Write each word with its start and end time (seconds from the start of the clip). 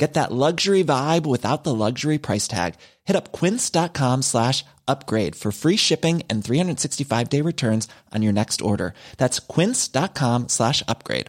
Get 0.00 0.14
that 0.14 0.32
luxury 0.32 0.82
vibe 0.82 1.26
without 1.26 1.62
the 1.62 1.74
luxury 1.74 2.16
price 2.16 2.48
tag. 2.48 2.76
Hit 3.04 3.16
up 3.16 3.32
quince.com 3.32 4.22
slash 4.22 4.64
upgrade 4.88 5.36
for 5.36 5.52
free 5.52 5.76
shipping 5.76 6.22
and 6.30 6.42
365 6.42 7.28
day 7.28 7.42
returns 7.42 7.86
on 8.10 8.22
your 8.22 8.32
next 8.32 8.62
order. 8.62 8.94
That's 9.18 9.40
quince.com 9.40 10.48
slash 10.48 10.82
upgrade. 10.88 11.26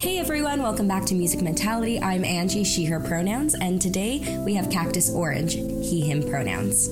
Hey 0.00 0.18
everyone, 0.18 0.60
welcome 0.60 0.88
back 0.88 1.06
to 1.06 1.14
Music 1.14 1.40
Mentality. 1.40 2.00
I'm 2.00 2.24
Angie, 2.24 2.64
she, 2.64 2.86
her 2.86 2.98
pronouns, 2.98 3.54
and 3.54 3.80
today 3.80 4.42
we 4.44 4.54
have 4.54 4.68
Cactus 4.68 5.08
Orange, 5.08 5.54
he, 5.54 6.00
him 6.00 6.28
pronouns. 6.28 6.90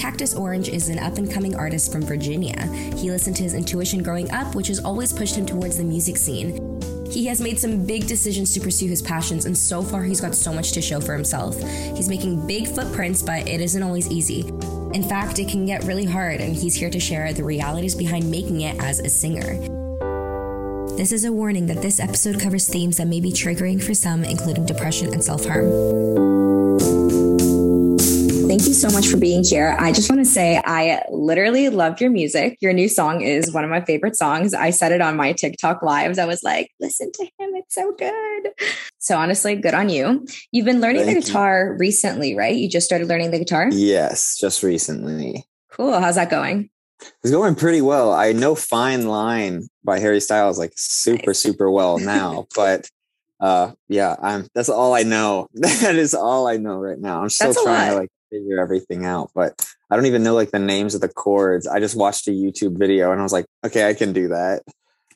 Cactus 0.00 0.32
Orange 0.32 0.70
is 0.70 0.88
an 0.88 0.98
up 0.98 1.18
and 1.18 1.30
coming 1.30 1.54
artist 1.54 1.92
from 1.92 2.00
Virginia. 2.00 2.66
He 2.96 3.10
listened 3.10 3.36
to 3.36 3.42
his 3.42 3.52
intuition 3.52 4.02
growing 4.02 4.30
up, 4.30 4.54
which 4.54 4.68
has 4.68 4.82
always 4.82 5.12
pushed 5.12 5.36
him 5.36 5.44
towards 5.44 5.76
the 5.76 5.84
music 5.84 6.16
scene. 6.16 6.80
He 7.10 7.26
has 7.26 7.38
made 7.38 7.60
some 7.60 7.84
big 7.84 8.06
decisions 8.06 8.54
to 8.54 8.60
pursue 8.60 8.88
his 8.88 9.02
passions, 9.02 9.44
and 9.44 9.56
so 9.56 9.82
far 9.82 10.02
he's 10.02 10.22
got 10.22 10.34
so 10.34 10.54
much 10.54 10.72
to 10.72 10.80
show 10.80 11.02
for 11.02 11.12
himself. 11.12 11.60
He's 11.94 12.08
making 12.08 12.46
big 12.46 12.66
footprints, 12.66 13.20
but 13.20 13.46
it 13.46 13.60
isn't 13.60 13.82
always 13.82 14.10
easy. 14.10 14.48
In 14.94 15.02
fact, 15.06 15.38
it 15.38 15.50
can 15.50 15.66
get 15.66 15.84
really 15.84 16.06
hard, 16.06 16.40
and 16.40 16.56
he's 16.56 16.74
here 16.74 16.88
to 16.88 16.98
share 16.98 17.34
the 17.34 17.44
realities 17.44 17.94
behind 17.94 18.30
making 18.30 18.62
it 18.62 18.82
as 18.82 19.00
a 19.00 19.08
singer. 19.10 19.58
This 20.96 21.12
is 21.12 21.26
a 21.26 21.32
warning 21.32 21.66
that 21.66 21.82
this 21.82 22.00
episode 22.00 22.40
covers 22.40 22.66
themes 22.66 22.96
that 22.96 23.06
may 23.06 23.20
be 23.20 23.32
triggering 23.32 23.82
for 23.82 23.92
some, 23.92 24.24
including 24.24 24.64
depression 24.64 25.12
and 25.12 25.22
self 25.22 25.44
harm. 25.44 26.29
Thank 28.50 28.66
you 28.66 28.74
so 28.74 28.90
much 28.90 29.06
for 29.06 29.16
being 29.16 29.44
here. 29.44 29.76
I 29.78 29.92
just 29.92 30.10
want 30.10 30.20
to 30.22 30.24
say 30.24 30.60
I 30.64 31.04
literally 31.08 31.68
loved 31.68 32.00
your 32.00 32.10
music. 32.10 32.58
Your 32.60 32.72
new 32.72 32.88
song 32.88 33.20
is 33.20 33.52
one 33.52 33.62
of 33.62 33.70
my 33.70 33.80
favorite 33.80 34.16
songs. 34.16 34.54
I 34.54 34.70
said 34.70 34.90
it 34.90 35.00
on 35.00 35.16
my 35.16 35.32
TikTok 35.32 35.84
lives. 35.84 36.18
I 36.18 36.24
was 36.24 36.42
like, 36.42 36.72
listen 36.80 37.12
to 37.12 37.22
him. 37.22 37.54
It's 37.54 37.76
so 37.76 37.92
good. 37.92 38.48
So 38.98 39.16
honestly, 39.16 39.54
good 39.54 39.72
on 39.74 39.88
you. 39.88 40.26
You've 40.50 40.64
been 40.64 40.80
learning 40.80 41.04
Thank 41.04 41.18
the 41.18 41.30
guitar 41.30 41.68
you. 41.74 41.78
recently, 41.78 42.34
right? 42.34 42.56
You 42.56 42.68
just 42.68 42.86
started 42.86 43.06
learning 43.06 43.30
the 43.30 43.38
guitar? 43.38 43.68
Yes, 43.70 44.36
just 44.36 44.64
recently. 44.64 45.44
Cool. 45.70 46.00
How's 46.00 46.16
that 46.16 46.28
going? 46.28 46.70
It's 47.22 47.30
going 47.30 47.54
pretty 47.54 47.82
well. 47.82 48.12
I 48.12 48.32
know 48.32 48.56
Fine 48.56 49.06
Line 49.06 49.68
by 49.84 50.00
Harry 50.00 50.20
Styles 50.20 50.58
like 50.58 50.72
super, 50.74 51.28
nice. 51.28 51.38
super 51.38 51.70
well 51.70 51.98
now. 52.00 52.48
but 52.56 52.90
uh 53.38 53.70
yeah, 53.86 54.16
I'm 54.20 54.48
that's 54.56 54.68
all 54.68 54.92
I 54.92 55.04
know. 55.04 55.46
that 55.54 55.94
is 55.94 56.14
all 56.14 56.48
I 56.48 56.56
know 56.56 56.78
right 56.78 56.98
now. 56.98 57.22
I'm 57.22 57.28
still 57.28 57.54
trying 57.54 57.90
to 57.92 57.96
like 57.96 58.10
figure 58.30 58.60
everything 58.60 59.04
out, 59.04 59.30
but 59.34 59.66
I 59.90 59.96
don't 59.96 60.06
even 60.06 60.22
know 60.22 60.34
like 60.34 60.50
the 60.50 60.58
names 60.58 60.94
of 60.94 61.00
the 61.00 61.08
chords. 61.08 61.66
I 61.66 61.80
just 61.80 61.96
watched 61.96 62.28
a 62.28 62.32
YouTube 62.32 62.78
video 62.78 63.10
and 63.12 63.20
I 63.20 63.22
was 63.22 63.32
like, 63.32 63.46
okay, 63.64 63.88
I 63.88 63.94
can 63.94 64.12
do 64.12 64.28
that. 64.28 64.62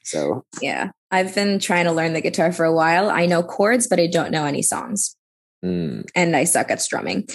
So 0.03 0.45
yeah, 0.61 0.91
I've 1.11 1.35
been 1.35 1.59
trying 1.59 1.85
to 1.85 1.93
learn 1.93 2.13
the 2.13 2.21
guitar 2.21 2.53
for 2.53 2.65
a 2.65 2.75
while. 2.75 3.09
I 3.09 3.27
know 3.27 3.43
chords, 3.43 3.87
but 3.87 3.99
I 3.99 4.07
don't 4.07 4.31
know 4.31 4.45
any 4.45 4.63
songs. 4.63 5.17
Mm. 5.65 6.05
And 6.15 6.37
I 6.37 6.45
suck 6.45 6.71
at 6.71 6.83
strumming. 6.83 7.27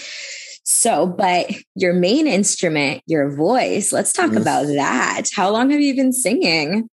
So, 0.63 1.07
but 1.07 1.49
your 1.75 1.93
main 1.93 2.27
instrument, 2.27 3.01
your 3.07 3.35
voice, 3.35 3.91
let's 3.91 4.13
talk 4.13 4.31
mm. 4.31 4.41
about 4.41 4.67
that. 4.67 5.23
How 5.33 5.49
long 5.49 5.71
have 5.71 5.81
you 5.81 5.95
been 5.95 6.13
singing? 6.13 6.87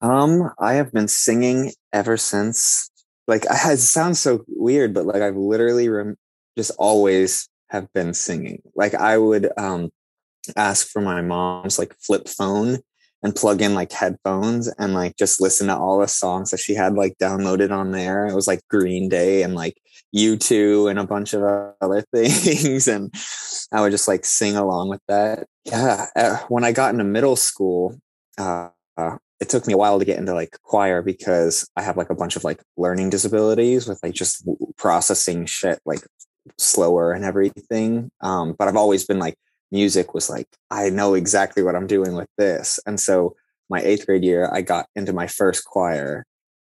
Um, 0.00 0.50
I 0.58 0.74
have 0.74 0.92
been 0.92 1.08
singing 1.08 1.72
ever 1.92 2.16
since 2.16 2.90
like 3.28 3.44
it 3.48 3.78
sounds 3.78 4.18
so 4.18 4.44
weird, 4.48 4.94
but 4.94 5.06
like 5.06 5.22
I've 5.22 5.36
literally 5.36 5.88
rem- 5.88 6.16
just 6.56 6.72
always 6.78 7.48
have 7.70 7.92
been 7.92 8.14
singing. 8.14 8.62
Like 8.74 8.94
I 8.94 9.18
would 9.18 9.50
um 9.56 9.90
ask 10.56 10.88
for 10.88 11.02
my 11.02 11.20
mom's 11.20 11.78
like 11.78 11.94
flip 11.98 12.28
phone 12.28 12.78
and 13.22 13.34
plug 13.34 13.60
in 13.60 13.74
like 13.74 13.92
headphones 13.92 14.68
and 14.78 14.94
like 14.94 15.16
just 15.16 15.40
listen 15.40 15.66
to 15.66 15.76
all 15.76 15.98
the 15.98 16.08
songs 16.08 16.50
that 16.50 16.60
she 16.60 16.74
had 16.74 16.94
like 16.94 17.16
downloaded 17.18 17.70
on 17.70 17.90
there. 17.90 18.26
It 18.26 18.34
was 18.34 18.46
like 18.46 18.60
Green 18.68 19.08
Day 19.08 19.42
and 19.42 19.54
like 19.54 19.76
U2 20.14 20.90
and 20.90 20.98
a 20.98 21.06
bunch 21.06 21.34
of 21.34 21.42
other 21.80 22.02
things. 22.14 22.86
and 22.86 23.12
I 23.72 23.80
would 23.80 23.90
just 23.90 24.08
like 24.08 24.24
sing 24.24 24.56
along 24.56 24.88
with 24.88 25.00
that. 25.08 25.46
Yeah. 25.64 26.06
Uh, 26.14 26.38
when 26.48 26.64
I 26.64 26.72
got 26.72 26.92
into 26.92 27.04
middle 27.04 27.36
school, 27.36 27.98
uh, 28.38 28.68
uh, 28.96 29.18
it 29.40 29.48
took 29.48 29.66
me 29.66 29.72
a 29.72 29.76
while 29.76 29.98
to 29.98 30.04
get 30.04 30.18
into 30.18 30.34
like 30.34 30.56
choir 30.62 31.02
because 31.02 31.68
I 31.76 31.82
have 31.82 31.96
like 31.96 32.10
a 32.10 32.14
bunch 32.14 32.36
of 32.36 32.44
like 32.44 32.60
learning 32.76 33.10
disabilities 33.10 33.86
with 33.86 34.00
like 34.02 34.14
just 34.14 34.48
processing 34.76 35.46
shit 35.46 35.80
like 35.84 36.00
slower 36.58 37.12
and 37.12 37.24
everything. 37.24 38.10
Um, 38.20 38.54
but 38.58 38.68
I've 38.68 38.76
always 38.76 39.04
been 39.04 39.18
like, 39.18 39.34
music 39.70 40.14
was 40.14 40.30
like, 40.30 40.46
I 40.70 40.90
know 40.90 41.14
exactly 41.14 41.62
what 41.62 41.76
I'm 41.76 41.86
doing 41.86 42.14
with 42.14 42.28
this. 42.38 42.78
And 42.86 42.98
so 42.98 43.36
my 43.68 43.80
eighth 43.80 44.06
grade 44.06 44.24
year, 44.24 44.48
I 44.52 44.62
got 44.62 44.86
into 44.96 45.12
my 45.12 45.26
first 45.26 45.64
choir 45.64 46.24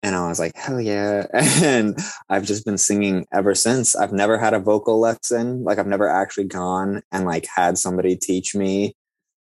and 0.02 0.16
I 0.16 0.28
was 0.28 0.40
like, 0.40 0.56
hell 0.56 0.80
yeah. 0.80 1.26
And 1.64 1.98
I've 2.30 2.46
just 2.46 2.64
been 2.64 2.78
singing 2.78 3.26
ever 3.34 3.56
since. 3.56 3.96
I've 3.96 4.14
never 4.14 4.38
had 4.38 4.54
a 4.54 4.60
vocal 4.60 5.00
lesson. 5.00 5.64
Like 5.64 5.80
I've 5.80 5.88
never 5.88 6.08
actually 6.08 6.46
gone 6.46 7.02
and 7.12 7.26
like 7.26 7.48
had 7.54 7.78
somebody 7.78 8.16
teach 8.16 8.56
me. 8.56 8.94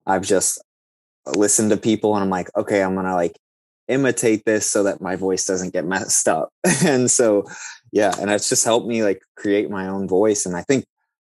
I've 0.05 0.23
just 0.23 0.61
listened 1.35 1.69
to 1.69 1.77
people 1.77 2.16
and 2.16 2.23
I'm 2.23 2.29
like, 2.29 2.49
okay, 2.57 2.81
I'm 2.81 2.95
going 2.95 3.05
to 3.05 3.13
like 3.13 3.37
imitate 3.87 4.43
this 4.45 4.66
so 4.66 4.83
that 4.83 5.01
my 5.01 5.16
voice 5.16 5.45
doesn't 5.45 5.73
get 5.73 5.85
messed 5.85 6.27
up. 6.27 6.49
and 6.85 7.09
so, 7.09 7.45
yeah. 7.91 8.13
And 8.19 8.29
it's 8.29 8.49
just 8.49 8.65
helped 8.65 8.87
me 8.87 9.03
like 9.03 9.21
create 9.35 9.69
my 9.69 9.87
own 9.87 10.07
voice. 10.07 10.45
And 10.45 10.55
I 10.55 10.63
think 10.63 10.85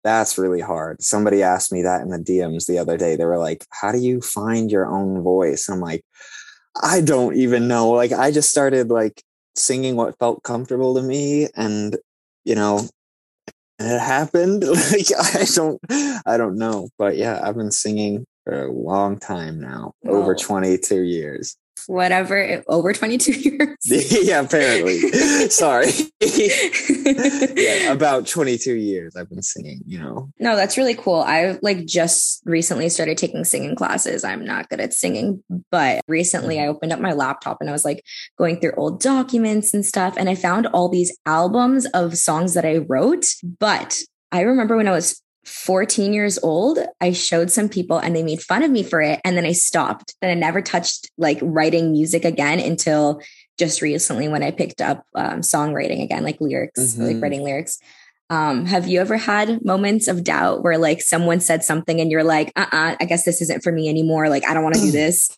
that's 0.03 0.37
really 0.37 0.61
hard. 0.61 1.01
Somebody 1.01 1.43
asked 1.43 1.71
me 1.71 1.83
that 1.83 2.01
in 2.01 2.09
the 2.09 2.17
DMs 2.17 2.65
the 2.65 2.79
other 2.79 2.97
day. 2.97 3.15
They 3.15 3.25
were 3.25 3.37
like, 3.37 3.65
How 3.69 3.91
do 3.91 3.99
you 3.99 4.21
find 4.21 4.71
your 4.71 4.87
own 4.87 5.21
voice? 5.21 5.69
I'm 5.69 5.79
like, 5.79 6.03
I 6.81 7.01
don't 7.01 7.35
even 7.35 7.67
know. 7.67 7.89
Like, 7.89 8.11
I 8.11 8.31
just 8.31 8.49
started 8.49 8.89
like 8.89 9.21
singing 9.55 9.95
what 9.95 10.17
felt 10.17 10.43
comfortable 10.43 10.95
to 10.95 11.01
me. 11.01 11.47
And, 11.55 11.97
you 12.45 12.55
know, 12.55 12.87
it 13.79 13.99
happened. 13.99 14.63
like, 14.91 15.07
I 15.17 15.45
don't, 15.53 15.79
I 16.25 16.37
don't 16.37 16.57
know. 16.57 16.89
But 16.97 17.17
yeah, 17.17 17.39
I've 17.43 17.57
been 17.57 17.71
singing 17.71 18.25
for 18.43 18.65
a 18.65 18.71
long 18.71 19.19
time 19.19 19.59
now, 19.59 19.93
over 20.07 20.33
22 20.33 21.01
years 21.01 21.57
whatever 21.87 22.63
over 22.67 22.93
22 22.93 23.31
years. 23.49 23.77
Yeah 24.21 24.41
apparently. 24.41 24.99
Sorry. 25.49 25.91
Yeah, 26.21 27.91
about 27.91 28.27
22 28.27 28.75
years 28.75 29.15
i've 29.15 29.29
been 29.29 29.41
singing 29.41 29.81
you 29.85 29.99
know? 29.99 30.29
No 30.39 30.55
that's 30.55 30.77
really 30.77 30.95
cool. 30.95 31.21
I've 31.21 31.59
like 31.61 31.85
just 31.85 32.41
recently 32.45 32.89
started 32.89 33.17
taking 33.17 33.43
singing 33.43 33.75
classes. 33.75 34.23
I'm 34.23 34.45
not 34.45 34.69
good 34.69 34.79
at 34.79 34.93
singing 34.93 35.43
but 35.71 36.01
recently 36.07 36.59
i 36.59 36.63
mm-hmm. 36.63 36.71
opened 36.71 36.93
up 36.93 36.99
my 36.99 37.13
laptop 37.13 37.57
and 37.61 37.69
i 37.69 37.73
was 37.73 37.85
like 37.85 38.03
going 38.37 38.59
through 38.59 38.73
old 38.77 39.01
documents 39.01 39.73
and 39.73 39.85
stuff 39.85 40.15
and 40.17 40.29
i 40.29 40.35
found 40.35 40.67
all 40.67 40.89
these 40.89 41.17
albums 41.25 41.85
of 41.87 42.17
songs 42.17 42.53
that 42.53 42.65
i 42.65 42.77
wrote 42.77 43.25
but 43.59 44.01
I 44.31 44.41
remember 44.41 44.77
when 44.77 44.87
I 44.87 44.91
was 44.91 45.21
14 45.45 46.13
years 46.13 46.37
old, 46.39 46.79
I 46.99 47.13
showed 47.13 47.49
some 47.49 47.67
people 47.67 47.97
and 47.97 48.15
they 48.15 48.23
made 48.23 48.41
fun 48.41 48.63
of 48.63 48.69
me 48.69 48.83
for 48.83 49.01
it. 49.01 49.19
And 49.25 49.35
then 49.35 49.45
I 49.45 49.53
stopped. 49.53 50.15
Then 50.21 50.29
I 50.29 50.39
never 50.39 50.61
touched 50.61 51.09
like 51.17 51.39
writing 51.41 51.91
music 51.91 52.25
again 52.25 52.59
until 52.59 53.21
just 53.57 53.81
recently 53.81 54.27
when 54.27 54.43
I 54.43 54.51
picked 54.51 54.81
up 54.81 55.05
um, 55.15 55.41
songwriting 55.41 56.03
again, 56.03 56.23
like 56.23 56.39
lyrics, 56.39 56.79
mm-hmm. 56.79 57.03
like 57.03 57.21
writing 57.21 57.43
lyrics. 57.43 57.79
Um, 58.29 58.65
have 58.65 58.87
you 58.87 59.01
ever 59.01 59.17
had 59.17 59.65
moments 59.65 60.07
of 60.07 60.23
doubt 60.23 60.63
where 60.63 60.77
like 60.77 61.01
someone 61.01 61.41
said 61.41 61.63
something 61.63 61.99
and 61.99 62.09
you're 62.09 62.23
like, 62.23 62.53
uh 62.55 62.65
uh-uh, 62.71 62.95
I 62.99 63.05
guess 63.05 63.25
this 63.25 63.41
isn't 63.41 63.61
for 63.61 63.71
me 63.71 63.89
anymore. 63.89 64.29
Like, 64.29 64.47
I 64.47 64.53
don't 64.53 64.63
want 64.63 64.75
to 64.75 64.81
do 64.81 64.91
this? 64.91 65.37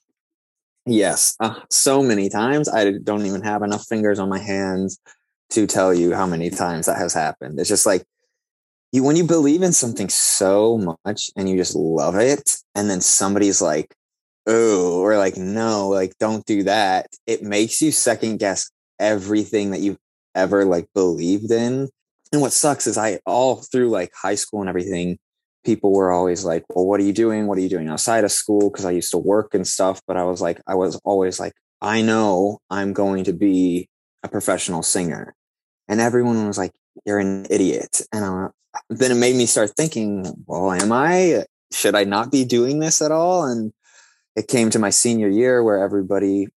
Yes, 0.86 1.36
uh, 1.40 1.60
so 1.70 2.04
many 2.04 2.30
times. 2.30 2.68
I 2.68 2.92
don't 2.92 3.26
even 3.26 3.42
have 3.42 3.64
enough 3.64 3.88
fingers 3.88 4.20
on 4.20 4.28
my 4.30 4.40
hands 4.40 5.00
to 5.52 5.66
tell 5.66 5.94
you 5.94 6.14
how 6.14 6.26
many 6.26 6.50
times 6.50 6.88
that 6.88 6.98
has 6.98 7.14
happened. 7.14 7.60
It's 7.60 7.70
just 7.70 7.86
like 7.86 8.04
you 8.94 9.04
when 9.04 9.18
you 9.18 9.26
believe 9.26 9.62
in 9.62 9.74
something 9.74 10.08
so 10.08 10.96
much 11.04 11.30
and 11.36 11.50
you 11.50 11.58
just 11.58 11.76
love 11.76 12.16
it 12.16 12.56
and 12.76 12.90
then 12.90 13.02
somebody's 13.02 13.62
like 13.62 13.94
oh, 14.46 15.02
or 15.02 15.18
like, 15.18 15.38
no, 15.38 15.90
like, 15.90 16.14
don't 16.20 16.46
do 16.46 16.64
that. 16.64 17.08
It 17.26 17.44
makes 17.44 17.82
you 17.82 17.92
second 17.92 18.38
guess 18.38 18.70
everything 19.00 19.72
that 19.72 19.80
you've 19.80 19.98
ever 20.36 20.66
like 20.66 20.88
believed 20.94 21.52
in. 21.52 21.90
And 22.32 22.42
what 22.42 22.54
sucks 22.54 22.88
is 22.88 22.98
I 22.98 23.20
all 23.26 23.58
through 23.72 23.90
like 23.90 24.12
high 24.16 24.36
school 24.36 24.62
and 24.62 24.70
everything, 24.70 25.18
people 25.64 25.94
were 25.94 26.12
always 26.12 26.44
like, 26.44 26.64
well, 26.70 26.86
what 26.86 27.00
are 27.00 27.04
you 27.04 27.14
doing? 27.14 27.48
What 27.48 27.58
are 27.58 27.62
you 27.62 27.70
doing 27.70 27.88
outside 27.88 28.24
of 28.24 28.32
school? 28.32 28.70
Cause 28.70 28.86
I 28.86 28.92
used 28.92 29.12
to 29.12 29.18
work 29.18 29.54
and 29.54 29.68
stuff, 29.68 30.02
but 30.08 30.18
I 30.18 30.24
was 30.24 30.42
like, 30.42 30.60
I 30.68 30.76
was 30.76 31.00
always 31.06 31.40
like, 31.40 31.54
I 31.82 32.02
know 32.02 32.60
I'm 32.70 32.94
going 32.94 33.26
to 33.26 33.34
be 33.34 33.88
a 34.24 34.28
professional 34.28 34.84
singer. 34.84 35.36
And 35.88 36.02
everyone 36.02 36.48
was 36.48 36.58
like, 36.58 36.72
you're 37.06 37.20
an 37.20 37.46
idiot. 37.50 38.02
And 38.12 38.26
I, 38.26 38.48
then 38.90 39.12
it 39.12 39.16
made 39.16 39.36
me 39.36 39.46
start 39.46 39.72
thinking, 39.76 40.26
well, 40.46 40.72
am 40.72 40.92
I? 40.92 41.46
Should 41.72 41.96
I 41.96 42.04
not 42.04 42.32
be 42.32 42.46
doing 42.46 42.80
this 42.80 43.02
at 43.02 43.12
all? 43.12 43.46
And 43.46 43.74
it 44.36 44.48
came 44.48 44.70
to 44.72 44.80
my 44.80 44.90
senior 44.90 45.28
year 45.28 45.64
where 45.64 45.78
everybody, 45.78 46.48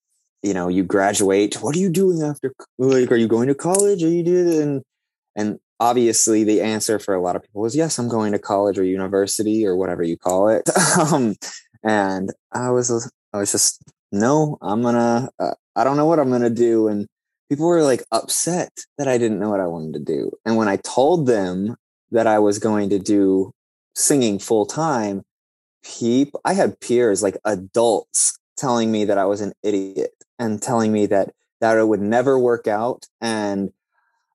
you 0.42 0.54
know, 0.54 0.68
you 0.68 0.82
graduate. 0.82 1.62
What 1.62 1.76
are 1.76 1.78
you 1.78 1.90
doing 1.90 2.22
after? 2.22 2.54
Like, 2.78 3.10
are 3.10 3.16
you 3.16 3.28
going 3.28 3.48
to 3.48 3.54
college? 3.54 4.02
Are 4.02 4.08
you 4.08 4.22
doing? 4.22 4.62
And 4.62 4.82
and 5.34 5.58
obviously, 5.80 6.44
the 6.44 6.62
answer 6.62 6.98
for 6.98 7.14
a 7.14 7.20
lot 7.20 7.36
of 7.36 7.42
people 7.42 7.62
was 7.62 7.76
yes, 7.76 7.98
I'm 7.98 8.08
going 8.08 8.32
to 8.32 8.38
college 8.38 8.78
or 8.78 8.84
university 8.84 9.66
or 9.66 9.76
whatever 9.76 10.02
you 10.02 10.16
call 10.16 10.48
it. 10.48 10.68
um, 10.98 11.34
and 11.82 12.32
I 12.52 12.70
was 12.70 13.10
I 13.32 13.38
was 13.38 13.52
just 13.52 13.82
no, 14.12 14.58
I'm 14.62 14.82
gonna. 14.82 15.28
Uh, 15.38 15.54
I 15.74 15.84
don't 15.84 15.96
know 15.96 16.06
what 16.06 16.18
I'm 16.18 16.30
gonna 16.30 16.50
do. 16.50 16.88
And 16.88 17.06
people 17.48 17.66
were 17.66 17.82
like 17.82 18.04
upset 18.12 18.72
that 18.98 19.08
I 19.08 19.18
didn't 19.18 19.38
know 19.38 19.50
what 19.50 19.60
I 19.60 19.66
wanted 19.66 19.94
to 19.94 20.00
do. 20.00 20.32
And 20.44 20.56
when 20.56 20.68
I 20.68 20.76
told 20.76 21.26
them 21.26 21.76
that 22.10 22.26
I 22.26 22.38
was 22.38 22.58
going 22.58 22.90
to 22.90 22.98
do 22.98 23.52
singing 23.94 24.38
full 24.38 24.66
time, 24.66 25.22
people, 25.84 26.40
I 26.44 26.54
had 26.54 26.80
peers 26.80 27.22
like 27.22 27.36
adults 27.44 28.38
telling 28.56 28.90
me 28.90 29.04
that 29.04 29.18
I 29.18 29.24
was 29.24 29.40
an 29.40 29.52
idiot 29.62 30.10
and 30.38 30.60
telling 30.60 30.92
me 30.92 31.06
that 31.06 31.32
that 31.60 31.78
it 31.78 31.88
would 31.88 32.00
never 32.00 32.38
work 32.38 32.66
out. 32.66 33.06
And 33.20 33.70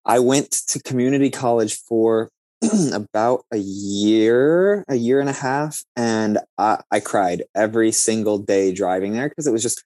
I 0.06 0.20
went 0.20 0.52
to 0.70 0.82
community 0.82 1.30
college 1.30 1.76
for 1.76 2.32
about 2.94 3.46
a 3.52 3.58
year, 3.58 4.84
a 4.88 4.96
year 4.96 5.20
and 5.20 5.30
a 5.30 5.34
half, 5.34 5.84
and 5.96 6.40
I, 6.58 6.82
I 6.92 7.00
cried 7.00 7.44
every 7.56 7.92
single 7.92 8.38
day 8.38 8.74
driving 8.74 9.14
there 9.14 9.30
because 9.30 9.48
it 9.48 9.52
was 9.52 9.64
just 9.64 9.84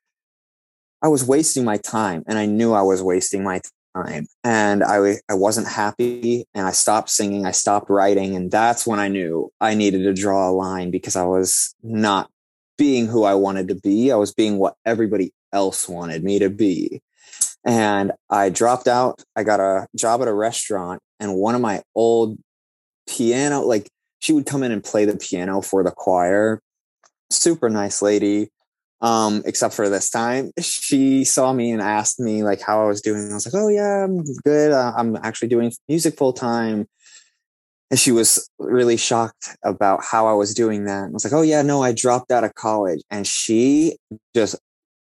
I 1.06 1.08
was 1.08 1.24
wasting 1.24 1.64
my 1.64 1.78
time, 1.78 2.24
and 2.26 2.40
I 2.40 2.48
knew 2.48 2.74
I 2.74 2.82
was 2.82 3.04
wasting 3.04 3.44
my 3.44 3.62
time, 3.94 4.26
and 4.44 4.84
I 4.84 5.18
I 5.30 5.36
wasn't 5.36 5.68
happy, 5.68 6.48
and 6.56 6.66
I 6.66 6.72
stopped 6.72 7.12
singing, 7.12 7.46
I 7.46 7.52
stopped 7.52 7.92
writing, 7.92 8.36
and 8.36 8.50
that's 8.50 8.88
when 8.88 9.00
I 9.00 9.08
knew 9.08 9.52
I 9.62 9.76
needed 9.76 10.02
to 10.02 10.20
draw 10.20 10.50
a 10.50 10.52
line 10.52 10.90
because 10.90 11.16
I 11.16 11.24
was 11.24 11.76
not 11.84 12.32
being 12.80 13.06
who 13.06 13.24
I 13.24 13.36
wanted 13.36 13.68
to 13.68 13.76
be. 13.76 14.12
I 14.12 14.16
was 14.16 14.34
being 14.34 14.58
what 14.58 14.78
everybody 14.84 15.32
else 15.54 15.88
wanted 15.88 16.24
me 16.24 16.40
to 16.40 16.50
be. 16.50 17.04
And 17.64 18.12
I 18.32 18.50
dropped 18.50 18.88
out. 18.88 19.24
I 19.36 19.44
got 19.44 19.60
a 19.60 19.86
job 19.96 20.24
at 20.24 20.28
a 20.28 20.34
restaurant, 20.34 21.04
and 21.20 21.36
one 21.36 21.54
of 21.54 21.62
my 21.62 21.84
old 21.94 22.40
piano, 23.08 23.62
like 23.62 23.92
she 24.22 24.34
would 24.34 24.48
come 24.48 24.64
in 24.64 24.72
and 24.72 24.84
play 24.84 25.06
the 25.06 25.18
piano 25.18 25.62
for 25.62 25.84
the 25.84 25.92
choir. 25.92 26.62
Super 27.30 27.70
nice 27.70 28.02
lady. 28.02 28.50
Um, 29.06 29.44
except 29.46 29.76
for 29.76 29.88
this 29.88 30.10
time, 30.10 30.52
she 30.60 31.26
saw 31.26 31.54
me 31.54 31.72
and 31.72 31.80
asked 31.80 32.20
me 32.20 32.42
like 32.42 32.60
how 32.60 32.82
I 32.82 32.88
was 32.88 33.02
doing. 33.02 33.30
I 33.30 33.36
was 33.36 33.46
like, 33.46 33.54
"Oh 33.54 33.68
yeah, 33.68 34.04
I'm 34.04 34.24
good. 34.44 34.72
Uh, 34.72 34.94
I'm 34.98 35.16
actually 35.18 35.50
doing 35.50 35.72
music 35.88 36.18
full 36.18 36.34
time." 36.34 36.88
And 37.92 38.00
she 38.00 38.12
was 38.12 38.50
really 38.58 38.98
shocked 38.98 39.56
about 39.64 40.04
how 40.04 40.26
I 40.26 40.34
was 40.34 40.56
doing 40.56 40.86
that. 40.86 41.04
I 41.04 41.10
was 41.10 41.24
like, 41.24 41.34
"Oh 41.34 41.44
yeah, 41.44 41.62
no, 41.62 41.84
I 41.84 41.92
dropped 41.92 42.32
out 42.32 42.44
of 42.44 42.56
college." 42.56 43.02
And 43.12 43.28
she 43.28 43.96
just, 44.36 44.56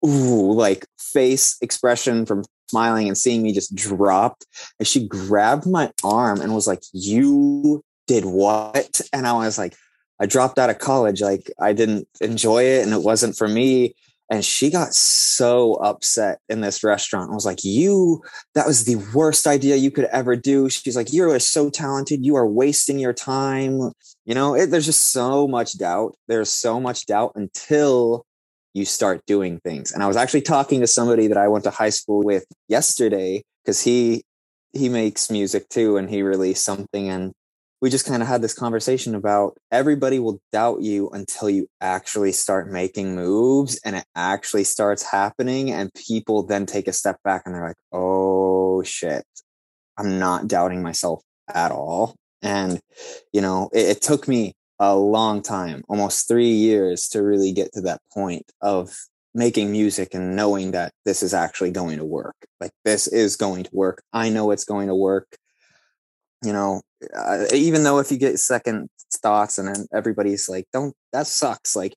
ooh, 0.05 0.51
like 0.51 0.85
face 0.99 1.55
expression 1.61 2.25
from 2.25 2.43
smiling 2.69 3.07
and 3.07 3.17
seeing 3.17 3.41
me 3.41 3.53
just 3.53 3.73
dropped. 3.73 4.45
And 4.79 4.87
she 4.87 5.07
grabbed 5.07 5.65
my 5.65 5.93
arm 6.03 6.41
and 6.41 6.53
was 6.53 6.67
like, 6.67 6.83
"You 6.91 7.81
did 8.07 8.25
what? 8.25 8.99
And 9.13 9.25
I 9.25 9.31
was 9.31 9.57
like, 9.57 9.77
I 10.23 10.25
dropped 10.25 10.57
out 10.57 10.69
of 10.69 10.79
college. 10.79 11.21
Like 11.21 11.51
I 11.59 11.73
didn't 11.73 12.07
enjoy 12.21 12.63
it 12.63 12.83
and 12.83 12.93
it 12.93 13.03
wasn't 13.03 13.35
for 13.35 13.45
me. 13.45 13.93
And 14.29 14.43
she 14.43 14.71
got 14.71 14.93
so 14.93 15.73
upset 15.73 16.39
in 16.47 16.61
this 16.61 16.81
restaurant. 16.81 17.29
I 17.29 17.33
was 17.33 17.45
like, 17.45 17.59
You, 17.65 18.21
that 18.55 18.65
was 18.65 18.85
the 18.85 18.95
worst 19.13 19.45
idea 19.45 19.75
you 19.75 19.91
could 19.91 20.05
ever 20.05 20.37
do. 20.37 20.69
She's 20.69 20.95
like, 20.95 21.11
You 21.11 21.29
are 21.29 21.39
so 21.39 21.69
talented. 21.69 22.25
You 22.25 22.37
are 22.37 22.47
wasting 22.47 22.99
your 22.99 23.11
time. 23.11 23.91
You 24.25 24.33
know, 24.33 24.55
it, 24.55 24.67
there's 24.67 24.85
just 24.85 25.11
so 25.11 25.45
much 25.45 25.77
doubt. 25.77 26.15
There's 26.29 26.49
so 26.49 26.79
much 26.79 27.05
doubt 27.05 27.33
until 27.35 28.25
you 28.73 28.85
start 28.85 29.25
doing 29.27 29.59
things. 29.59 29.91
And 29.91 30.01
I 30.01 30.07
was 30.07 30.15
actually 30.15 30.43
talking 30.43 30.79
to 30.79 30.87
somebody 30.87 31.27
that 31.27 31.37
I 31.37 31.49
went 31.49 31.65
to 31.65 31.69
high 31.69 31.89
school 31.89 32.23
with 32.23 32.45
yesterday 32.69 33.43
because 33.65 33.81
he 33.81 34.23
he 34.71 34.87
makes 34.87 35.29
music 35.29 35.67
too 35.67 35.97
and 35.97 36.09
he 36.09 36.23
released 36.23 36.63
something 36.63 37.09
and 37.09 37.33
we 37.83 37.89
just 37.89 38.05
kind 38.05 38.21
of 38.21 38.29
had 38.29 38.41
this 38.41 38.53
conversation 38.53 39.13
about 39.13 39.57
everybody 39.69 40.17
will 40.17 40.39
doubt 40.53 40.81
you 40.81 41.09
until 41.09 41.49
you 41.49 41.67
actually 41.81 42.31
start 42.31 42.71
making 42.71 43.13
moves 43.13 43.77
and 43.83 43.97
it 43.97 44.05
actually 44.15 44.63
starts 44.63 45.03
happening 45.03 45.69
and 45.69 45.93
people 45.93 46.43
then 46.43 46.65
take 46.65 46.87
a 46.87 46.93
step 46.93 47.17
back 47.25 47.41
and 47.45 47.53
they're 47.53 47.67
like 47.67 47.75
oh 47.91 48.81
shit. 48.83 49.25
I'm 49.97 50.17
not 50.17 50.47
doubting 50.47 50.81
myself 50.81 51.23
at 51.53 51.73
all. 51.73 52.15
And 52.41 52.79
you 53.33 53.41
know 53.41 53.69
it, 53.73 53.97
it 53.97 54.01
took 54.01 54.29
me 54.29 54.53
a 54.79 54.95
long 54.95 55.41
time 55.41 55.83
almost 55.89 56.25
three 56.25 56.53
years 56.53 57.09
to 57.09 57.21
really 57.21 57.51
get 57.51 57.73
to 57.73 57.81
that 57.81 57.99
point 58.13 58.49
of 58.61 58.95
making 59.35 59.73
music 59.73 60.13
and 60.13 60.37
knowing 60.37 60.71
that 60.71 60.93
this 61.03 61.21
is 61.21 61.33
actually 61.33 61.71
going 61.71 61.97
to 61.97 62.05
work. 62.05 62.35
Like 62.61 62.71
this 62.85 63.07
is 63.07 63.35
going 63.35 63.65
to 63.65 63.69
work. 63.73 64.01
I 64.13 64.29
know 64.29 64.51
it's 64.51 64.63
going 64.63 64.87
to 64.87 64.95
work 64.95 65.27
you 66.43 66.53
know 66.53 66.81
uh, 67.15 67.45
even 67.53 67.83
though 67.83 67.99
if 67.99 68.11
you 68.11 68.17
get 68.17 68.39
second 68.39 68.89
thoughts 69.17 69.57
and 69.57 69.67
then 69.67 69.85
everybody's 69.93 70.49
like 70.49 70.65
don't 70.73 70.95
that 71.11 71.27
sucks 71.27 71.75
like 71.75 71.95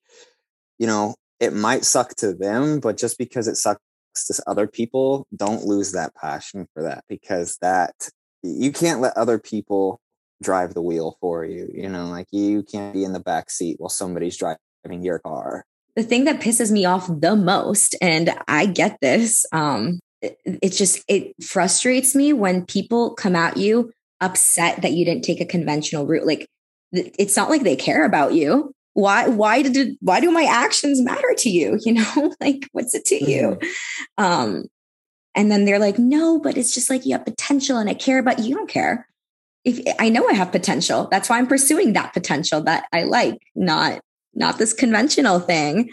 you 0.79 0.87
know 0.87 1.15
it 1.41 1.53
might 1.53 1.85
suck 1.85 2.15
to 2.15 2.33
them 2.33 2.81
but 2.81 2.97
just 2.97 3.19
because 3.19 3.49
it 3.49 3.57
sucks 3.57 3.81
to 4.27 4.43
other 4.47 4.67
people 4.67 5.27
don't 5.35 5.65
lose 5.65 5.93
that 5.93 6.15
passion 6.15 6.67
for 6.73 6.83
that 6.83 7.05
because 7.09 7.59
that 7.61 8.09
you 8.43 8.73
can't 8.73 9.01
let 9.01 9.17
other 9.17 9.39
people 9.39 10.01
drive 10.43 10.75
the 10.75 10.83
wheel 10.83 11.17
for 11.21 11.45
you 11.45 11.71
you 11.75 11.89
know 11.89 12.07
like 12.07 12.27
you 12.31 12.63
can't 12.63 12.95
be 12.95 13.05
in 13.05 13.13
the 13.13 13.21
back 13.21 13.51
seat 13.51 13.77
while 13.79 13.89
somebody's 13.89 14.37
driving 14.37 14.59
your 15.03 15.19
car. 15.19 15.65
The 15.97 16.03
thing 16.03 16.25
that 16.25 16.41
pisses 16.41 16.71
me 16.71 16.85
off 16.85 17.09
the 17.09 17.35
most 17.35 17.97
and 18.01 18.35
i 18.49 18.67
get 18.67 18.99
this 19.01 19.47
um 19.53 19.99
it, 20.23 20.39
it 20.45 20.71
just 20.71 21.03
it 21.09 21.33
frustrates 21.43 22.15
me 22.15 22.33
when 22.33 22.67
people 22.67 23.15
come 23.15 23.37
at 23.37 23.57
you 23.57 23.93
upset 24.21 24.83
that 24.83 24.93
you 24.93 25.05
didn't 25.05 25.25
take 25.25 25.41
a 25.41 25.47
conventional 25.47 26.07
route. 26.07 26.27
Like 26.27 26.47
it's 26.93 27.37
not 27.37 27.51
like 27.51 27.63
they 27.63 27.77
care 27.77 28.05
about 28.05 28.35
you. 28.35 28.73
Why, 28.95 29.29
why 29.29 29.63
did 29.63 29.97
why 30.01 30.21
do 30.21 30.31
my 30.31 30.45
actions 30.45 31.03
matter 31.03 31.35
to 31.39 31.51
you? 31.51 31.79
You 31.85 31.95
know, 31.95 32.35
like 32.41 32.69
what's 32.73 32.95
it 32.95 33.05
to 33.07 33.31
you? 33.31 33.59
Mm-hmm. 33.61 34.25
Um, 34.25 34.65
and 35.35 35.51
then 35.51 35.67
they're 35.67 35.79
like, 35.79 35.99
no, 35.99 36.41
but 36.41 36.57
it's 36.57 36.75
just 36.75 36.89
like 36.89 37.05
you 37.05 37.13
have 37.13 37.27
potential 37.27 37.77
and 37.77 37.91
I 37.91 37.95
care 37.95 38.19
about 38.19 38.39
you. 38.39 38.47
You 38.47 38.55
don't 38.55 38.71
care. 38.71 39.07
If 39.65 39.81
I 39.99 40.09
know 40.09 40.27
I 40.27 40.33
have 40.33 40.51
potential, 40.51 41.09
that's 41.11 41.29
why 41.29 41.39
I'm 41.39 41.47
pursuing 41.47 41.93
that 41.93 42.15
potential 42.15 42.63
that 42.63 42.87
I 42.93 43.03
like, 43.03 43.39
not, 43.55 44.01
not 44.33 44.57
this 44.57 44.73
conventional 44.73 45.41
thing. 45.41 45.91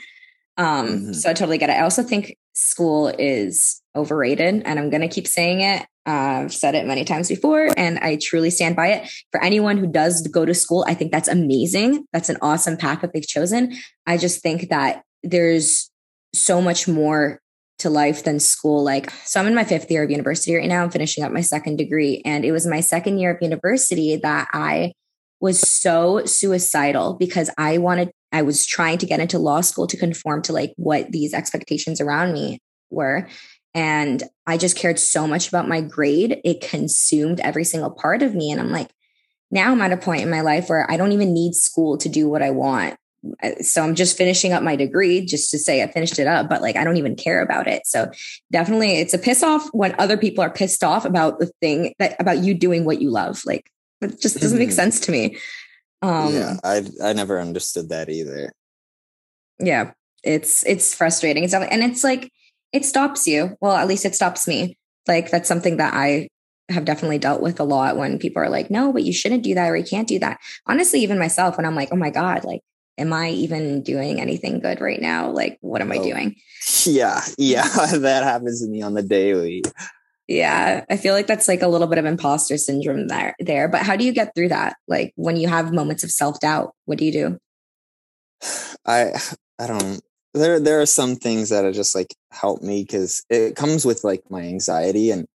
Um, 0.57 0.87
mm-hmm. 0.87 1.13
so 1.13 1.29
I 1.29 1.33
totally 1.33 1.57
get 1.57 1.69
it. 1.69 1.73
I 1.73 1.81
also 1.81 2.03
think 2.03 2.37
school 2.53 3.09
is 3.19 3.81
overrated 3.95 4.61
and 4.63 4.79
I'm 4.79 4.89
going 4.89 5.01
to 5.01 5.07
keep 5.07 5.27
saying 5.27 5.61
it. 5.61 5.85
I've 6.05 6.53
said 6.53 6.75
it 6.75 6.85
many 6.85 7.05
times 7.05 7.29
before 7.29 7.69
and 7.77 7.97
I 7.99 8.17
truly 8.21 8.49
stand 8.49 8.75
by 8.75 8.87
it. 8.87 9.09
For 9.31 9.41
anyone 9.43 9.77
who 9.77 9.87
does 9.87 10.27
go 10.27 10.45
to 10.45 10.53
school, 10.53 10.85
I 10.87 10.93
think 10.93 11.11
that's 11.11 11.27
amazing. 11.27 12.05
That's 12.11 12.29
an 12.29 12.37
awesome 12.41 12.77
path 12.77 13.01
that 13.01 13.13
they've 13.13 13.27
chosen. 13.27 13.77
I 14.05 14.17
just 14.17 14.41
think 14.41 14.69
that 14.69 15.03
there's 15.23 15.89
so 16.33 16.61
much 16.61 16.87
more 16.87 17.39
to 17.79 17.89
life 17.89 18.23
than 18.23 18.39
school. 18.39 18.83
Like, 18.83 19.09
so 19.11 19.39
I'm 19.39 19.47
in 19.47 19.55
my 19.55 19.63
fifth 19.63 19.89
year 19.89 20.03
of 20.03 20.11
university 20.11 20.55
right 20.55 20.67
now. 20.67 20.83
I'm 20.83 20.91
finishing 20.91 21.23
up 21.23 21.31
my 21.31 21.41
second 21.41 21.77
degree. 21.77 22.21
And 22.25 22.45
it 22.45 22.51
was 22.51 22.67
my 22.67 22.81
second 22.81 23.19
year 23.19 23.31
of 23.31 23.41
university 23.41 24.15
that 24.17 24.47
I 24.53 24.93
was 25.39 25.59
so 25.59 26.25
suicidal 26.25 27.15
because 27.15 27.49
I 27.57 27.77
wanted, 27.77 28.11
I 28.31 28.41
was 28.41 28.65
trying 28.65 28.97
to 28.99 29.05
get 29.05 29.19
into 29.19 29.39
law 29.39 29.61
school 29.61 29.87
to 29.87 29.97
conform 29.97 30.41
to 30.43 30.53
like 30.53 30.73
what 30.77 31.11
these 31.11 31.33
expectations 31.33 31.99
around 31.99 32.33
me 32.33 32.59
were. 32.89 33.27
And 33.73 34.23
I 34.45 34.57
just 34.57 34.77
cared 34.77 34.99
so 34.99 35.27
much 35.27 35.47
about 35.47 35.67
my 35.67 35.81
grade. 35.81 36.41
It 36.43 36.61
consumed 36.61 37.39
every 37.39 37.63
single 37.63 37.89
part 37.89 38.21
of 38.21 38.35
me. 38.35 38.51
And 38.51 38.59
I'm 38.59 38.71
like, 38.71 38.91
now 39.49 39.71
I'm 39.71 39.81
at 39.81 39.91
a 39.91 39.97
point 39.97 40.21
in 40.21 40.29
my 40.29 40.41
life 40.41 40.69
where 40.69 40.89
I 40.89 40.97
don't 40.97 41.11
even 41.11 41.33
need 41.33 41.55
school 41.55 41.97
to 41.99 42.09
do 42.09 42.29
what 42.29 42.41
I 42.41 42.51
want. 42.51 42.97
Uh, 43.41 43.61
so 43.61 43.81
I'm 43.81 43.95
just 43.95 44.17
finishing 44.17 44.51
up 44.51 44.63
my 44.63 44.75
degree 44.75 45.25
just 45.25 45.49
to 45.51 45.59
say 45.59 45.81
I 45.81 45.91
finished 45.91 46.19
it 46.19 46.27
up, 46.27 46.49
but 46.49 46.61
like 46.61 46.75
I 46.75 46.83
don't 46.83 46.97
even 46.97 47.15
care 47.15 47.41
about 47.41 47.67
it. 47.67 47.87
So 47.87 48.11
definitely 48.51 48.99
it's 48.99 49.13
a 49.13 49.19
piss 49.19 49.43
off 49.43 49.67
when 49.71 49.95
other 49.97 50.17
people 50.17 50.43
are 50.43 50.49
pissed 50.49 50.83
off 50.83 51.05
about 51.05 51.39
the 51.39 51.51
thing 51.61 51.93
that 51.99 52.15
about 52.19 52.39
you 52.39 52.53
doing 52.53 52.83
what 52.85 53.01
you 53.01 53.09
love. 53.09 53.41
Like 53.45 53.71
it 54.01 54.19
just 54.19 54.39
doesn't 54.39 54.59
make 54.59 54.71
sense 54.71 54.99
to 55.01 55.11
me. 55.11 55.37
Um, 56.01 56.33
yeah, 56.33 56.57
I 56.63 56.83
I 57.01 57.13
never 57.13 57.39
understood 57.39 57.89
that 57.89 58.09
either. 58.09 58.51
Yeah, 59.59 59.91
it's 60.23 60.65
it's 60.65 60.93
frustrating. 60.93 61.45
It's 61.45 61.53
and 61.53 61.83
it's 61.83 62.03
like 62.03 62.29
it 62.73 62.85
stops 62.85 63.27
you. 63.27 63.55
Well, 63.61 63.75
at 63.75 63.87
least 63.87 64.03
it 64.03 64.15
stops 64.15 64.47
me. 64.47 64.77
Like 65.07 65.31
that's 65.31 65.47
something 65.47 65.77
that 65.77 65.93
I 65.93 66.27
have 66.69 66.85
definitely 66.85 67.19
dealt 67.19 67.41
with 67.41 67.59
a 67.59 67.63
lot 67.63 67.97
when 67.97 68.19
people 68.19 68.41
are 68.41 68.49
like, 68.49 68.71
no, 68.71 68.91
but 68.91 69.03
you 69.03 69.13
shouldn't 69.13 69.43
do 69.43 69.53
that 69.55 69.69
or 69.69 69.77
you 69.77 69.83
can't 69.83 70.07
do 70.07 70.19
that. 70.19 70.39
Honestly, 70.65 71.01
even 71.01 71.19
myself, 71.19 71.57
when 71.57 71.65
I'm 71.65 71.75
like, 71.75 71.89
oh 71.91 71.97
my 71.97 72.09
God, 72.09 72.43
like, 72.43 72.61
am 72.97 73.13
I 73.13 73.29
even 73.29 73.83
doing 73.83 74.19
anything 74.19 74.59
good 74.59 74.81
right 74.81 75.01
now? 75.01 75.29
Like, 75.29 75.57
what 75.61 75.81
am 75.81 75.91
I 75.91 75.97
oh, 75.97 76.03
doing? 76.03 76.35
Yeah. 76.85 77.21
Yeah. 77.37 77.67
that 77.97 78.23
happens 78.23 78.61
to 78.61 78.69
me 78.69 78.81
on 78.81 78.93
the 78.93 79.03
daily. 79.03 79.63
Yeah. 80.29 80.85
I 80.89 80.95
feel 80.95 81.13
like 81.13 81.27
that's 81.27 81.49
like 81.49 81.61
a 81.61 81.67
little 81.67 81.87
bit 81.87 81.97
of 81.97 82.05
imposter 82.05 82.57
syndrome 82.57 83.09
there 83.09 83.35
there. 83.39 83.67
But 83.67 83.81
how 83.81 83.97
do 83.97 84.05
you 84.05 84.13
get 84.13 84.33
through 84.33 84.47
that? 84.49 84.77
Like 84.87 85.11
when 85.15 85.35
you 85.35 85.49
have 85.49 85.73
moments 85.73 86.05
of 86.05 86.11
self-doubt, 86.11 86.73
what 86.85 86.97
do 86.97 87.05
you 87.05 87.11
do? 87.11 87.37
I 88.85 89.11
I 89.59 89.67
don't 89.67 90.01
there 90.33 90.59
there 90.59 90.81
are 90.81 90.85
some 90.85 91.15
things 91.15 91.49
that 91.49 91.65
are 91.65 91.71
just 91.71 91.95
like 91.95 92.15
help 92.31 92.61
me 92.61 92.83
because 92.83 93.23
it 93.29 93.55
comes 93.55 93.85
with 93.85 94.03
like 94.03 94.23
my 94.29 94.41
anxiety 94.41 95.11
and 95.11 95.27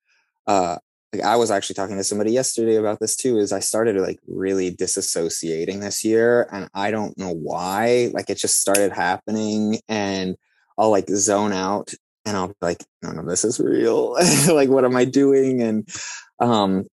uh 0.47 0.77
like 1.13 1.23
I 1.23 1.37
was 1.37 1.51
actually 1.51 1.75
talking 1.75 1.97
to 1.97 2.05
somebody 2.05 2.33
yesterday 2.33 2.77
about 2.77 3.01
this 3.01 3.17
too 3.17 3.39
is 3.39 3.53
I 3.53 3.61
started 3.61 3.97
like 3.97 4.19
really 4.27 4.71
disassociating 4.71 5.81
this 5.81 6.05
year 6.05 6.47
and 6.53 6.69
I 6.75 6.91
don't 6.91 7.17
know 7.17 7.33
why 7.33 8.11
like 8.13 8.29
it 8.29 8.39
just 8.39 8.61
started 8.61 8.93
happening 8.93 9.79
and 9.89 10.37
I'll 10.77 10.91
like 10.91 11.09
zone 11.09 11.53
out 11.53 11.95
and 12.27 12.37
I'll 12.37 12.49
be 12.49 12.55
like 12.61 12.85
none 13.03 13.19
of 13.19 13.27
this 13.27 13.45
is 13.45 13.59
real. 13.59 14.17
Like 14.53 14.69
what 14.69 14.85
am 14.85 14.97
I 14.97 15.05
doing? 15.05 15.63
And 15.63 15.89
um 16.41 16.87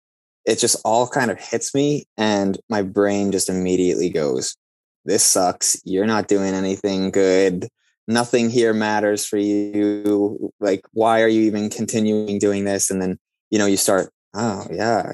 it 0.44 0.58
just 0.58 0.76
all 0.84 1.06
kind 1.06 1.30
of 1.30 1.38
hits 1.38 1.74
me 1.74 2.04
and 2.18 2.58
my 2.68 2.82
brain 2.82 3.32
just 3.32 3.48
immediately 3.48 4.10
goes 4.10 4.56
this 5.04 5.24
sucks. 5.24 5.80
You're 5.84 6.06
not 6.06 6.28
doing 6.28 6.54
anything 6.54 7.10
good 7.10 7.68
nothing 8.08 8.50
here 8.50 8.72
matters 8.72 9.26
for 9.26 9.38
you. 9.38 10.52
Like 10.60 10.82
why 10.92 11.22
are 11.22 11.28
you 11.28 11.42
even 11.42 11.70
continuing 11.70 12.38
doing 12.38 12.64
this? 12.64 12.90
And 12.90 13.00
then 13.00 13.18
you 13.50 13.58
know 13.58 13.66
you 13.66 13.76
start 13.76 14.10
oh 14.34 14.66
yeah 14.70 15.12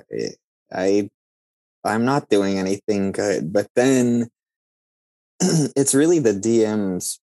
i 0.73 1.11
i'm 1.85 2.05
not 2.05 2.29
doing 2.31 2.59
anything 2.59 3.13
good. 3.13 3.53
But 3.53 3.69
then 3.75 4.29
it's 5.41 5.95
really 5.95 6.19
the 6.19 6.33
dms 6.33 7.19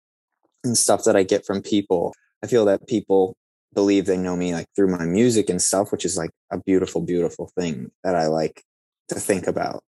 and 0.64 0.76
stuff 0.76 1.04
that 1.04 1.16
i 1.16 1.22
get 1.22 1.46
from 1.46 1.62
people. 1.62 2.14
I 2.42 2.46
feel 2.48 2.64
that 2.64 2.88
people 2.88 3.36
believe 3.74 4.06
they 4.06 4.16
know 4.18 4.36
me 4.36 4.52
like 4.52 4.66
through 4.76 4.88
my 4.88 5.04
music 5.04 5.48
and 5.48 5.62
stuff 5.62 5.92
which 5.92 6.04
is 6.04 6.18
like 6.18 6.30
a 6.50 6.58
beautiful 6.58 7.00
beautiful 7.00 7.50
thing 7.56 7.90
that 8.04 8.14
i 8.14 8.26
like 8.26 8.62
to 9.08 9.20
think 9.20 9.46
about. 9.46 9.82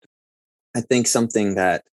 I 0.76 0.82
think 0.82 1.08
something 1.08 1.56
that 1.56 1.84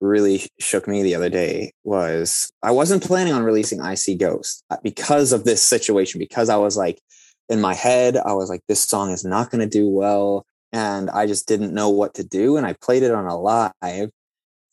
really 0.00 0.46
shook 0.60 0.86
me 0.86 1.02
the 1.02 1.14
other 1.14 1.30
day 1.30 1.72
was 1.84 2.50
I 2.62 2.70
wasn't 2.70 3.02
planning 3.04 3.32
on 3.32 3.42
releasing 3.42 3.80
I 3.80 3.94
See 3.94 4.14
Ghost 4.14 4.62
uh, 4.70 4.76
because 4.82 5.32
of 5.32 5.44
this 5.44 5.62
situation, 5.62 6.18
because 6.18 6.48
I 6.48 6.56
was 6.56 6.76
like, 6.76 7.00
in 7.48 7.60
my 7.60 7.74
head, 7.74 8.16
I 8.16 8.32
was 8.32 8.50
like, 8.50 8.60
this 8.68 8.80
song 8.80 9.10
is 9.10 9.24
not 9.24 9.50
going 9.50 9.60
to 9.60 9.78
do 9.78 9.88
well. 9.88 10.44
And 10.72 11.08
I 11.10 11.26
just 11.26 11.46
didn't 11.46 11.72
know 11.72 11.88
what 11.88 12.14
to 12.14 12.24
do. 12.24 12.56
And 12.56 12.66
I 12.66 12.74
played 12.82 13.02
it 13.02 13.12
on 13.12 13.26
a 13.26 13.38
live. 13.38 14.10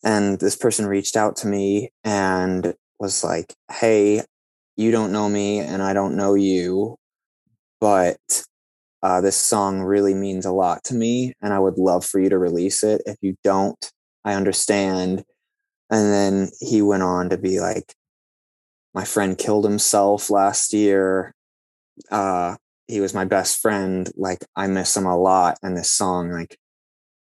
And 0.02 0.38
this 0.38 0.56
person 0.56 0.86
reached 0.86 1.16
out 1.16 1.36
to 1.36 1.46
me 1.46 1.90
and 2.02 2.74
was 2.98 3.24
like, 3.24 3.54
hey, 3.70 4.22
you 4.76 4.90
don't 4.90 5.12
know 5.12 5.28
me 5.28 5.60
and 5.60 5.82
I 5.82 5.92
don't 5.92 6.16
know 6.16 6.34
you, 6.34 6.96
but 7.80 8.18
uh, 9.02 9.20
this 9.20 9.36
song 9.36 9.80
really 9.80 10.14
means 10.14 10.44
a 10.44 10.52
lot 10.52 10.82
to 10.84 10.94
me. 10.94 11.32
And 11.40 11.52
I 11.52 11.58
would 11.58 11.78
love 11.78 12.04
for 12.04 12.18
you 12.18 12.28
to 12.28 12.38
release 12.38 12.82
it. 12.82 13.02
If 13.06 13.16
you 13.22 13.36
don't, 13.44 13.92
I 14.24 14.34
understand. 14.34 15.24
And 15.90 16.12
then 16.12 16.50
he 16.60 16.82
went 16.82 17.02
on 17.02 17.28
to 17.30 17.38
be 17.38 17.60
like, 17.60 17.94
my 18.94 19.04
friend 19.04 19.36
killed 19.36 19.64
himself 19.64 20.30
last 20.30 20.72
year. 20.72 21.34
Uh, 22.10 22.56
he 22.86 23.00
was 23.00 23.14
my 23.14 23.24
best 23.24 23.60
friend. 23.60 24.10
Like, 24.16 24.44
I 24.56 24.66
miss 24.66 24.96
him 24.96 25.06
a 25.06 25.16
lot. 25.16 25.58
And 25.62 25.76
this 25.76 25.90
song, 25.90 26.30
like, 26.30 26.56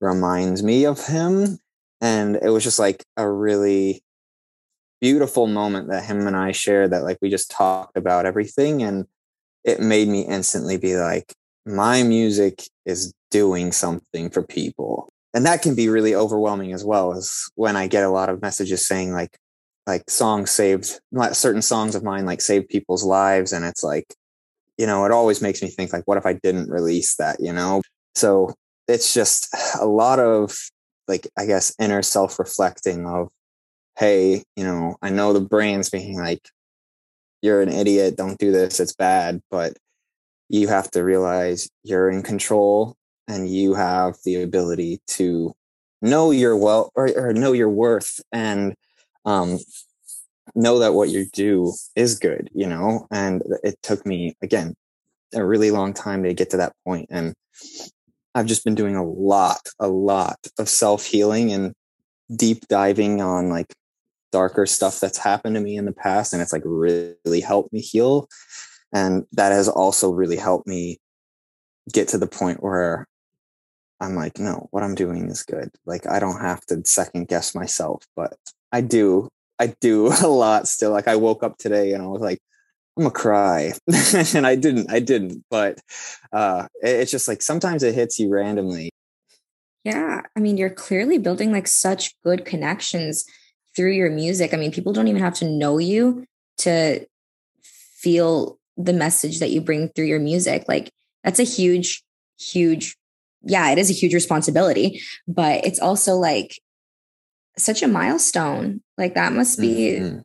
reminds 0.01 0.63
me 0.63 0.85
of 0.85 1.07
him. 1.07 1.59
And 2.01 2.37
it 2.37 2.51
was 2.51 2.65
just 2.65 2.79
like 2.79 3.05
a 3.17 3.29
really 3.29 4.03
beautiful 5.01 5.47
moment 5.47 5.89
that 5.89 6.05
him 6.05 6.27
and 6.27 6.37
I 6.37 6.53
shared 6.53 6.93
that, 6.93 7.03
like, 7.03 7.19
we 7.21 7.31
just 7.31 7.51
talked 7.51 7.97
about 7.97 8.27
everything. 8.27 8.83
And 8.83 9.07
it 9.65 9.81
made 9.81 10.09
me 10.09 10.23
instantly 10.23 10.77
be 10.77 10.97
like, 10.97 11.33
my 11.67 12.03
music 12.03 12.63
is 12.85 13.15
doing 13.31 13.73
something 13.73 14.29
for 14.29 14.43
people 14.43 15.14
and 15.35 15.45
that 15.45 15.63
can 15.63 15.75
be 15.75 15.89
really 15.89 16.15
overwhelming 16.15 16.73
as 16.73 16.85
well 16.85 17.13
as 17.13 17.51
when 17.57 17.77
i 17.77 17.87
get 17.87 18.05
a 18.05 18.11
lot 18.11 18.29
of 18.29 18.41
messages 18.41 18.87
saying 18.87 19.13
like 19.13 19.39
like 19.87 20.09
songs 20.09 20.51
saved 20.51 21.01
certain 21.33 21.63
songs 21.63 21.95
of 21.95 22.03
mine 22.03 22.25
like 22.25 22.41
saved 22.41 22.69
people's 22.69 23.05
lives. 23.05 23.53
And 23.53 23.65
it's 23.65 23.83
like 23.83 24.15
you 24.79 24.87
know 24.87 25.05
it 25.05 25.13
always 25.13 25.41
makes 25.41 25.63
me 25.63 25.69
think 25.69 25.93
like 25.93 26.05
what 26.07 26.19
if 26.19 26.27
i 26.27 26.33
didn't 26.33 26.71
release 26.71 27.17
that 27.17 27.37
you 27.41 27.53
know? 27.53 27.83
So 28.15 28.55
it's 28.89 29.15
just 29.15 29.55
a 29.81 29.87
lot 29.87 30.19
of 30.19 30.57
like 31.09 31.27
i 31.39 31.47
guess 31.47 31.75
inner 31.79 32.03
self 32.03 32.39
reflecting 32.39 33.07
of 33.07 33.31
hey 33.99 34.43
you 34.57 34.65
know 34.65 34.97
i 35.03 35.11
know 35.11 35.33
the 35.33 35.41
brain's 35.41 35.91
being 35.91 36.19
like 36.19 36.49
you're 37.43 37.63
an 37.63 37.69
idiot 37.69 38.17
don't 38.17 38.39
do 38.39 38.51
this 38.53 38.81
it's 38.81 38.95
bad 38.95 39.41
but 39.51 39.77
you 40.49 40.69
have 40.69 40.91
to 40.91 41.03
realize 41.03 41.69
you're 41.83 42.11
in 42.11 42.23
control 42.23 42.97
and 43.29 43.49
you 43.49 43.75
have 43.75 44.17
the 44.25 44.43
ability 44.43 45.01
to 45.07 45.55
know 46.03 46.31
your 46.31 46.57
well 46.57 46.91
or, 46.95 47.09
or 47.17 47.33
know 47.33 47.53
your 47.53 47.71
worth 47.71 48.21
and 48.33 48.75
um, 49.25 49.59
know 50.55 50.79
that 50.79 50.93
what 50.95 51.09
you 51.09 51.27
do 51.33 51.73
is 51.97 52.19
good 52.19 52.51
you 52.55 52.67
know? 52.67 53.07
And 53.11 53.43
it 53.63 53.77
took 53.83 54.05
me 54.07 54.37
again 54.43 54.75
a 55.35 55.45
really 55.45 55.71
long 55.71 55.93
time 55.93 56.23
to 56.23 56.35
get 56.35 56.51
to 56.51 56.57
that 56.57 56.75
point 56.85 57.09
and 57.11 57.35
i've 58.35 58.47
just 58.47 58.65
been 58.65 58.75
doing 58.75 58.97
a 58.97 59.05
lot 59.05 59.61
a 59.81 59.89
lot 59.89 60.39
of 60.59 60.69
self-healing 60.69 61.53
and 61.53 61.75
deep 62.35 62.67
diving 62.69 63.21
on 63.21 63.49
like 63.49 63.73
darker 64.33 64.67
stuff 64.67 65.01
that's 65.01 65.19
happened 65.19 65.55
to 65.55 65.61
me 65.61 65.77
in 65.77 65.85
the 65.85 65.93
past 65.93 66.33
and 66.33 66.43
it's 66.43 66.53
like 66.53 66.63
really 66.65 67.41
helped 67.41 67.73
me 67.73 67.81
heal 67.81 68.29
and 68.93 69.25
that 69.33 69.53
has 69.53 69.69
also 69.69 70.11
really 70.11 70.37
helped 70.37 70.67
me 70.67 70.99
get 71.93 72.09
to 72.09 72.19
the 72.19 72.27
point 72.27 72.63
where 72.63 73.07
I'm 74.05 74.15
like, 74.15 74.39
no, 74.39 74.69
what 74.71 74.83
I'm 74.83 74.95
doing 74.95 75.29
is 75.29 75.43
good. 75.43 75.71
Like 75.87 76.07
I 76.07 76.19
don't 76.19 76.41
have 76.41 76.65
to 76.67 76.85
second 76.85 77.29
guess 77.29 77.55
myself, 77.55 78.05
but 78.15 78.37
I 78.73 78.81
do. 78.81 79.29
I 79.59 79.75
do 79.81 80.09
a 80.23 80.29
lot 80.29 80.69
still. 80.69 80.91
Like 80.91 81.09
I 81.09 81.17
woke 81.17 81.43
up 81.43 81.59
today 81.59 81.93
and 81.93 82.03
I 82.03 82.07
was 82.07 82.21
like, 82.21 82.39
I'm 82.97 83.03
gonna 83.03 83.13
cry, 83.13 83.73
and 84.35 84.47
I 84.47 84.55
didn't. 84.55 84.91
I 84.91 85.01
didn't. 85.01 85.45
But 85.51 85.81
uh, 86.33 86.69
it's 86.81 87.11
just 87.11 87.27
like 87.27 87.43
sometimes 87.43 87.83
it 87.83 87.95
hits 87.95 88.21
you 88.21 88.29
randomly. 88.29 88.91
Yeah, 89.83 90.23
I 90.37 90.41
mean, 90.41 90.57
you're 90.57 90.71
clearly 90.71 91.19
building 91.19 91.51
like 91.51 91.67
such 91.67 92.15
good 92.23 92.45
connections 92.45 93.25
through 93.75 93.93
your 93.93 94.11
music. 94.11 94.55
I 94.55 94.57
mean, 94.57 94.71
people 94.71 94.93
don't 94.93 95.09
even 95.09 95.23
have 95.23 95.35
to 95.35 95.51
know 95.51 95.79
you 95.79 96.25
to 96.59 97.05
feel 97.63 98.59
the 98.77 98.93
message 98.93 99.41
that 99.41 99.51
you 99.51 99.61
bring 99.61 99.89
through 99.89 100.07
your 100.07 100.21
music. 100.21 100.65
Like 100.69 100.91
that's 101.25 101.41
a 101.41 101.45
huge, 101.45 102.03
huge 102.39 102.97
yeah, 103.47 103.71
it 103.71 103.79
is 103.79 103.91
a 103.91 103.95
huge 103.95 104.15
responsibility, 104.15 105.03
but 105.29 105.65
it's 105.65 105.81
also 105.81 106.15
like 106.15 106.61
such 107.57 107.83
a 107.83 107.89
milestone. 107.89 108.83
Like 108.99 109.15
that 109.15 109.33
must 109.33 109.59
be 109.59 109.99
mm-hmm. 110.01 110.19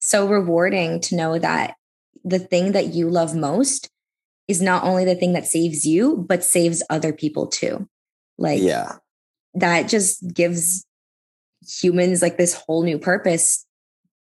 so 0.00 0.28
rewarding 0.28 1.00
to 1.02 1.16
know 1.16 1.38
that 1.38 1.74
the 2.24 2.38
thing 2.38 2.72
that 2.72 2.94
you 2.94 3.08
love 3.08 3.34
most 3.34 3.88
is 4.48 4.62
not 4.62 4.84
only 4.84 5.04
the 5.04 5.14
thing 5.14 5.32
that 5.32 5.46
saves 5.46 5.84
you, 5.84 6.24
but 6.28 6.44
saves 6.44 6.82
other 6.90 7.12
people 7.12 7.46
too. 7.46 7.88
Like, 8.38 8.60
yeah, 8.60 8.96
that 9.54 9.88
just 9.88 10.34
gives 10.34 10.84
humans 11.66 12.22
like 12.22 12.36
this 12.36 12.54
whole 12.54 12.82
new 12.82 12.98
purpose 12.98 13.64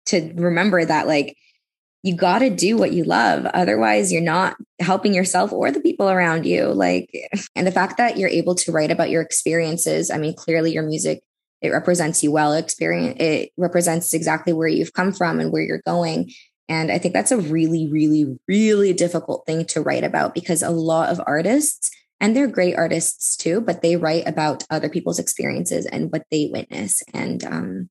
to 0.08 0.34
remember 0.36 0.84
that, 0.84 1.08
like, 1.08 1.38
you 2.02 2.16
got 2.16 2.40
to 2.40 2.50
do 2.50 2.78
what 2.78 2.94
you 2.94 3.04
love. 3.04 3.46
Otherwise, 3.46 4.12
you're 4.12 4.22
not 4.22 4.56
helping 4.80 5.14
yourself 5.14 5.52
or 5.52 5.70
the 5.70 5.82
people 5.82 6.10
around 6.10 6.46
you. 6.46 6.68
Like, 6.68 7.10
and 7.56 7.68
the 7.68 7.72
fact 7.72 7.98
that 7.98 8.18
you're 8.18 8.30
able 8.30 8.56
to 8.56 8.72
write 8.72 8.92
about 8.92 9.10
your 9.10 9.22
experiences, 9.22 10.10
I 10.10 10.18
mean, 10.18 10.34
clearly 10.34 10.72
your 10.72 10.84
music, 10.84 11.22
it 11.62 11.70
represents 11.70 12.24
you 12.24 12.32
well. 12.32 12.54
Experience, 12.54 13.18
it 13.20 13.52
represents 13.58 14.14
exactly 14.14 14.54
where 14.54 14.70
you've 14.70 14.94
come 14.94 15.12
from 15.12 15.42
and 15.42 15.52
where 15.52 15.62
you're 15.62 15.82
going. 15.86 16.32
And 16.70 16.90
I 16.92 17.00
think 17.00 17.14
that's 17.14 17.32
a 17.32 17.38
really, 17.38 17.90
really, 17.90 18.38
really 18.48 18.94
difficult 18.94 19.46
thing 19.46 19.66
to 19.66 19.82
write 19.82 20.04
about 20.06 20.34
because 20.34 20.62
a 20.62 20.70
lot 20.70 21.10
of 21.10 21.20
artists, 21.28 21.92
and 22.22 22.34
they're 22.34 22.48
great 22.48 22.78
artists 22.78 23.36
too, 23.36 23.60
but 23.60 23.82
they 23.82 23.98
write 23.98 24.26
about 24.26 24.64
other 24.70 24.88
people's 24.88 25.20
experiences 25.20 25.86
and 25.86 26.12
what 26.14 26.24
they 26.32 26.50
witness. 26.52 27.02
And 27.14 27.44
um, 27.44 27.90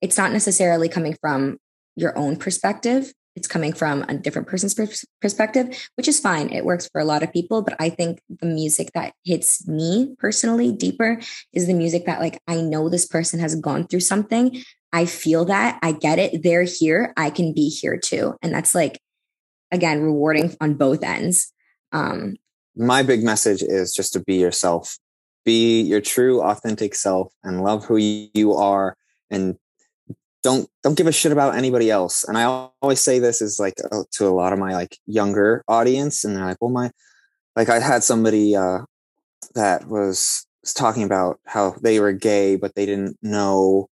it's 0.00 0.16
not 0.16 0.32
necessarily 0.32 0.88
coming 0.88 1.16
from 1.20 1.58
your 1.96 2.16
own 2.16 2.36
perspective 2.36 3.12
it's 3.36 3.46
coming 3.46 3.72
from 3.72 4.02
a 4.08 4.14
different 4.14 4.48
person's 4.48 4.74
perspective, 5.20 5.88
which 5.96 6.08
is 6.08 6.18
fine. 6.18 6.52
It 6.52 6.64
works 6.64 6.88
for 6.88 7.00
a 7.00 7.04
lot 7.04 7.22
of 7.22 7.32
people. 7.32 7.62
But 7.62 7.76
I 7.78 7.90
think 7.90 8.20
the 8.28 8.46
music 8.46 8.90
that 8.94 9.12
hits 9.24 9.68
me 9.68 10.16
personally 10.18 10.72
deeper 10.72 11.20
is 11.52 11.66
the 11.66 11.74
music 11.74 12.06
that, 12.06 12.20
like, 12.20 12.40
I 12.48 12.62
know 12.62 12.88
this 12.88 13.06
person 13.06 13.38
has 13.40 13.54
gone 13.54 13.86
through 13.86 14.00
something. 14.00 14.62
I 14.92 15.04
feel 15.04 15.44
that. 15.44 15.78
I 15.82 15.92
get 15.92 16.18
it. 16.18 16.42
They're 16.42 16.62
here. 16.62 17.12
I 17.16 17.28
can 17.30 17.52
be 17.52 17.68
here 17.68 17.98
too. 17.98 18.34
And 18.40 18.54
that's 18.54 18.74
like, 18.74 18.98
again, 19.70 20.00
rewarding 20.00 20.56
on 20.60 20.74
both 20.74 21.02
ends. 21.02 21.52
Um, 21.92 22.36
My 22.74 23.02
big 23.02 23.22
message 23.22 23.62
is 23.62 23.92
just 23.92 24.12
to 24.14 24.20
be 24.20 24.36
yourself, 24.36 24.98
be 25.44 25.82
your 25.82 26.00
true, 26.00 26.40
authentic 26.42 26.94
self, 26.94 27.32
and 27.44 27.62
love 27.62 27.84
who 27.84 27.96
you 27.96 28.54
are. 28.54 28.96
And 29.30 29.56
don't 30.46 30.70
don't 30.84 30.96
give 30.96 31.08
a 31.08 31.12
shit 31.12 31.32
about 31.32 31.56
anybody 31.56 31.90
else. 31.90 32.22
And 32.22 32.38
I 32.38 32.44
always 32.80 33.00
say 33.00 33.18
this 33.18 33.42
is 33.42 33.58
like 33.58 33.74
uh, 33.90 34.04
to 34.12 34.28
a 34.28 34.30
lot 34.30 34.52
of 34.52 34.60
my 34.60 34.74
like 34.74 34.96
younger 35.04 35.64
audience, 35.66 36.24
and 36.24 36.36
they're 36.36 36.44
like, 36.44 36.58
"Well, 36.60 36.70
my 36.70 36.92
like 37.56 37.68
I 37.68 37.80
had 37.80 38.04
somebody 38.04 38.54
uh, 38.54 38.82
that 39.56 39.88
was, 39.88 40.46
was 40.62 40.72
talking 40.72 41.02
about 41.02 41.40
how 41.46 41.74
they 41.82 41.98
were 41.98 42.12
gay, 42.12 42.54
but 42.54 42.76
they 42.76 42.86
didn't 42.86 43.18
know 43.22 43.88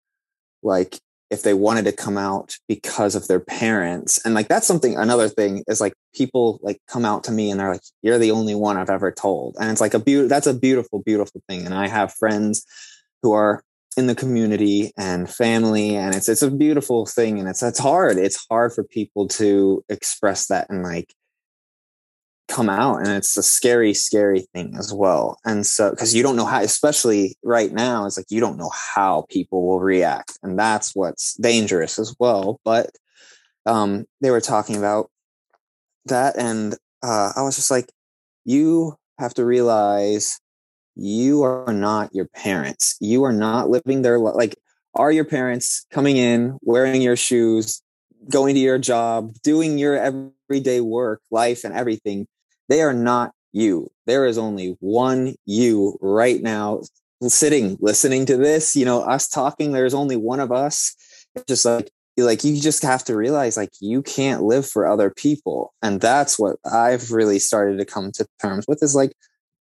like 0.61 0.99
if 1.31 1.41
they 1.41 1.55
wanted 1.55 1.85
to 1.85 1.91
come 1.91 2.19
out 2.19 2.59
because 2.67 3.15
of 3.15 3.27
their 3.27 3.39
parents. 3.39 4.23
And 4.23 4.35
like 4.35 4.47
that's 4.47 4.67
something 4.67 4.95
another 4.95 5.29
thing 5.29 5.63
is 5.67 5.81
like 5.81 5.93
people 6.13 6.59
like 6.61 6.79
come 6.87 7.03
out 7.03 7.23
to 7.23 7.31
me 7.31 7.49
and 7.49 7.59
they're 7.59 7.71
like 7.71 7.81
you're 8.03 8.19
the 8.19 8.29
only 8.29 8.53
one 8.53 8.77
i've 8.77 8.91
ever 8.91 9.11
told. 9.11 9.55
And 9.59 9.71
it's 9.71 9.81
like 9.81 9.95
a 9.95 9.99
beautiful 9.99 10.29
that's 10.29 10.45
a 10.45 10.53
beautiful 10.53 10.99
beautiful 10.99 11.41
thing. 11.49 11.65
And 11.65 11.73
i 11.73 11.87
have 11.87 12.13
friends 12.13 12.63
who 13.23 13.31
are 13.31 13.63
in 13.97 14.07
the 14.07 14.15
community 14.15 14.91
and 14.97 15.29
family 15.29 15.95
and 15.95 16.15
it's 16.15 16.29
it's 16.29 16.41
a 16.41 16.51
beautiful 16.51 17.05
thing 17.05 17.39
and 17.39 17.47
it's 17.47 17.63
it's 17.63 17.79
hard. 17.79 18.17
It's 18.17 18.45
hard 18.49 18.73
for 18.73 18.83
people 18.83 19.27
to 19.29 19.83
express 19.89 20.47
that 20.47 20.69
and 20.69 20.83
like 20.83 21.13
come 22.47 22.69
out 22.69 22.97
and 22.97 23.07
it's 23.07 23.37
a 23.37 23.43
scary 23.43 23.93
scary 23.93 24.41
thing 24.53 24.75
as 24.77 24.93
well. 24.93 25.37
And 25.45 25.65
so 25.65 25.91
because 25.91 26.13
you 26.13 26.23
don't 26.23 26.35
know 26.35 26.45
how 26.45 26.61
especially 26.61 27.35
right 27.43 27.71
now 27.71 28.05
it's 28.05 28.17
like 28.17 28.27
you 28.29 28.39
don't 28.39 28.57
know 28.57 28.71
how 28.73 29.25
people 29.29 29.65
will 29.67 29.79
react 29.79 30.37
and 30.43 30.57
that's 30.59 30.95
what's 30.95 31.35
dangerous 31.35 31.99
as 31.99 32.15
well. 32.19 32.59
But 32.65 32.91
um 33.65 34.05
they 34.21 34.31
were 34.31 34.41
talking 34.41 34.75
about 34.77 35.09
that 36.05 36.37
and 36.37 36.75
uh 37.01 37.31
i 37.35 37.41
was 37.41 37.55
just 37.55 37.71
like 37.71 37.89
you 38.45 38.95
have 39.19 39.33
to 39.33 39.45
realize 39.45 40.39
you 40.95 41.43
are 41.43 41.73
not 41.73 42.13
your 42.13 42.25
parents. 42.25 42.95
You 42.99 43.23
are 43.23 43.33
not 43.33 43.69
living 43.69 44.01
their 44.01 44.19
life. 44.19 44.35
like 44.35 44.55
are 44.95 45.11
your 45.11 45.25
parents 45.25 45.85
coming 45.91 46.17
in, 46.17 46.57
wearing 46.61 47.01
your 47.01 47.15
shoes, 47.15 47.81
going 48.29 48.53
to 48.55 48.59
your 48.59 48.77
job, 48.77 49.33
doing 49.41 49.77
your 49.77 49.97
everyday 49.97 50.81
work, 50.81 51.21
life 51.31 51.63
and 51.63 51.73
everything. 51.73 52.27
They 52.69 52.81
are 52.81 52.93
not 52.93 53.31
you. 53.51 53.89
There 54.05 54.25
is 54.25 54.37
only 54.37 54.77
one 54.79 55.35
you 55.45 55.97
right 56.01 56.41
now 56.41 56.81
sitting 57.27 57.77
listening 57.79 58.25
to 58.27 58.37
this, 58.37 58.75
you 58.75 58.85
know, 58.85 59.01
us 59.01 59.27
talking, 59.27 59.71
there's 59.71 59.93
only 59.93 60.15
one 60.15 60.39
of 60.39 60.51
us. 60.51 60.95
It's 61.35 61.45
just 61.45 61.65
like 61.65 61.89
like 62.17 62.43
you 62.43 62.59
just 62.59 62.83
have 62.83 63.03
to 63.03 63.17
realize 63.17 63.57
like 63.57 63.71
you 63.79 64.01
can't 64.03 64.43
live 64.43 64.67
for 64.67 64.87
other 64.87 65.09
people 65.09 65.73
and 65.81 65.99
that's 65.99 66.37
what 66.37 66.57
i've 66.71 67.11
really 67.11 67.39
started 67.39 67.79
to 67.79 67.85
come 67.85 68.11
to 68.11 68.23
terms 68.39 68.65
with 68.67 68.83
is 68.83 68.93
like 68.93 69.13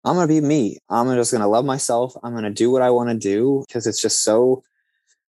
I'm 0.08 0.14
going 0.14 0.26
to 0.26 0.34
be 0.34 0.40
me. 0.40 0.78
I'm 0.88 1.06
just 1.14 1.32
going 1.32 1.42
to 1.42 1.48
love 1.48 1.66
myself. 1.66 2.14
I'm 2.22 2.32
going 2.32 2.44
to 2.44 2.50
do 2.50 2.70
what 2.70 2.80
I 2.80 2.88
want 2.88 3.10
to 3.10 3.14
do 3.14 3.64
because 3.68 3.86
it's 3.86 4.00
just 4.00 4.22
so 4.24 4.62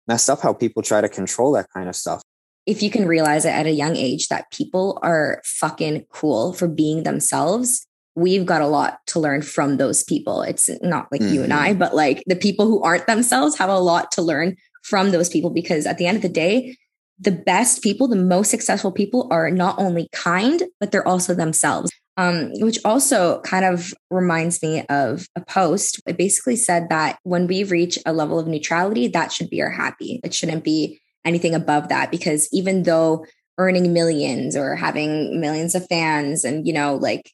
messed 0.06 0.30
up 0.30 0.40
how 0.40 0.52
people 0.52 0.82
try 0.82 1.00
to 1.00 1.08
control 1.08 1.50
that 1.52 1.66
kind 1.75 1.88
of 1.88 1.97
stuff. 1.97 2.23
If 2.64 2.80
you 2.80 2.88
can 2.88 3.08
realize 3.08 3.44
it 3.44 3.50
at 3.50 3.66
a 3.66 3.73
young 3.73 3.97
age 3.97 4.28
that 4.28 4.52
people 4.52 5.00
are 5.02 5.42
fucking 5.44 6.06
cool 6.11 6.52
for 6.52 6.68
being 6.68 7.02
themselves, 7.02 7.87
we've 8.14 8.47
got 8.47 8.62
a 8.62 8.68
lot 8.68 9.00
to 9.08 9.18
learn 9.18 9.42
from 9.42 9.78
those 9.78 10.04
people. 10.04 10.42
It's 10.42 10.70
not 10.80 11.11
like 11.11 11.23
mm-hmm. 11.23 11.35
you 11.35 11.42
and 11.42 11.52
I, 11.52 11.70
mm-hmm. 11.70 11.80
but 11.80 11.97
like 11.97 12.23
the 12.26 12.37
people 12.37 12.66
who 12.66 12.80
aren't 12.80 13.08
themselves 13.08 13.58
have 13.58 13.70
a 13.70 13.80
lot 13.80 14.12
to 14.12 14.23
learn 14.23 14.56
from 14.85 15.11
those 15.11 15.28
people 15.28 15.50
because 15.50 15.87
at 15.87 15.99
the 15.99 16.06
end 16.06 16.16
of 16.16 16.23
the 16.23 16.28
day, 16.28 16.76
the 17.18 17.32
best 17.32 17.82
people, 17.82 18.06
the 18.06 18.14
most 18.14 18.49
successful 18.49 18.92
people 18.92 19.26
are 19.32 19.50
not 19.50 19.76
only 19.80 20.08
kind, 20.12 20.62
but 20.78 20.92
they're 20.92 21.08
also 21.08 21.35
themselves 21.35 21.90
um, 22.18 22.50
which 22.54 22.78
also 22.84 23.40
kind 23.43 23.64
of 23.64 23.95
reminds 24.10 24.60
me 24.60 24.84
of 24.90 25.28
a 25.36 25.40
post. 25.40 26.00
It 26.04 26.19
basically 26.19 26.56
said 26.56 26.88
that 26.90 27.21
when 27.23 27.47
we 27.47 27.62
reach 27.62 27.97
a 28.04 28.12
level 28.12 28.40
of 28.40 28.49
neutrality, 28.49 29.06
that 29.08 29.30
should 29.32 29.49
be 29.49 29.62
our 29.62 29.71
happy. 29.71 30.21
It 30.25 30.34
shouldn't 30.34 30.64
be 30.64 31.00
anything 31.25 31.54
above 31.54 31.88
that 31.88 32.10
because 32.10 32.49
even 32.52 32.82
though 32.82 33.25
earning 33.56 33.93
millions 33.93 34.56
or 34.56 34.75
having 34.75 35.40
millions 35.40 35.76
of 35.76 35.86
fans 35.86 36.45
and, 36.45 36.66
you 36.66 36.73
know, 36.73 36.97
like 36.97 37.30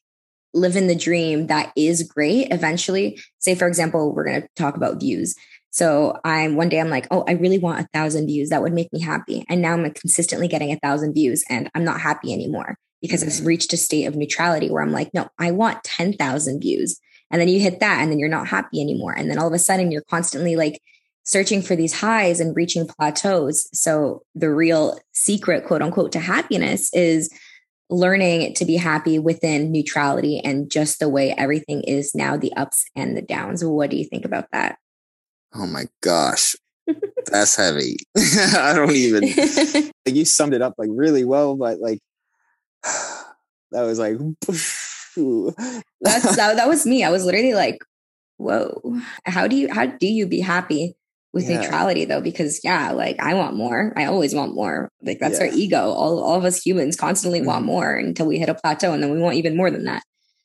living 0.53 0.87
the 0.87 0.95
dream, 0.95 1.47
that 1.47 1.73
is 1.77 2.03
great. 2.03 2.49
Eventually, 2.53 3.19
say, 3.39 3.55
for 3.55 3.67
example, 3.67 4.15
we're 4.15 4.25
going 4.25 4.43
to 4.43 4.49
talk 4.55 4.77
about 4.77 5.01
views. 5.01 5.35
So 5.71 6.19
I'm 6.25 6.57
one 6.57 6.69
day 6.69 6.79
I'm 6.79 6.91
like, 6.91 7.07
oh, 7.11 7.25
I 7.27 7.33
really 7.33 7.59
want 7.59 7.81
a 7.81 7.89
thousand 7.95 8.27
views. 8.27 8.51
That 8.51 8.61
would 8.61 8.75
make 8.75 8.93
me 8.93 9.01
happy. 9.01 9.45
And 9.49 9.63
now 9.63 9.73
I'm 9.73 9.91
consistently 9.93 10.47
getting 10.47 10.73
a 10.73 10.79
thousand 10.79 11.15
views 11.15 11.43
and 11.49 11.71
I'm 11.75 11.85
not 11.85 12.01
happy 12.01 12.35
anymore 12.35 12.77
because 13.05 13.23
I've 13.23 13.47
reached 13.47 13.75
a 13.75 13.77
state 13.77 14.07
of 14.07 14.17
neutrality 14.17 14.71
where 14.71 14.83
I'm 14.83 14.91
like, 14.91 15.13
no, 15.13 15.29
I 15.39 15.51
want 15.51 15.85
10,000 15.85 16.59
views. 16.59 16.99
And 17.31 17.39
then 17.39 17.49
you 17.49 17.61
hit 17.61 17.81
that 17.81 18.01
and 18.01 18.11
then 18.11 18.19
you're 18.19 18.31
not 18.31 18.49
happy 18.49 18.81
anymore. 18.81 19.13
And 19.13 19.31
then 19.31 19.37
all 19.39 19.47
of 19.47 19.53
a 19.53 19.59
sudden 19.59 19.93
you're 19.93 20.05
constantly 20.09 20.57
like 20.57 20.81
searching 21.23 21.61
for 21.61 21.77
these 21.77 22.01
highs 22.01 22.41
and 22.41 22.57
reaching 22.57 22.87
plateaus. 22.87 23.69
So 23.79 24.23
the 24.35 24.49
real 24.49 24.99
secret, 25.13 25.67
quote 25.67 25.83
unquote, 25.83 26.13
to 26.13 26.19
happiness 26.19 26.91
is 26.95 27.29
learning 27.91 28.55
to 28.55 28.65
be 28.65 28.77
happy 28.77 29.19
within 29.19 29.71
neutrality 29.71 30.41
and 30.43 30.71
just 30.71 30.99
the 30.99 31.09
way 31.11 31.35
everything 31.37 31.83
is 31.83 32.15
now, 32.15 32.39
the 32.39 32.55
ups 32.55 32.87
and 32.97 33.15
the 33.15 33.23
downs. 33.23 33.63
What 33.63 33.91
do 33.91 33.99
you 33.99 34.07
think 34.07 34.25
about 34.25 34.47
that? 34.53 34.79
Oh 35.55 35.67
my 35.67 35.85
gosh. 36.01 36.57
That's 37.27 37.55
heavy. 37.57 37.97
I 38.17 38.73
don't 38.75 38.93
even 38.93 39.25
like 40.07 40.15
you 40.15 40.25
summed 40.25 40.55
it 40.55 40.63
up 40.63 40.73
like 40.79 40.89
really 40.91 41.27
well, 41.27 41.55
but 41.55 41.81
like 41.81 41.99
that 43.73 43.83
was 43.83 43.99
like 43.99 44.17
that's 46.01 46.37
that, 46.37 46.57
that 46.57 46.69
was 46.69 46.87
me. 46.87 47.05
I 47.05 47.11
was 47.11 47.25
literally 47.25 47.55
like, 47.55 47.79
whoa. 48.37 49.01
How 49.25 49.47
do 49.47 49.57
you 49.57 49.73
how 49.73 49.87
do 49.87 50.07
you 50.07 50.27
be 50.27 50.41
happy 50.41 50.97
with 51.33 51.49
yeah. 51.49 51.61
neutrality 51.61 52.05
though? 52.05 52.21
Because 52.21 52.61
yeah, 52.65 52.93
like 52.93 53.21
I 53.21 53.35
want 53.35 53.57
more. 53.57 53.93
I 53.97 54.07
always 54.07 54.35
want 54.35 54.55
more. 54.55 54.91
Like 55.03 55.19
that's 55.19 55.39
yeah. 55.39 55.47
our 55.47 55.53
ego. 55.53 55.91
All 55.91 56.23
all 56.23 56.37
of 56.37 56.45
us 56.45 56.65
humans 56.65 56.97
constantly 56.97 57.41
mm-hmm. 57.41 57.49
want 57.49 57.65
more 57.65 57.95
until 57.95 58.27
we 58.27 58.39
hit 58.39 58.49
a 58.49 58.55
plateau 58.55 58.93
and 58.93 59.03
then 59.03 59.13
we 59.13 59.21
want 59.21 59.37
even 59.37 59.57
more 59.57 59.71
than 59.71 59.85
that. 59.85 60.03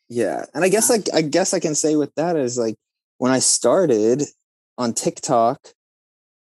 Yeah. 0.07 0.45
And 0.53 0.63
I 0.63 0.69
guess 0.69 0.89
like 0.89 1.07
I 1.13 1.21
guess 1.21 1.53
I 1.53 1.59
can 1.59 1.75
say 1.75 1.95
with 1.95 2.13
that 2.15 2.35
is 2.35 2.57
like 2.57 2.75
when 3.17 3.31
I 3.31 3.39
started 3.39 4.23
on 4.77 4.93
TikTok, 4.93 5.59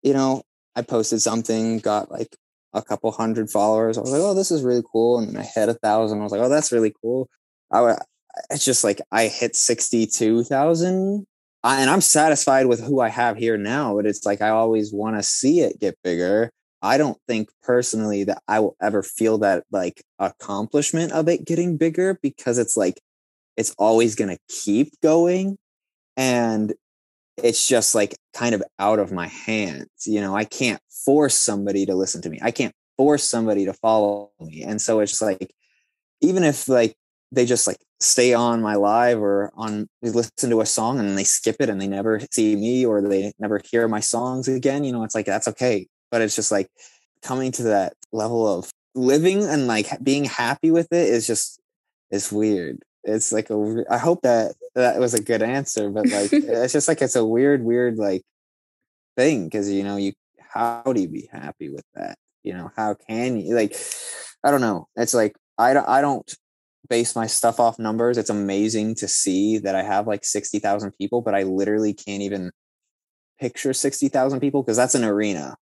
you 0.02 0.12
know, 0.12 0.42
I 0.74 0.82
posted 0.82 1.20
something, 1.20 1.78
got 1.78 2.10
like 2.10 2.34
a 2.74 2.82
couple 2.82 3.10
hundred 3.12 3.50
followers. 3.50 3.98
I 3.98 4.00
was 4.00 4.10
like, 4.10 4.22
oh, 4.22 4.34
this 4.34 4.50
is 4.50 4.62
really 4.62 4.82
cool. 4.90 5.18
And 5.18 5.36
I 5.36 5.42
hit 5.42 5.68
a 5.68 5.74
thousand. 5.74 6.20
I 6.20 6.22
was 6.22 6.32
like, 6.32 6.40
oh, 6.40 6.48
that's 6.48 6.72
really 6.72 6.94
cool. 7.02 7.28
I 7.70 7.96
it's 8.50 8.64
just 8.64 8.84
like 8.84 9.00
I 9.10 9.26
hit 9.26 9.56
62,000 9.56 11.26
and 11.64 11.90
I'm 11.90 12.00
satisfied 12.00 12.66
with 12.66 12.82
who 12.82 13.00
I 13.00 13.08
have 13.08 13.36
here 13.36 13.56
now, 13.56 13.94
but 13.94 14.06
it's 14.06 14.24
like 14.24 14.40
I 14.40 14.48
always 14.48 14.92
want 14.92 15.16
to 15.16 15.22
see 15.22 15.60
it 15.60 15.80
get 15.80 15.98
bigger. 16.02 16.50
I 16.80 16.98
don't 16.98 17.18
think 17.28 17.50
personally 17.62 18.24
that 18.24 18.42
I 18.48 18.60
will 18.60 18.76
ever 18.80 19.02
feel 19.02 19.38
that 19.38 19.64
like 19.70 20.02
accomplishment 20.18 21.12
of 21.12 21.28
it 21.28 21.44
getting 21.44 21.76
bigger 21.76 22.18
because 22.22 22.58
it's 22.58 22.76
like 22.76 23.00
it's 23.56 23.74
always 23.78 24.16
going 24.16 24.30
to 24.30 24.42
keep 24.48 25.00
going 25.00 25.58
and 26.16 26.72
it's 27.42 27.66
just 27.66 27.94
like 27.94 28.14
kind 28.34 28.54
of 28.54 28.62
out 28.78 28.98
of 28.98 29.12
my 29.12 29.28
hands. 29.28 29.88
You 30.06 30.20
know, 30.20 30.36
I 30.36 30.44
can't 30.44 30.80
force 31.04 31.36
somebody 31.36 31.86
to 31.86 31.94
listen 31.94 32.22
to 32.22 32.30
me. 32.30 32.38
I 32.42 32.50
can't 32.50 32.72
force 32.96 33.24
somebody 33.24 33.64
to 33.66 33.74
follow 33.74 34.30
me. 34.40 34.62
And 34.62 34.80
so 34.80 35.00
it's 35.00 35.20
like, 35.20 35.52
even 36.20 36.44
if 36.44 36.68
like 36.68 36.94
they 37.32 37.46
just 37.46 37.66
like 37.66 37.78
stay 38.00 38.34
on 38.34 38.60
my 38.60 38.74
live 38.74 39.20
or 39.20 39.50
on 39.54 39.88
they 40.02 40.10
listen 40.10 40.50
to 40.50 40.60
a 40.60 40.66
song 40.66 40.98
and 40.98 41.16
they 41.16 41.24
skip 41.24 41.56
it 41.60 41.68
and 41.68 41.80
they 41.80 41.86
never 41.86 42.20
see 42.30 42.56
me 42.56 42.84
or 42.84 43.00
they 43.00 43.32
never 43.38 43.60
hear 43.70 43.88
my 43.88 44.00
songs 44.00 44.48
again, 44.48 44.84
you 44.84 44.92
know, 44.92 45.04
it's 45.04 45.14
like 45.14 45.26
that's 45.26 45.48
okay. 45.48 45.86
But 46.10 46.20
it's 46.20 46.36
just 46.36 46.52
like 46.52 46.68
coming 47.22 47.52
to 47.52 47.64
that 47.64 47.94
level 48.12 48.46
of 48.46 48.70
living 48.94 49.44
and 49.44 49.66
like 49.66 49.88
being 50.02 50.24
happy 50.24 50.70
with 50.70 50.92
it 50.92 51.08
is 51.08 51.26
just 51.26 51.60
it's 52.10 52.30
weird. 52.30 52.78
It's 53.04 53.32
like 53.32 53.50
a 53.50 53.84
I 53.90 53.98
hope 53.98 54.22
that 54.22 54.54
that 54.74 54.98
was 54.98 55.14
a 55.14 55.22
good 55.22 55.42
answer, 55.42 55.90
but 55.90 56.08
like 56.08 56.32
it's 56.32 56.72
just 56.72 56.88
like 56.88 57.02
it's 57.02 57.16
a 57.16 57.24
weird, 57.24 57.64
weird 57.64 57.96
like 57.98 58.22
thing 59.16 59.44
because 59.44 59.70
you 59.70 59.82
know 59.82 59.96
you 59.96 60.12
how 60.38 60.82
do 60.84 61.00
you 61.00 61.08
be 61.08 61.28
happy 61.32 61.68
with 61.68 61.84
that? 61.94 62.16
You 62.42 62.54
know 62.54 62.70
how 62.76 62.94
can 62.94 63.38
you 63.38 63.54
like 63.54 63.76
I 64.44 64.50
don't 64.50 64.60
know. 64.60 64.88
It's 64.96 65.14
like 65.14 65.36
I 65.58 65.74
don't 65.74 65.88
I 65.88 66.00
don't 66.00 66.30
base 66.88 67.14
my 67.16 67.26
stuff 67.26 67.60
off 67.60 67.78
numbers. 67.78 68.18
It's 68.18 68.30
amazing 68.30 68.96
to 68.96 69.08
see 69.08 69.58
that 69.58 69.74
I 69.74 69.82
have 69.82 70.06
like 70.06 70.24
sixty 70.24 70.58
thousand 70.58 70.92
people, 70.92 71.22
but 71.22 71.34
I 71.34 71.42
literally 71.44 71.94
can't 71.94 72.22
even 72.22 72.50
picture 73.40 73.72
sixty 73.72 74.08
thousand 74.08 74.40
people 74.40 74.62
because 74.62 74.76
that's 74.76 74.94
an 74.94 75.04
arena. 75.04 75.56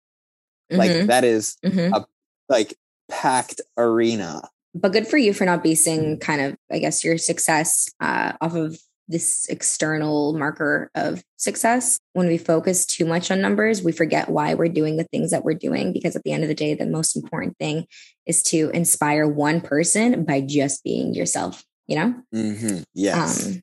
Mm-hmm. 0.71 0.79
Like 0.79 1.07
that 1.07 1.23
is 1.23 1.57
mm-hmm. 1.65 1.93
a 1.93 2.05
like 2.49 2.75
packed 3.09 3.61
arena. 3.77 4.41
But 4.75 4.91
good 4.91 5.07
for 5.07 5.17
you 5.17 5.33
for 5.33 5.45
not 5.45 5.63
basing 5.63 6.19
kind 6.19 6.41
of, 6.41 6.55
I 6.71 6.79
guess, 6.79 7.03
your 7.03 7.17
success 7.17 7.89
uh, 7.99 8.33
off 8.41 8.55
of 8.55 8.77
this 9.07 9.47
external 9.49 10.33
marker 10.33 10.91
of 10.93 11.23
success. 11.37 11.97
When 12.13 12.27
we 12.27 12.37
focus 12.37 12.85
too 12.85 13.05
much 13.05 13.31
on 13.31 13.41
numbers, 13.41 13.81
we 13.81 13.91
forget 13.91 14.29
why 14.29 14.53
we're 14.53 14.67
doing 14.67 14.97
the 14.97 15.05
things 15.05 15.31
that 15.31 15.43
we're 15.43 15.53
doing. 15.53 15.93
Because 15.93 16.15
at 16.15 16.23
the 16.23 16.33
end 16.33 16.43
of 16.43 16.49
the 16.49 16.55
day, 16.55 16.73
the 16.73 16.85
most 16.85 17.15
important 17.15 17.57
thing 17.57 17.85
is 18.25 18.43
to 18.43 18.69
inspire 18.71 19.27
one 19.27 19.61
person 19.61 20.25
by 20.25 20.41
just 20.41 20.83
being 20.83 21.13
yourself, 21.13 21.63
you 21.87 21.95
know? 21.95 22.15
Mm-hmm. 22.35 22.79
Yes. 22.93 23.47
Um, 23.47 23.61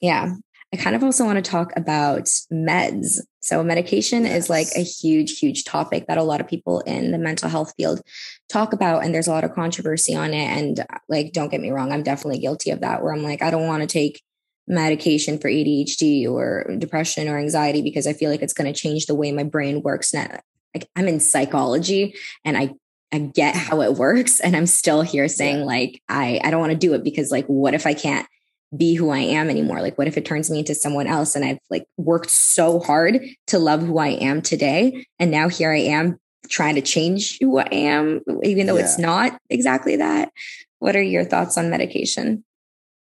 yeah. 0.00 0.34
I 0.72 0.76
kind 0.76 0.94
of 0.94 1.02
also 1.02 1.24
want 1.24 1.42
to 1.42 1.50
talk 1.50 1.72
about 1.76 2.24
meds. 2.52 3.20
So, 3.40 3.62
medication 3.62 4.24
yes. 4.24 4.44
is 4.44 4.50
like 4.50 4.66
a 4.76 4.82
huge, 4.82 5.38
huge 5.38 5.64
topic 5.64 6.06
that 6.06 6.18
a 6.18 6.22
lot 6.22 6.40
of 6.40 6.48
people 6.48 6.80
in 6.80 7.10
the 7.10 7.18
mental 7.18 7.48
health 7.48 7.72
field 7.76 8.02
talk 8.50 8.74
about. 8.74 9.02
And 9.02 9.14
there's 9.14 9.28
a 9.28 9.32
lot 9.32 9.44
of 9.44 9.54
controversy 9.54 10.14
on 10.14 10.34
it. 10.34 10.46
And, 10.46 10.84
like, 11.08 11.32
don't 11.32 11.50
get 11.50 11.62
me 11.62 11.70
wrong, 11.70 11.92
I'm 11.92 12.02
definitely 12.02 12.40
guilty 12.40 12.70
of 12.70 12.80
that, 12.80 13.02
where 13.02 13.14
I'm 13.14 13.22
like, 13.22 13.40
I 13.42 13.50
don't 13.50 13.66
want 13.66 13.82
to 13.82 13.86
take 13.86 14.22
medication 14.66 15.38
for 15.38 15.48
ADHD 15.48 16.28
or 16.28 16.76
depression 16.76 17.28
or 17.28 17.38
anxiety 17.38 17.80
because 17.80 18.06
I 18.06 18.12
feel 18.12 18.30
like 18.30 18.42
it's 18.42 18.52
going 18.52 18.70
to 18.70 18.78
change 18.78 19.06
the 19.06 19.14
way 19.14 19.32
my 19.32 19.44
brain 19.44 19.82
works. 19.82 20.12
Now, 20.12 20.40
like, 20.74 20.88
I'm 20.94 21.08
in 21.08 21.20
psychology 21.20 22.14
and 22.44 22.56
I 22.56 22.74
I 23.10 23.18
get 23.20 23.56
how 23.56 23.80
it 23.80 23.94
works 23.94 24.38
and 24.38 24.54
I'm 24.54 24.66
still 24.66 25.00
here 25.00 25.28
saying 25.28 25.64
like 25.64 26.02
I 26.10 26.40
I 26.44 26.50
don't 26.50 26.60
want 26.60 26.72
to 26.72 26.78
do 26.78 26.92
it 26.92 27.02
because 27.02 27.30
like 27.30 27.46
what 27.46 27.72
if 27.72 27.86
I 27.86 27.94
can't 27.94 28.28
be 28.76 28.94
who 28.94 29.10
I 29.10 29.18
am 29.18 29.48
anymore? 29.48 29.80
Like 29.80 29.96
what 29.96 30.08
if 30.08 30.16
it 30.16 30.24
turns 30.24 30.50
me 30.50 30.60
into 30.60 30.74
someone 30.74 31.06
else 31.06 31.34
and 31.34 31.44
I've 31.44 31.58
like 31.70 31.84
worked 31.96 32.30
so 32.30 32.80
hard 32.80 33.20
to 33.48 33.58
love 33.58 33.82
who 33.82 33.98
I 33.98 34.08
am 34.08 34.42
today 34.42 35.06
and 35.18 35.30
now 35.30 35.48
here 35.48 35.72
I 35.72 35.80
am 35.80 36.18
trying 36.48 36.74
to 36.74 36.82
change 36.82 37.38
who 37.40 37.58
I 37.58 37.68
am 37.72 38.20
even 38.42 38.66
though 38.66 38.76
yeah. 38.76 38.84
it's 38.84 38.98
not 38.98 39.38
exactly 39.50 39.96
that. 39.96 40.30
What 40.78 40.96
are 40.96 41.02
your 41.02 41.24
thoughts 41.24 41.56
on 41.56 41.70
medication? 41.70 42.44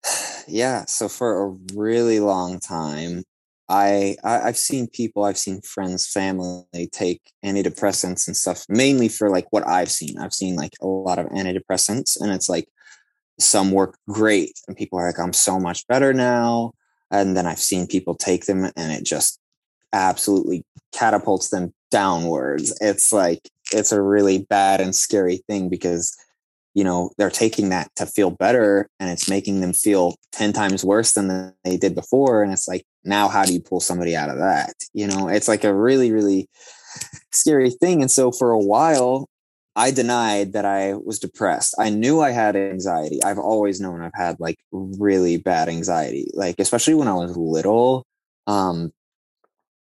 yeah 0.48 0.86
so 0.86 1.08
for 1.08 1.46
a 1.46 1.56
really 1.74 2.20
long 2.20 2.60
time 2.60 3.24
I, 3.68 4.16
I 4.24 4.42
have 4.42 4.58
seen 4.58 4.88
people 4.88 5.24
i've 5.24 5.40
seen 5.40 5.62
friends 5.62 6.08
family 6.08 6.88
take 6.92 7.22
antidepressants 7.44 8.28
and 8.28 8.38
stuff 8.38 8.64
mainly 8.70 9.08
for 9.08 9.32
like 9.32 9.48
what 9.50 9.68
i've 9.68 9.90
seen 9.90 10.20
i've 10.20 10.34
seen 10.36 10.56
like 10.56 10.74
a 10.82 10.86
lot 10.86 11.18
of 11.18 11.26
antidepressants 11.28 12.22
and 12.22 12.32
it's 12.32 12.48
like 12.48 12.70
some 13.40 13.72
work 13.72 13.98
great 14.10 14.60
and 14.68 14.78
people 14.78 14.98
are 15.00 15.08
like 15.08 15.20
i'm 15.20 15.34
so 15.34 15.60
much 15.60 15.88
better 15.88 16.14
now. 16.14 16.72
And 17.12 17.38
then 17.38 17.46
i've 17.46 17.60
seen 17.60 17.88
people 17.88 18.16
take 18.16 18.46
them 18.46 18.66
and 18.76 18.92
it 18.92 19.04
just 19.04 19.40
absolutely 19.94 20.66
catapults 20.92 21.50
them 21.50 21.74
downwards. 21.90 22.78
It's 22.82 23.14
like 23.14 23.50
it's 23.72 23.92
a 23.92 24.02
really 24.02 24.40
bad 24.40 24.82
and 24.82 24.96
scary 24.96 25.38
thing 25.48 25.70
because 25.70 26.16
you 26.74 26.84
know 26.84 27.12
they're 27.18 27.30
taking 27.30 27.70
that 27.70 27.90
to 27.96 28.06
feel 28.06 28.32
better 28.32 28.90
and 29.00 29.10
it's 29.10 29.30
making 29.30 29.62
them 29.62 29.72
feel 29.72 30.16
10 30.34 30.52
times 30.52 30.84
worse 30.84 31.14
than 31.14 31.54
they 31.64 31.78
did 31.78 31.96
before 31.96 32.44
and 32.44 32.52
it's 32.52 32.68
like 32.68 32.86
now 33.06 33.28
how 33.30 33.46
do 33.46 33.54
you 33.54 33.62
pull 33.62 33.80
somebody 33.80 34.16
out 34.16 34.30
of 34.30 34.38
that? 34.38 34.74
You 34.94 35.08
know 35.08 35.30
it's 35.30 35.48
like 35.48 35.64
a 35.64 35.74
really 35.74 36.12
really 36.12 36.50
scary 37.32 37.72
thing. 37.72 38.02
And 38.02 38.12
so 38.12 38.32
for 38.32 38.52
a 38.52 38.60
while 38.60 39.30
i 39.76 39.92
denied 39.92 40.54
that 40.54 40.66
i 40.66 40.94
was 40.94 41.20
depressed. 41.20 41.76
I 41.80 41.90
knew 41.90 42.22
i 42.22 42.32
had 42.32 42.56
anxiety. 42.56 43.24
I've 43.24 43.40
always 43.40 43.82
known 43.82 44.02
i've 44.02 44.16
had 44.16 44.40
like 44.40 44.58
really 44.72 45.38
bad 45.38 45.70
anxiety 45.70 46.30
like 46.34 46.56
especially 46.60 46.96
when 46.96 47.08
i 47.08 47.14
was 47.14 47.36
little 47.38 48.06
um 48.48 48.92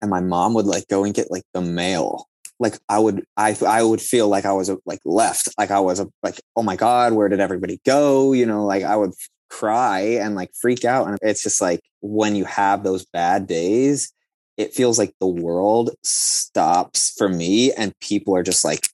and 0.04 0.10
my 0.10 0.19
mom 0.19 0.54
would 0.54 0.65
like 0.65 0.88
go 0.89 1.06
and 1.06 1.13
get 1.13 1.32
like 1.32 1.46
the 1.54 1.62
mail. 1.62 2.28
Like 2.60 2.78
I 2.89 3.00
would 3.00 3.24
I 3.38 3.58
I 3.65 3.82
would 3.82 4.02
feel 4.02 4.28
like 4.28 4.46
I 4.46 4.52
was 4.52 4.69
like 4.86 5.00
left 5.06 5.50
like 5.58 5.72
I 5.72 5.80
was 5.80 6.06
like 6.22 6.39
oh 6.56 6.62
my 6.62 6.76
god 6.76 7.13
where 7.13 7.30
did 7.30 7.39
everybody 7.39 7.80
go? 7.86 8.34
You 8.34 8.46
know 8.46 8.65
like 8.65 8.84
I 8.84 8.96
would 8.98 9.13
cry 9.50 10.02
and 10.02 10.36
like 10.36 10.52
freak 10.62 10.84
out 10.84 11.08
and 11.08 11.17
it's 11.22 11.41
just 11.41 11.62
like 11.62 11.80
when 12.02 12.36
you 12.36 12.43
have 12.43 12.84
those 12.84 13.06
bad 13.06 13.48
days 13.48 14.12
it 14.58 14.74
feels 14.74 15.00
like 15.00 15.13
the 15.19 15.28
world 15.28 15.91
stops 16.04 17.13
for 17.17 17.30
me 17.30 17.72
and 17.72 17.98
people 18.00 18.36
are 18.36 18.43
just 18.43 18.65
like 18.65 18.89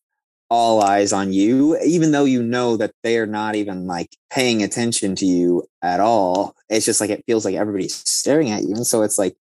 all 0.50 0.84
eyes 0.84 1.14
on 1.14 1.32
you 1.32 1.78
even 1.86 2.12
though 2.12 2.26
you 2.26 2.42
know 2.42 2.76
that 2.76 2.92
they're 3.04 3.28
not 3.28 3.56
even 3.56 3.86
like 3.86 4.16
paying 4.32 4.64
attention 4.64 5.16
to 5.16 5.26
you 5.26 5.64
at 5.82 6.00
all 6.00 6.56
it's 6.70 6.86
just 6.86 7.00
like 7.00 7.12
it 7.12 7.24
feels 7.28 7.46
like 7.46 7.56
everybody's 7.56 7.96
staring 8.10 8.50
at 8.50 8.64
you 8.64 8.74
and 8.74 8.88
so 8.88 9.04
it's 9.04 9.18
like 9.18 9.36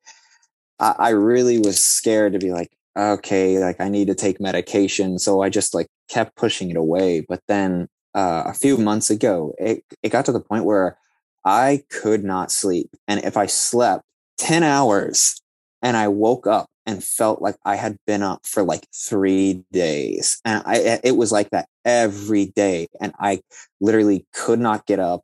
I, 0.80 0.96
I 1.00 1.10
really 1.10 1.58
was 1.58 1.82
scared 1.82 2.34
to 2.34 2.39
be 2.39 2.52
like 2.52 2.72
okay, 2.98 3.60
like 3.60 3.80
I 3.80 3.89
need 3.89 4.08
to 4.08 4.15
take 4.15 4.41
medication. 4.41 5.20
So 5.20 5.41
I 5.41 5.50
just 5.50 5.74
like 5.74 5.88
kept 6.10 6.36
pushing 6.36 6.72
it 6.72 6.78
away. 6.78 7.22
But 7.22 7.41
then 7.48 7.88
uh, 8.15 8.43
a 8.48 8.54
few 8.54 8.78
months 8.78 9.10
ago, 9.10 9.54
it, 9.60 9.84
it 10.02 10.10
got 10.10 10.26
to 10.26 10.32
the 10.32 10.39
point 10.39 10.65
where 10.65 10.98
I 11.46 11.84
could 11.89 12.24
not 12.24 12.52
sleep. 12.52 12.89
And 13.08 13.24
if 13.24 13.38
I 13.38 13.46
slept 13.46 14.04
10 14.39 14.63
hours 14.63 15.39
and 15.82 15.96
I 15.96 16.08
woke 16.08 16.48
up 16.48 16.70
and 16.88 17.04
felt 17.04 17.41
like 17.41 17.58
I 17.65 17.76
had 17.76 17.97
been 18.08 18.23
up 18.23 18.47
for 18.47 18.63
like 18.63 18.88
three 18.95 19.63
days. 19.71 20.39
And 20.45 20.63
I, 20.65 20.78
eh, 20.78 21.00
it 21.04 21.17
was 21.17 21.32
like 21.32 21.52
that 21.52 21.67
every 21.86 22.47
day. 22.56 22.88
And 23.02 23.13
I 23.19 23.41
literally 23.82 24.26
could 24.34 24.60
not 24.60 24.86
get 24.88 25.00
up 25.00 25.21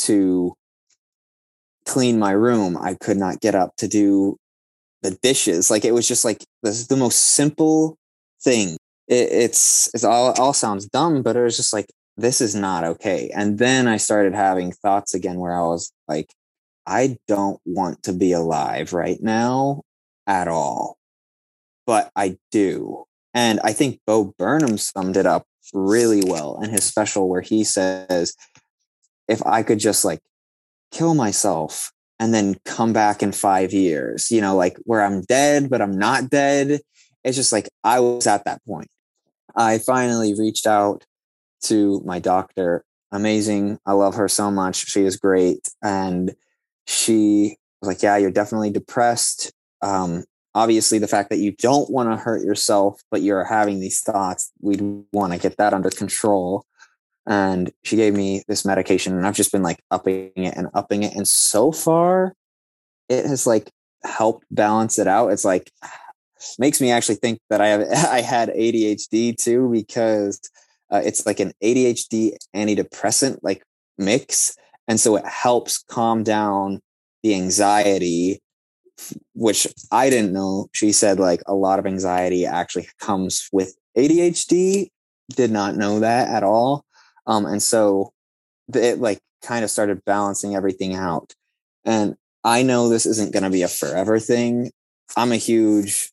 to 0.00 0.54
clean 1.86 2.18
my 2.18 2.32
room. 2.32 2.76
I 2.78 2.94
could 2.94 3.16
not 3.16 3.40
get 3.40 3.54
up 3.54 3.74
to 3.78 3.88
do 3.88 4.36
the 5.02 5.12
dishes. 5.22 5.70
Like 5.70 5.84
it 5.84 5.94
was 5.94 6.06
just 6.06 6.24
like 6.24 6.44
this 6.62 6.86
the 6.86 6.96
most 6.96 7.16
simple 7.16 7.96
thing. 8.42 8.76
It, 9.08 9.32
it's 9.32 9.90
it's 9.94 10.04
all 10.04 10.32
all 10.38 10.52
sounds 10.52 10.86
dumb, 10.86 11.22
but 11.22 11.36
it 11.36 11.42
was 11.42 11.56
just 11.56 11.72
like 11.72 11.86
this 12.18 12.40
is 12.42 12.54
not 12.54 12.84
okay. 12.84 13.30
And 13.34 13.58
then 13.58 13.88
I 13.88 13.96
started 13.96 14.34
having 14.34 14.72
thoughts 14.72 15.14
again 15.14 15.38
where 15.38 15.56
I 15.56 15.62
was 15.62 15.90
like, 16.08 16.32
I 16.86 17.16
don't 17.28 17.60
want 17.64 18.02
to 18.04 18.12
be 18.12 18.32
alive 18.32 18.92
right 18.92 19.22
now 19.22 19.82
at 20.26 20.48
all, 20.48 20.97
but 21.88 22.10
I 22.14 22.36
do. 22.50 23.06
And 23.32 23.60
I 23.64 23.72
think 23.72 24.00
Bo 24.06 24.34
Burnham 24.38 24.76
summed 24.76 25.16
it 25.16 25.24
up 25.24 25.46
really 25.72 26.22
well 26.26 26.60
in 26.62 26.68
his 26.68 26.84
special 26.84 27.30
where 27.30 27.40
he 27.40 27.64
says, 27.64 28.36
if 29.26 29.44
I 29.46 29.62
could 29.62 29.78
just 29.78 30.04
like 30.04 30.20
kill 30.92 31.14
myself 31.14 31.90
and 32.20 32.34
then 32.34 32.56
come 32.66 32.92
back 32.92 33.22
in 33.22 33.32
five 33.32 33.72
years, 33.72 34.30
you 34.30 34.42
know, 34.42 34.54
like 34.54 34.76
where 34.84 35.02
I'm 35.02 35.22
dead, 35.22 35.70
but 35.70 35.80
I'm 35.80 35.98
not 35.98 36.28
dead. 36.28 36.80
It's 37.24 37.38
just 37.38 37.52
like 37.52 37.70
I 37.82 38.00
was 38.00 38.26
at 38.26 38.44
that 38.44 38.62
point. 38.66 38.90
I 39.56 39.78
finally 39.78 40.34
reached 40.38 40.66
out 40.66 41.06
to 41.62 42.02
my 42.04 42.18
doctor. 42.18 42.84
Amazing. 43.12 43.78
I 43.86 43.92
love 43.92 44.14
her 44.16 44.28
so 44.28 44.50
much. 44.50 44.86
She 44.86 45.04
is 45.04 45.16
great. 45.16 45.66
And 45.82 46.34
she 46.86 47.56
was 47.80 47.88
like, 47.88 48.02
Yeah, 48.02 48.18
you're 48.18 48.30
definitely 48.30 48.72
depressed. 48.72 49.52
Um, 49.80 50.24
obviously, 50.58 50.98
the 50.98 51.08
fact 51.08 51.30
that 51.30 51.38
you 51.38 51.52
don't 51.52 51.90
want 51.90 52.10
to 52.10 52.16
hurt 52.16 52.42
yourself, 52.44 53.00
but 53.10 53.22
you're 53.22 53.44
having 53.44 53.80
these 53.80 54.00
thoughts, 54.00 54.52
we'd 54.60 54.82
want 55.12 55.32
to 55.32 55.38
get 55.38 55.56
that 55.58 55.72
under 55.72 55.90
control. 55.90 56.64
And 57.26 57.70
she 57.84 57.96
gave 57.96 58.14
me 58.14 58.42
this 58.48 58.64
medication 58.64 59.14
and 59.14 59.26
i've 59.26 59.36
just 59.36 59.52
been 59.52 59.62
like 59.62 59.80
upping 59.90 60.32
it 60.34 60.56
and 60.56 60.68
upping 60.72 61.02
it 61.02 61.14
and 61.14 61.28
so 61.28 61.70
far 61.70 62.32
it 63.10 63.26
has 63.26 63.46
like 63.46 63.70
helped 64.04 64.46
balance 64.50 64.98
it 64.98 65.06
out. 65.06 65.32
It's 65.32 65.44
like 65.44 65.70
makes 66.58 66.80
me 66.80 66.92
actually 66.92 67.16
think 67.16 67.40
that 67.50 67.60
i 67.60 67.66
have 67.66 67.82
i 68.10 68.20
had 68.20 68.48
adhd 68.50 69.36
too 69.38 69.68
because 69.72 70.40
uh, 70.90 71.02
it's 71.04 71.26
like 71.26 71.40
an 71.40 71.52
adhd 71.62 72.32
antidepressant 72.54 73.38
like 73.42 73.62
mix. 73.98 74.56
And 74.86 74.98
so 74.98 75.16
it 75.16 75.26
helps 75.26 75.82
calm 75.82 76.22
down 76.22 76.80
the 77.22 77.34
anxiety 77.34 78.40
which 79.34 79.66
i 79.92 80.10
didn't 80.10 80.32
know 80.32 80.68
she 80.72 80.92
said 80.92 81.18
like 81.18 81.40
a 81.46 81.54
lot 81.54 81.78
of 81.78 81.86
anxiety 81.86 82.44
actually 82.44 82.88
comes 83.00 83.48
with 83.52 83.76
adhd 83.96 84.88
did 85.36 85.50
not 85.50 85.76
know 85.76 86.00
that 86.00 86.28
at 86.28 86.42
all 86.42 86.84
um, 87.28 87.44
and 87.44 87.62
so 87.62 88.12
it 88.74 88.98
like 88.98 89.20
kind 89.42 89.64
of 89.64 89.70
started 89.70 90.04
balancing 90.04 90.56
everything 90.56 90.94
out. 90.94 91.34
And 91.84 92.16
I 92.42 92.62
know 92.62 92.88
this 92.88 93.06
isn't 93.06 93.32
going 93.32 93.42
to 93.44 93.50
be 93.50 93.62
a 93.62 93.68
forever 93.68 94.18
thing. 94.18 94.70
I'm 95.16 95.32
a 95.32 95.36
huge 95.36 96.10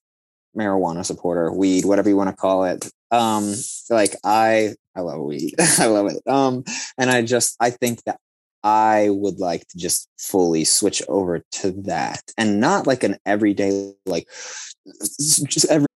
marijuana 0.56 1.06
supporter, 1.06 1.52
weed, 1.52 1.86
whatever 1.86 2.10
you 2.10 2.18
want 2.18 2.30
to 2.30 2.36
call 2.36 2.66
it. 2.66 2.90
Um, 3.12 3.54
like 3.90 4.16
I, 4.24 4.76
I 4.96 5.02
love 5.02 5.22
weed. 5.22 5.56
I 5.80 5.88
love 5.88 6.08
it. 6.08 6.22
Um, 6.28 6.64
and 6.98 7.10
I 7.10 7.22
just, 7.22 7.56
I 7.60 7.70
think 7.70 8.04
that 8.04 8.20
I 8.66 9.10
would 9.10 9.40
like 9.40 9.68
to 9.70 9.78
just 9.78 10.10
fully 10.18 10.66
switch 10.66 11.02
over 11.08 11.44
to 11.62 11.72
that 11.84 12.24
and 12.38 12.60
not 12.60 12.88
like 12.88 13.04
an 13.04 13.18
everyday, 13.26 13.94
like 14.06 14.28
just 15.18 15.66
every. 15.70 15.88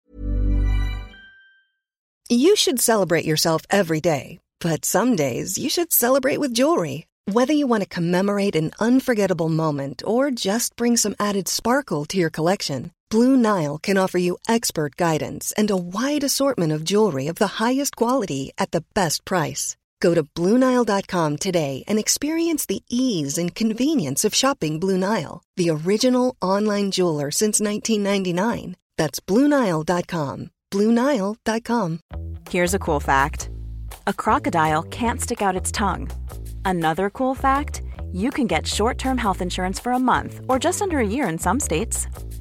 You 2.30 2.56
should 2.56 2.80
celebrate 2.80 3.26
yourself 3.26 3.64
every 3.72 4.00
day 4.00 4.40
but 4.60 4.86
some 4.86 5.16
days 5.16 5.58
you 5.58 5.70
should 5.70 5.92
celebrate 5.92 6.40
with 6.40 6.54
jewelry. 6.54 7.08
Whether 7.32 7.54
you 7.54 7.68
want 7.68 7.84
to 7.84 7.90
commemorate 7.90 8.56
an 8.56 8.72
unforgettable 8.80 9.50
moment 9.50 10.04
or 10.06 10.32
just 10.32 10.76
bring 10.76 10.98
some 10.98 11.16
added 11.20 11.48
sparkle 11.48 12.06
to 12.06 12.18
your 12.18 12.30
collection, 12.30 12.92
Blue 13.10 13.38
Nile 13.38 13.78
can 13.78 13.98
offer 13.98 14.18
you 14.18 14.38
expert 14.48 14.96
guidance 14.96 15.52
and 15.54 15.72
a 15.72 15.78
wide 15.78 16.24
assortment 16.24 16.72
of 16.72 16.84
jewelry 16.84 17.28
of 17.28 17.36
the 17.36 17.60
highest 17.64 17.96
quality 17.96 18.52
at 18.58 18.72
the 18.72 18.84
best 18.94 19.26
price. 19.26 19.78
Go 20.02 20.14
to 20.14 20.24
BlueNile.com 20.24 21.38
today 21.38 21.84
and 21.88 21.98
experience 22.00 22.66
the 22.66 22.84
ease 22.90 23.38
and 23.38 23.56
convenience 23.56 24.26
of 24.26 24.36
shopping 24.36 24.80
Blue 24.80 24.98
Nile, 24.98 25.42
the 25.56 25.70
original 25.70 26.36
online 26.42 26.92
jeweler 26.92 27.32
since 27.32 27.62
1999. 27.62 28.76
That's 28.98 29.20
BlueNile.com. 29.22 30.52
BlueNile.com. 30.72 32.00
Here's 32.50 32.74
a 32.74 32.80
cool 32.80 33.00
fact 33.00 33.50
a 34.08 34.14
crocodile 34.14 34.84
can't 34.84 35.22
stick 35.22 35.42
out 35.42 35.56
its 35.56 35.72
tongue. 35.72 36.10
Another 36.66 37.10
cool 37.10 37.36
fact 37.36 37.82
you 38.12 38.32
can 38.32 38.48
get 38.48 38.66
short 38.66 38.98
term 38.98 39.18
health 39.18 39.42
insurance 39.42 39.80
for 39.80 39.92
a 39.92 40.00
month 40.00 40.40
or 40.48 40.60
just 40.60 40.82
under 40.82 41.00
a 41.00 41.08
year 41.08 41.28
in 41.28 41.38
some 41.38 41.60
states. 41.60 42.08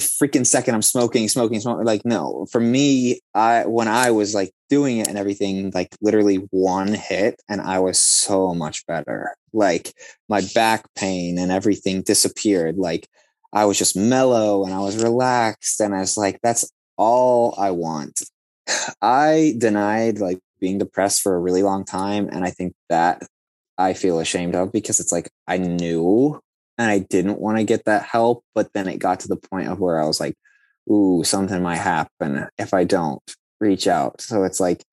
Freaking 0.00 0.46
second 0.46 0.74
I'm 0.74 0.82
smoking, 0.82 1.28
smoking, 1.28 1.60
smoking. 1.60 1.84
Like, 1.84 2.04
no, 2.04 2.46
for 2.50 2.60
me, 2.60 3.20
I, 3.34 3.66
when 3.66 3.88
I 3.88 4.10
was 4.10 4.34
like 4.34 4.52
doing 4.70 4.98
it 4.98 5.08
and 5.08 5.18
everything, 5.18 5.70
like 5.74 5.94
literally 6.00 6.36
one 6.50 6.94
hit 6.94 7.40
and 7.48 7.60
I 7.60 7.78
was 7.78 7.98
so 7.98 8.54
much 8.54 8.86
better. 8.86 9.34
Like 9.52 9.92
my 10.28 10.42
back 10.54 10.86
pain 10.94 11.38
and 11.38 11.52
everything 11.52 12.02
disappeared. 12.02 12.76
Like 12.76 13.08
I 13.52 13.64
was 13.66 13.78
just 13.78 13.96
mellow 13.96 14.64
and 14.64 14.72
I 14.72 14.80
was 14.80 15.02
relaxed. 15.02 15.80
And 15.80 15.94
I 15.94 16.00
was 16.00 16.16
like, 16.16 16.40
that's 16.42 16.70
all 16.96 17.54
I 17.58 17.70
want. 17.70 18.22
I 19.02 19.54
denied 19.58 20.18
like 20.18 20.38
being 20.60 20.78
depressed 20.78 21.22
for 21.22 21.34
a 21.34 21.40
really 21.40 21.62
long 21.62 21.84
time. 21.84 22.28
And 22.30 22.44
I 22.44 22.50
think 22.50 22.74
that 22.88 23.22
I 23.76 23.94
feel 23.94 24.20
ashamed 24.20 24.54
of 24.54 24.72
because 24.72 25.00
it's 25.00 25.12
like 25.12 25.28
I 25.46 25.58
knew 25.58 26.40
and 26.82 26.90
I 26.90 26.98
didn't 26.98 27.38
want 27.38 27.58
to 27.58 27.64
get 27.64 27.84
that 27.84 28.02
help. 28.02 28.44
But 28.54 28.72
then 28.72 28.88
it 28.88 28.98
got 28.98 29.20
to 29.20 29.28
the 29.28 29.36
point 29.36 29.68
of 29.68 29.78
where 29.78 30.02
I 30.02 30.06
was 30.06 30.20
like, 30.20 30.36
ooh, 30.90 31.22
something 31.24 31.62
might 31.62 31.76
happen 31.76 32.48
if 32.58 32.74
I 32.74 32.84
don't 32.84 33.22
reach 33.60 33.86
out. 33.86 34.20
So 34.20 34.42
it's 34.42 34.58
like, 34.58 34.84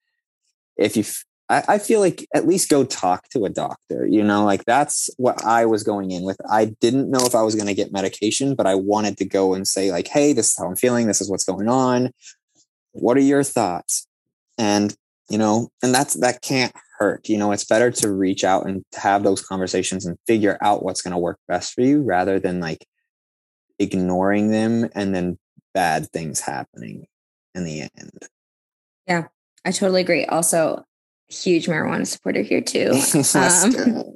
if 0.77 0.95
you, 0.95 1.03
I, 1.49 1.63
I 1.67 1.77
feel 1.79 1.99
like 1.99 2.27
at 2.33 2.47
least 2.47 2.69
go 2.69 2.83
talk 2.83 3.27
to 3.29 3.45
a 3.45 3.49
doctor, 3.49 4.05
you 4.05 4.23
know, 4.23 4.45
like 4.45 4.65
that's 4.65 5.09
what 5.17 5.43
I 5.43 5.65
was 5.65 5.81
going 5.81 6.11
in 6.11 6.23
with. 6.23 6.37
I 6.49 6.75
didn't 6.79 7.09
know 7.09 7.25
if 7.25 7.33
I 7.33 7.41
was 7.41 7.55
going 7.55 7.67
to 7.67 7.73
get 7.73 7.91
medication, 7.91 8.53
but 8.53 8.67
I 8.67 8.75
wanted 8.75 9.17
to 9.17 9.25
go 9.25 9.55
and 9.55 9.67
say, 9.67 9.91
like, 9.91 10.07
hey, 10.07 10.31
this 10.31 10.51
is 10.51 10.57
how 10.57 10.67
I'm 10.67 10.75
feeling. 10.75 11.07
This 11.07 11.21
is 11.21 11.29
what's 11.29 11.43
going 11.43 11.67
on. 11.67 12.11
What 12.91 13.17
are 13.17 13.21
your 13.21 13.43
thoughts? 13.43 14.07
And, 14.59 14.95
you 15.27 15.39
know, 15.39 15.69
and 15.81 15.93
that's, 15.93 16.13
that 16.15 16.41
can't 16.41 16.73
hurt. 16.99 17.27
You 17.29 17.37
know, 17.37 17.51
it's 17.51 17.65
better 17.65 17.91
to 17.91 18.11
reach 18.11 18.43
out 18.43 18.65
and 18.65 18.83
have 18.95 19.23
those 19.23 19.41
conversations 19.41 20.05
and 20.05 20.17
figure 20.27 20.57
out 20.61 20.83
what's 20.83 21.01
going 21.01 21.13
to 21.13 21.17
work 21.17 21.39
best 21.47 21.73
for 21.73 21.81
you 21.81 22.01
rather 22.01 22.39
than 22.39 22.59
like 22.59 22.85
ignoring 23.79 24.51
them 24.51 24.89
and 24.93 25.15
then 25.15 25.39
bad 25.73 26.09
things 26.11 26.41
happening 26.41 27.05
in 27.55 27.63
the 27.63 27.81
end. 27.81 28.27
Yeah, 29.07 29.27
I 29.65 29.71
totally 29.71 30.01
agree. 30.01 30.25
Also, 30.25 30.85
huge 31.29 31.67
marijuana 31.67 32.05
supporter 32.05 32.41
here 32.41 32.61
too. 32.61 32.91
um, 33.35 34.15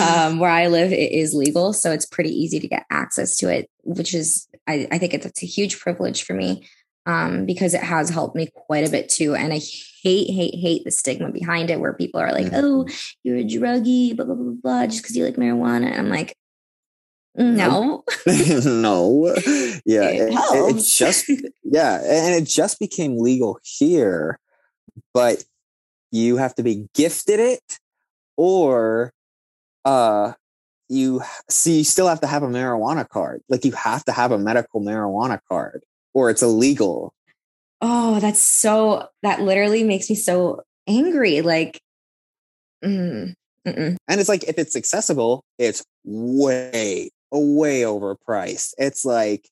um, 0.00 0.38
where 0.38 0.50
I 0.50 0.68
live, 0.68 0.92
it 0.92 1.12
is 1.12 1.34
legal, 1.34 1.72
so 1.72 1.92
it's 1.92 2.06
pretty 2.06 2.30
easy 2.30 2.60
to 2.60 2.68
get 2.68 2.86
access 2.90 3.36
to 3.38 3.48
it, 3.48 3.68
which 3.82 4.14
is 4.14 4.48
I, 4.66 4.88
I 4.90 4.98
think 4.98 5.14
it's 5.14 5.42
a 5.42 5.46
huge 5.46 5.78
privilege 5.78 6.22
for 6.22 6.34
me 6.34 6.66
um, 7.06 7.44
because 7.46 7.74
it 7.74 7.82
has 7.82 8.08
helped 8.08 8.36
me 8.36 8.48
quite 8.54 8.86
a 8.86 8.90
bit 8.90 9.08
too. 9.08 9.34
And 9.34 9.52
I 9.52 9.60
hate, 10.04 10.30
hate, 10.30 10.54
hate 10.54 10.84
the 10.84 10.90
stigma 10.90 11.32
behind 11.32 11.70
it 11.70 11.80
where 11.80 11.94
people 11.94 12.20
are 12.20 12.30
like, 12.30 12.46
mm-hmm. 12.46 12.60
oh, 12.62 12.86
you're 13.22 13.38
a 13.38 13.44
druggie, 13.44 14.14
blah, 14.14 14.26
blah, 14.26 14.34
blah, 14.34 14.52
blah, 14.62 14.86
just 14.86 15.02
because 15.02 15.16
you 15.16 15.24
like 15.24 15.36
marijuana. 15.36 15.86
And 15.86 15.94
I'm 15.94 16.08
like, 16.10 16.36
no. 17.34 18.04
no. 18.26 19.34
Yeah. 19.86 20.08
It, 20.08 20.32
it, 20.32 20.76
it 20.76 20.82
just, 20.84 21.28
yeah. 21.64 22.00
And 22.02 22.34
it 22.34 22.46
just 22.46 22.78
became 22.78 23.18
legal 23.18 23.58
here, 23.62 24.38
but 25.14 25.42
you 26.12 26.36
have 26.36 26.54
to 26.56 26.62
be 26.62 26.86
gifted 26.94 27.40
it 27.40 27.78
or, 28.36 29.10
uh, 29.86 30.34
you 30.90 31.22
see, 31.48 31.78
you 31.78 31.84
still 31.84 32.08
have 32.08 32.20
to 32.20 32.26
have 32.26 32.42
a 32.42 32.48
marijuana 32.48 33.08
card. 33.08 33.42
Like 33.48 33.64
you 33.64 33.72
have 33.72 34.04
to 34.04 34.12
have 34.12 34.32
a 34.32 34.38
medical 34.38 34.82
marijuana 34.82 35.40
card 35.48 35.82
or 36.12 36.28
it's 36.28 36.42
illegal. 36.42 37.14
Oh, 37.86 38.18
that's 38.18 38.40
so, 38.40 39.08
that 39.22 39.42
literally 39.42 39.84
makes 39.84 40.08
me 40.08 40.16
so 40.16 40.62
angry. 40.86 41.42
Like, 41.42 41.82
mm, 42.82 43.34
and 43.66 43.98
it's 44.08 44.28
like, 44.28 44.44
if 44.44 44.58
it's 44.58 44.74
accessible, 44.74 45.44
it's 45.58 45.84
way, 46.02 47.10
way 47.30 47.82
overpriced. 47.82 48.72
It's 48.78 49.04
like 49.04 49.46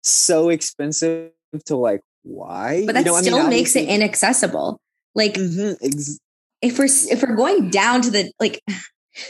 so 0.00 0.48
expensive 0.48 1.32
to 1.66 1.76
like, 1.76 2.02
why? 2.22 2.84
But 2.86 2.94
that 2.94 3.04
you 3.04 3.10
know, 3.10 3.20
still 3.20 3.38
I 3.38 3.40
mean, 3.40 3.50
makes 3.50 3.74
it 3.74 3.88
inaccessible. 3.88 4.78
Like, 5.16 5.34
mm-hmm, 5.34 5.84
ex- 5.84 6.20
if 6.60 6.78
we're 6.78 6.84
if 6.84 7.20
we're 7.20 7.34
going 7.34 7.70
down 7.70 8.02
to 8.02 8.12
the 8.12 8.30
like 8.38 8.62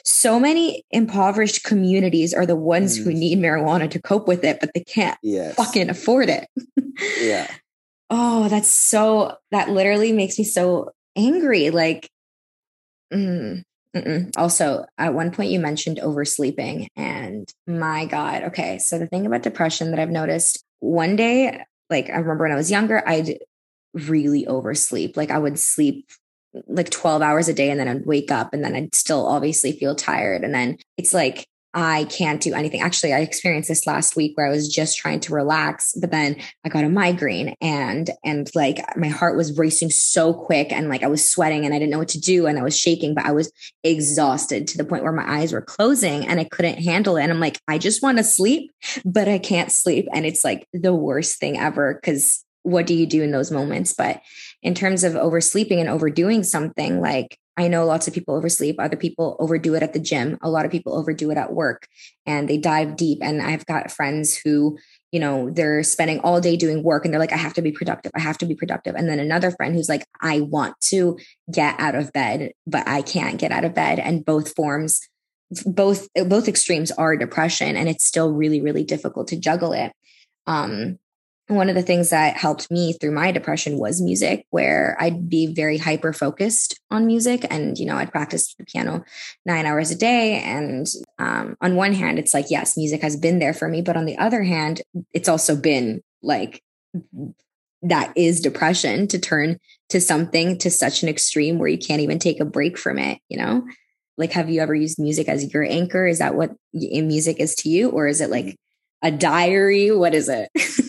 so 0.05 0.39
many 0.39 0.85
impoverished 0.91 1.65
communities 1.65 2.35
are 2.35 2.45
the 2.45 2.55
ones 2.55 2.99
mm. 2.99 3.05
who 3.05 3.15
need 3.15 3.39
marijuana 3.39 3.91
to 3.91 4.03
cope 4.03 4.29
with 4.29 4.45
it, 4.45 4.61
but 4.61 4.73
they 4.75 4.85
can't 4.85 5.19
yes. 5.23 5.55
fucking 5.55 5.89
afford 5.89 6.29
it. 6.29 6.47
yeah. 7.19 7.51
Oh, 8.15 8.47
that's 8.49 8.69
so, 8.69 9.39
that 9.53 9.71
literally 9.71 10.13
makes 10.13 10.39
me 10.39 10.45
so 10.45 10.91
angry. 11.17 11.71
Like, 11.71 12.11
mm, 13.13 13.63
also, 14.37 14.85
at 14.99 15.15
one 15.15 15.31
point 15.31 15.51
you 15.51 15.59
mentioned 15.61 15.99
oversleeping, 15.99 16.89
and 16.97 17.49
my 17.67 18.05
God. 18.07 18.43
Okay. 18.45 18.79
So, 18.79 18.99
the 18.99 19.07
thing 19.07 19.25
about 19.27 19.43
depression 19.43 19.91
that 19.91 20.01
I've 20.01 20.11
noticed 20.11 20.63
one 20.81 21.17
day, 21.17 21.65
like, 21.91 22.11
I 22.11 22.17
remember 22.17 22.45
when 22.45 22.53
I 22.53 22.57
was 22.57 22.71
younger, 22.71 23.03
I'd 23.09 23.39
really 23.95 24.47
oversleep. 24.47 25.17
Like, 25.17 25.31
I 25.31 25.39
would 25.39 25.59
sleep 25.59 26.11
like 26.69 26.91
12 26.91 27.23
hours 27.23 27.49
a 27.49 27.55
day 27.55 27.71
and 27.71 27.81
then 27.81 27.89
I'd 27.89 28.07
wake 28.07 28.31
up 28.31 28.53
and 28.53 28.63
then 28.65 28.75
I'd 28.77 28.95
still 28.95 29.27
obviously 29.27 29.73
feel 29.73 29.95
tired. 29.95 30.45
And 30.45 30.55
then 30.55 30.77
it's 30.99 31.15
like, 31.15 31.47
I 31.75 32.05
can't 32.05 32.41
do 32.41 32.55
anything. 32.55 32.83
Actually, 32.83 33.15
I 33.15 33.21
experienced 33.21 33.69
this 33.69 33.87
last 33.87 34.15
week 34.15 34.37
where 34.37 34.47
I 34.47 34.51
was 34.51 34.69
just 34.69 34.99
trying 34.99 35.21
to 35.21 35.35
relax, 35.35 35.95
but 35.99 36.11
then 36.11 36.37
I 36.65 36.69
got 36.69 36.85
a 36.85 36.89
migraine 36.89 37.55
and, 37.61 38.11
and 38.25 38.51
like 38.55 38.79
my 38.97 39.09
heart 39.09 39.37
was 39.37 39.57
racing 39.57 39.91
so 39.91 40.35
quick 40.35 40.71
and 40.71 40.89
like 40.89 41.03
I 41.03 41.07
was 41.07 41.29
sweating 41.29 41.65
and 41.65 41.73
I 41.75 41.79
didn't 41.79 41.91
know 41.91 41.99
what 41.99 42.09
to 42.09 42.21
do 42.21 42.47
and 42.47 42.59
I 42.59 42.63
was 42.63 42.79
shaking, 42.79 43.15
but 43.15 43.25
I 43.25 43.33
was 43.33 43.51
exhausted 43.83 44.67
to 44.69 44.79
the 44.79 44.85
point 44.85 45.03
where 45.03 45.13
my 45.13 45.41
eyes 45.41 45.53
were 45.53 45.63
closing 45.63 46.27
and 46.27 46.39
I 46.39 46.45
couldn't 46.45 46.79
handle 46.79 47.17
it. 47.17 47.23
And 47.23 47.33
I'm 47.33 47.41
like, 47.41 47.59
I 47.67 47.79
just 47.79 48.03
want 48.03 48.19
to 48.19 48.25
sleep, 48.25 48.71
but 49.05 49.29
I 49.29 49.39
can't 49.39 49.73
sleep. 49.73 50.07
And 50.13 50.27
it's 50.27 50.45
like 50.45 50.69
the 50.73 50.95
worst 50.95 51.39
thing 51.39 51.59
ever 51.59 51.95
because 51.95 52.45
what 52.65 52.87
do 52.87 52.95
you 52.95 53.07
do 53.07 53.23
in 53.23 53.33
those 53.33 53.51
moments? 53.51 53.95
But 53.95 54.21
in 54.63 54.75
terms 54.75 55.05
of 55.05 55.17
oversleeping 55.17 55.81
and 55.81 55.89
overdoing 55.89 56.45
something, 56.45 57.01
like 57.01 57.39
I 57.57 57.69
know 57.69 57.85
lots 57.85 58.09
of 58.09 58.15
people 58.15 58.35
oversleep. 58.35 58.77
Other 58.79 58.97
people 58.97 59.37
overdo 59.39 59.75
it 59.75 59.83
at 59.83 59.93
the 59.93 60.01
gym. 60.01 60.39
A 60.41 60.49
lot 60.49 60.65
of 60.65 60.71
people 60.71 60.97
overdo 60.97 61.31
it 61.31 61.37
at 61.37 61.53
work 61.53 61.87
and 62.25 62.49
they 62.49 62.57
dive 62.57 62.97
deep. 62.97 63.19
And 63.21 63.43
I've 63.43 63.67
got 63.67 63.91
friends 63.91 64.41
who, 64.43 64.79
you 65.11 65.21
know, 65.21 65.51
they're 65.51 65.83
spending 65.83 66.21
all 66.21 66.41
day 66.41 66.57
doing 66.57 66.83
work 66.83 67.05
and 67.05 67.13
they're 67.13 67.21
like, 67.21 67.33
I 67.33 67.37
have 67.37 67.53
to 67.55 67.63
be 67.63 67.71
productive. 67.71 68.11
I 68.15 68.21
have 68.21 68.39
to 68.39 68.47
be 68.47 68.55
productive. 68.55 68.95
And 68.95 69.07
then 69.07 69.19
another 69.19 69.51
friend 69.51 69.75
who's 69.75 69.89
like, 69.89 70.07
I 70.21 70.41
want 70.41 70.81
to 70.83 71.19
get 71.51 71.79
out 71.79 71.95
of 71.95 72.13
bed, 72.13 72.53
but 72.67 72.89
I 72.89 73.03
can't 73.03 73.39
get 73.39 73.53
out 73.53 73.65
of 73.65 73.75
bed. 73.75 73.99
And 73.99 74.25
both 74.25 74.55
forms, 74.55 75.07
both, 75.67 76.09
both 76.15 76.49
extremes 76.49 76.91
are 76.93 77.17
depression. 77.19 77.77
And 77.77 77.87
it's 77.87 78.07
still 78.07 78.33
really, 78.33 78.63
really 78.63 78.85
difficult 78.85 79.29
to 79.29 79.37
juggle 79.37 79.75
it. 79.75 79.93
Um, 80.47 80.99
one 81.49 81.69
of 81.69 81.75
the 81.75 81.83
things 81.83 82.11
that 82.11 82.37
helped 82.37 82.71
me 82.71 82.93
through 82.93 83.11
my 83.11 83.33
depression 83.33 83.79
was 83.79 84.01
music 84.01 84.47
where 84.51 84.97
i'd 85.01 85.29
be 85.29 85.53
very 85.53 85.79
hyper 85.79 86.13
focused 86.13 86.79
on 86.91 87.07
music. 87.07 87.45
And 87.51 87.79
you 87.79 87.87
know 87.87 87.97
i'd 87.97 88.13
practice 88.13 88.55
the 88.55 88.65
piano 88.65 89.05
nine 89.45 89.67
hours 89.67 89.91
a 89.91 89.97
day. 89.97 90.41
And 90.41 90.87
um, 91.19 91.57
on 91.61 91.77
one 91.77 91.93
hand 91.93 92.19
it's 92.19 92.35
like 92.35 92.47
yes 92.51 92.77
music 92.77 93.03
has 93.03 93.17
been 93.17 93.39
there 93.39 93.55
for 93.55 93.69
me. 93.69 93.83
But 93.83 93.97
on 93.97 94.05
the 94.05 94.19
other 94.19 94.43
hand 94.43 94.83
it's 95.13 95.29
also 95.29 95.57
been 95.57 96.03
like 96.23 96.63
that 97.83 98.13
is 98.17 98.41
depression 98.41 99.09
to 99.09 99.19
turn 99.19 99.59
to 99.89 100.01
something 100.01 100.57
to 100.59 100.71
such 100.71 101.03
an 101.03 101.09
extreme 101.09 101.59
where 101.59 101.69
you 101.69 101.79
can't 101.79 102.01
even 102.01 102.19
take 102.19 102.39
a 102.39 102.45
break 102.45 102.79
from 102.79 102.99
it 102.99 103.19
you 103.29 103.37
know? 103.37 103.65
Like 104.19 104.33
have 104.33 104.51
you 104.51 104.61
ever 104.61 104.75
used 104.75 104.99
music 104.99 105.29
as 105.29 105.53
your 105.53 105.65
anchor? 105.65 106.07
Is 106.07 106.19
that 106.19 106.35
what 106.35 106.53
music 106.73 107.41
is 107.41 107.55
to 107.57 107.69
you? 107.69 107.89
Or 107.91 108.07
is 108.07 108.21
it 108.21 108.31
like 108.31 108.57
a 109.03 109.11
diary? 109.11 109.91
What 109.91 110.15
is 110.15 110.29
it 110.29 110.49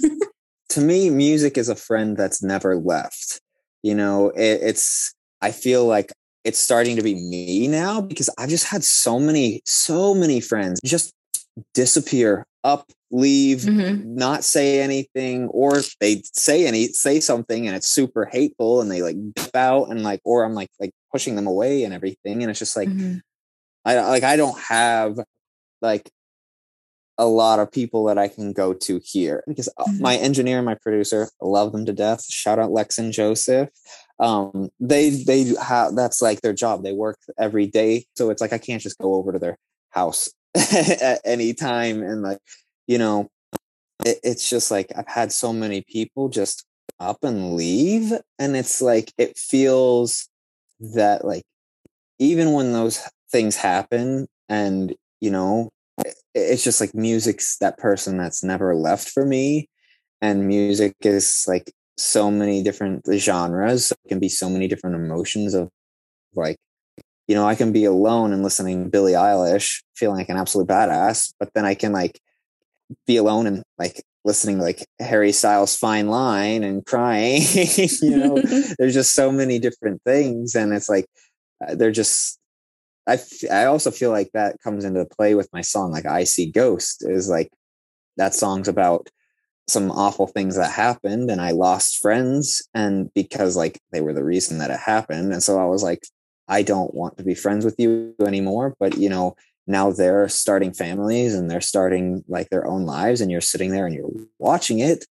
to 0.74 0.82
me, 0.82 1.10
music 1.10 1.58
is 1.58 1.70
a 1.70 1.76
friend 1.76 2.18
that's 2.18 2.42
never 2.42 2.76
left. 2.76 3.40
You 3.84 3.96
know, 3.96 4.30
it, 4.30 4.62
it's, 4.62 5.14
I 5.42 5.52
feel 5.52 5.86
like 5.86 6.12
it's 6.44 6.60
starting 6.60 6.96
to 6.96 7.02
be 7.02 7.16
me 7.16 7.68
now 7.68 8.02
because 8.02 8.30
I've 8.38 8.50
just 8.50 8.66
had 8.66 8.84
so 8.84 9.20
many, 9.20 9.62
so 9.66 10.14
many 10.16 10.42
friends 10.42 10.80
just 10.84 11.14
disappear, 11.74 12.46
up, 12.64 12.92
leave, 13.12 13.60
mm-hmm. 13.60 14.16
not 14.16 14.44
say 14.44 14.82
anything, 14.82 15.48
or 15.50 15.82
they 16.00 16.24
say 16.34 16.66
any 16.66 16.88
say 16.88 17.20
something 17.20 17.68
and 17.68 17.76
it's 17.76 17.90
super 17.90 18.26
hateful 18.26 18.82
and 18.82 18.90
they 18.90 19.02
like 19.02 19.16
dip 19.36 19.56
out 19.56 19.86
and 19.90 20.02
like, 20.02 20.22
or 20.24 20.44
I'm 20.44 20.54
like 20.56 20.70
like 20.80 20.92
pushing 21.12 21.36
them 21.36 21.48
away 21.48 21.84
and 21.84 21.94
everything. 21.94 22.42
And 22.42 22.50
it's 22.50 22.60
just 22.60 22.76
like 22.76 22.90
mm-hmm. 22.90 23.18
I 23.86 24.02
like 24.02 24.24
I 24.24 24.36
don't 24.38 24.60
have 24.60 25.20
like 25.82 26.10
a 27.18 27.26
lot 27.26 27.60
of 27.60 27.72
people 27.72 28.06
that 28.06 28.18
I 28.18 28.28
can 28.28 28.54
go 28.54 28.74
to 28.74 29.00
here 29.04 29.44
because 29.48 29.70
uh, 29.78 29.84
mm-hmm. 29.84 30.02
my 30.02 30.18
engineer 30.18 30.58
and 30.58 30.66
my 30.66 30.76
producer, 30.76 31.30
love 31.42 31.72
them 31.72 31.86
to 31.86 31.94
death. 31.94 32.26
Shout 32.26 32.60
out 32.60 32.72
Lex 32.72 32.98
and 32.98 33.14
Joseph. 33.14 33.70
Um, 34.20 34.70
they 34.80 35.10
they 35.10 35.54
have 35.62 35.96
that's 35.96 36.22
like 36.22 36.42
their 36.42 36.54
job. 36.54 36.84
They 36.84 36.94
work 36.94 37.18
every 37.38 37.68
day, 37.68 38.06
so 38.16 38.30
it's 38.30 38.42
like 38.42 38.54
I 38.54 38.58
can't 38.58 38.82
just 38.82 38.98
go 38.98 39.16
over 39.16 39.32
to 39.32 39.40
their 39.40 39.58
house 39.90 40.32
at 40.56 41.22
any 41.26 41.54
time 41.54 42.02
and 42.02 42.22
like 42.22 42.40
you 42.88 42.98
know, 42.98 43.30
it, 44.06 44.20
it's 44.24 44.50
just 44.50 44.72
like 44.72 44.92
I've 44.96 45.08
had 45.08 45.32
so 45.32 45.54
many 45.54 45.82
people 45.82 46.30
just 46.30 46.66
up 47.00 47.24
and 47.24 47.56
leave, 47.56 48.12
and 48.40 48.56
it's 48.56 48.82
like 48.82 49.12
it 49.18 49.38
feels 49.38 50.30
that 50.80 51.26
like 51.26 51.44
even 52.20 52.54
when 52.54 52.74
those 52.74 53.00
things 53.32 53.56
happen 53.56 54.28
and 54.50 54.96
you 55.20 55.32
know 55.32 55.70
it's 56.34 56.64
just 56.64 56.82
like 56.82 56.94
music's 56.96 57.58
that 57.58 57.78
person 57.78 58.18
that's 58.18 58.44
never 58.44 58.76
left 58.76 59.10
for 59.10 59.26
me. 59.26 59.70
And 60.22 60.48
music 60.48 60.96
is 61.02 61.46
like 61.48 61.74
so 61.98 62.32
many 62.32 62.64
different 62.64 63.06
genres. 63.14 63.92
It 63.92 64.10
can 64.10 64.20
be 64.20 64.30
so 64.30 64.50
many 64.50 64.68
different 64.68 64.96
emotions 64.96 65.54
of 65.54 65.70
like 66.36 66.58
you 67.28 67.36
know 67.36 67.46
i 67.46 67.56
can 67.56 67.72
be 67.72 67.86
alone 67.86 68.34
and 68.34 68.44
listening 68.44 68.84
to 68.84 68.90
billie 68.90 69.14
eilish 69.14 69.82
feeling 69.96 70.18
like 70.18 70.30
an 70.30 70.38
absolute 70.38 70.68
badass 70.68 71.34
but 71.40 71.50
then 71.54 71.66
i 71.66 71.74
can 71.74 71.92
like 71.92 72.20
be 73.08 73.18
alone 73.18 73.48
and 73.48 73.64
like 73.78 74.04
listening 74.26 74.58
to 74.58 74.64
like 74.64 74.86
harry 75.00 75.32
styles 75.32 75.76
fine 75.76 76.08
line 76.08 76.64
and 76.64 76.86
crying 76.86 77.42
you 78.02 78.18
know? 78.18 78.38
There's 78.78 78.94
just 78.94 79.14
so 79.14 79.32
many 79.32 79.60
different 79.60 80.02
things 80.04 80.56
and 80.56 80.74
it's 80.74 80.90
like 80.90 81.06
uh, 81.66 81.76
they're 81.76 81.92
just 81.92 82.40
I, 83.08 83.14
f- 83.14 83.52
I 83.52 83.66
also 83.66 83.92
feel 83.92 84.12
like 84.12 84.32
that 84.34 84.62
comes 84.62 84.86
into 84.86 85.06
play 85.06 85.36
with 85.36 85.52
my 85.54 85.62
song 85.62 85.92
like 85.92 86.06
i 86.06 86.24
see 86.24 86.52
ghost 86.52 87.04
is 87.08 87.30
like 87.30 87.52
that 88.18 88.34
song's 88.34 88.68
about 88.68 89.10
some 89.68 89.92
awful 89.92 90.28
things 90.28 90.56
that 90.58 90.72
happened 90.72 91.30
and 91.30 91.42
i 91.42 91.52
lost 91.52 92.02
friends 92.02 92.68
and 92.74 93.14
because 93.14 93.56
like 93.56 93.80
they 93.92 94.02
were 94.02 94.14
the 94.14 94.24
reason 94.24 94.58
that 94.58 94.72
it 94.72 94.80
happened. 94.80 95.32
And 95.32 95.42
so 95.42 95.60
i 95.60 95.66
was 95.66 95.84
like 95.84 96.04
i 96.48 96.62
don't 96.62 96.94
want 96.94 97.18
to 97.18 97.24
be 97.24 97.36
friends 97.36 97.66
with 97.66 97.76
you 97.78 98.16
anymore 98.26 98.76
but 98.80 98.98
you 98.98 99.10
know 99.10 99.36
now 99.66 99.92
they're 99.92 100.28
starting 100.28 100.74
families 100.74 101.34
and 101.34 101.50
they're 101.50 101.62
starting 101.62 102.24
like 102.28 102.50
their 102.50 102.68
own 102.68 102.86
lives 102.86 103.22
and 103.22 103.32
you're 103.32 103.42
sitting 103.42 103.72
there 103.72 103.86
and 103.86 103.96
you're 103.96 104.12
watching 104.40 104.80
it 104.80 105.06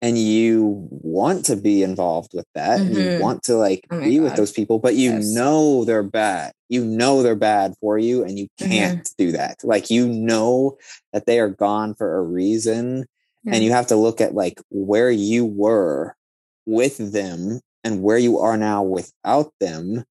and 0.00 0.16
you 0.16 0.86
want 0.90 1.44
to 1.46 1.56
be 1.56 1.82
involved 1.82 2.32
with 2.32 2.46
that 2.54 2.78
mm-hmm. 2.78 2.88
and 2.88 2.96
you 2.96 3.02
mm-hmm. 3.02 3.22
want 3.22 3.42
to 3.42 3.56
like 3.56 3.86
oh 3.90 4.00
be 4.00 4.16
God. 4.16 4.24
with 4.24 4.36
those 4.36 4.52
people 4.52 4.78
but 4.78 4.94
you 4.94 5.10
yes. 5.10 5.32
know 5.32 5.84
they're 5.84 6.02
bad 6.02 6.52
you 6.68 6.84
know 6.84 7.22
they're 7.22 7.34
bad 7.34 7.74
for 7.80 7.98
you 7.98 8.24
and 8.24 8.38
you 8.38 8.46
mm-hmm. 8.60 8.70
can't 8.70 9.00
mm-hmm. 9.00 9.24
do 9.24 9.32
that 9.32 9.58
like 9.64 9.90
you 9.90 10.06
know 10.06 10.76
that 11.12 11.26
they 11.26 11.38
are 11.40 11.48
gone 11.48 11.94
for 11.94 12.18
a 12.18 12.22
reason 12.22 13.02
mm-hmm. 13.02 13.54
and 13.54 13.64
you 13.64 13.72
have 13.72 13.86
to 13.86 13.96
look 13.96 14.20
at 14.20 14.34
like 14.34 14.60
where 14.70 15.10
you 15.10 15.44
were 15.44 16.14
with 16.66 17.12
them 17.12 17.60
and 17.84 18.02
where 18.02 18.18
you 18.18 18.38
are 18.38 18.56
now 18.56 18.82
without 18.82 19.52
them 19.60 20.04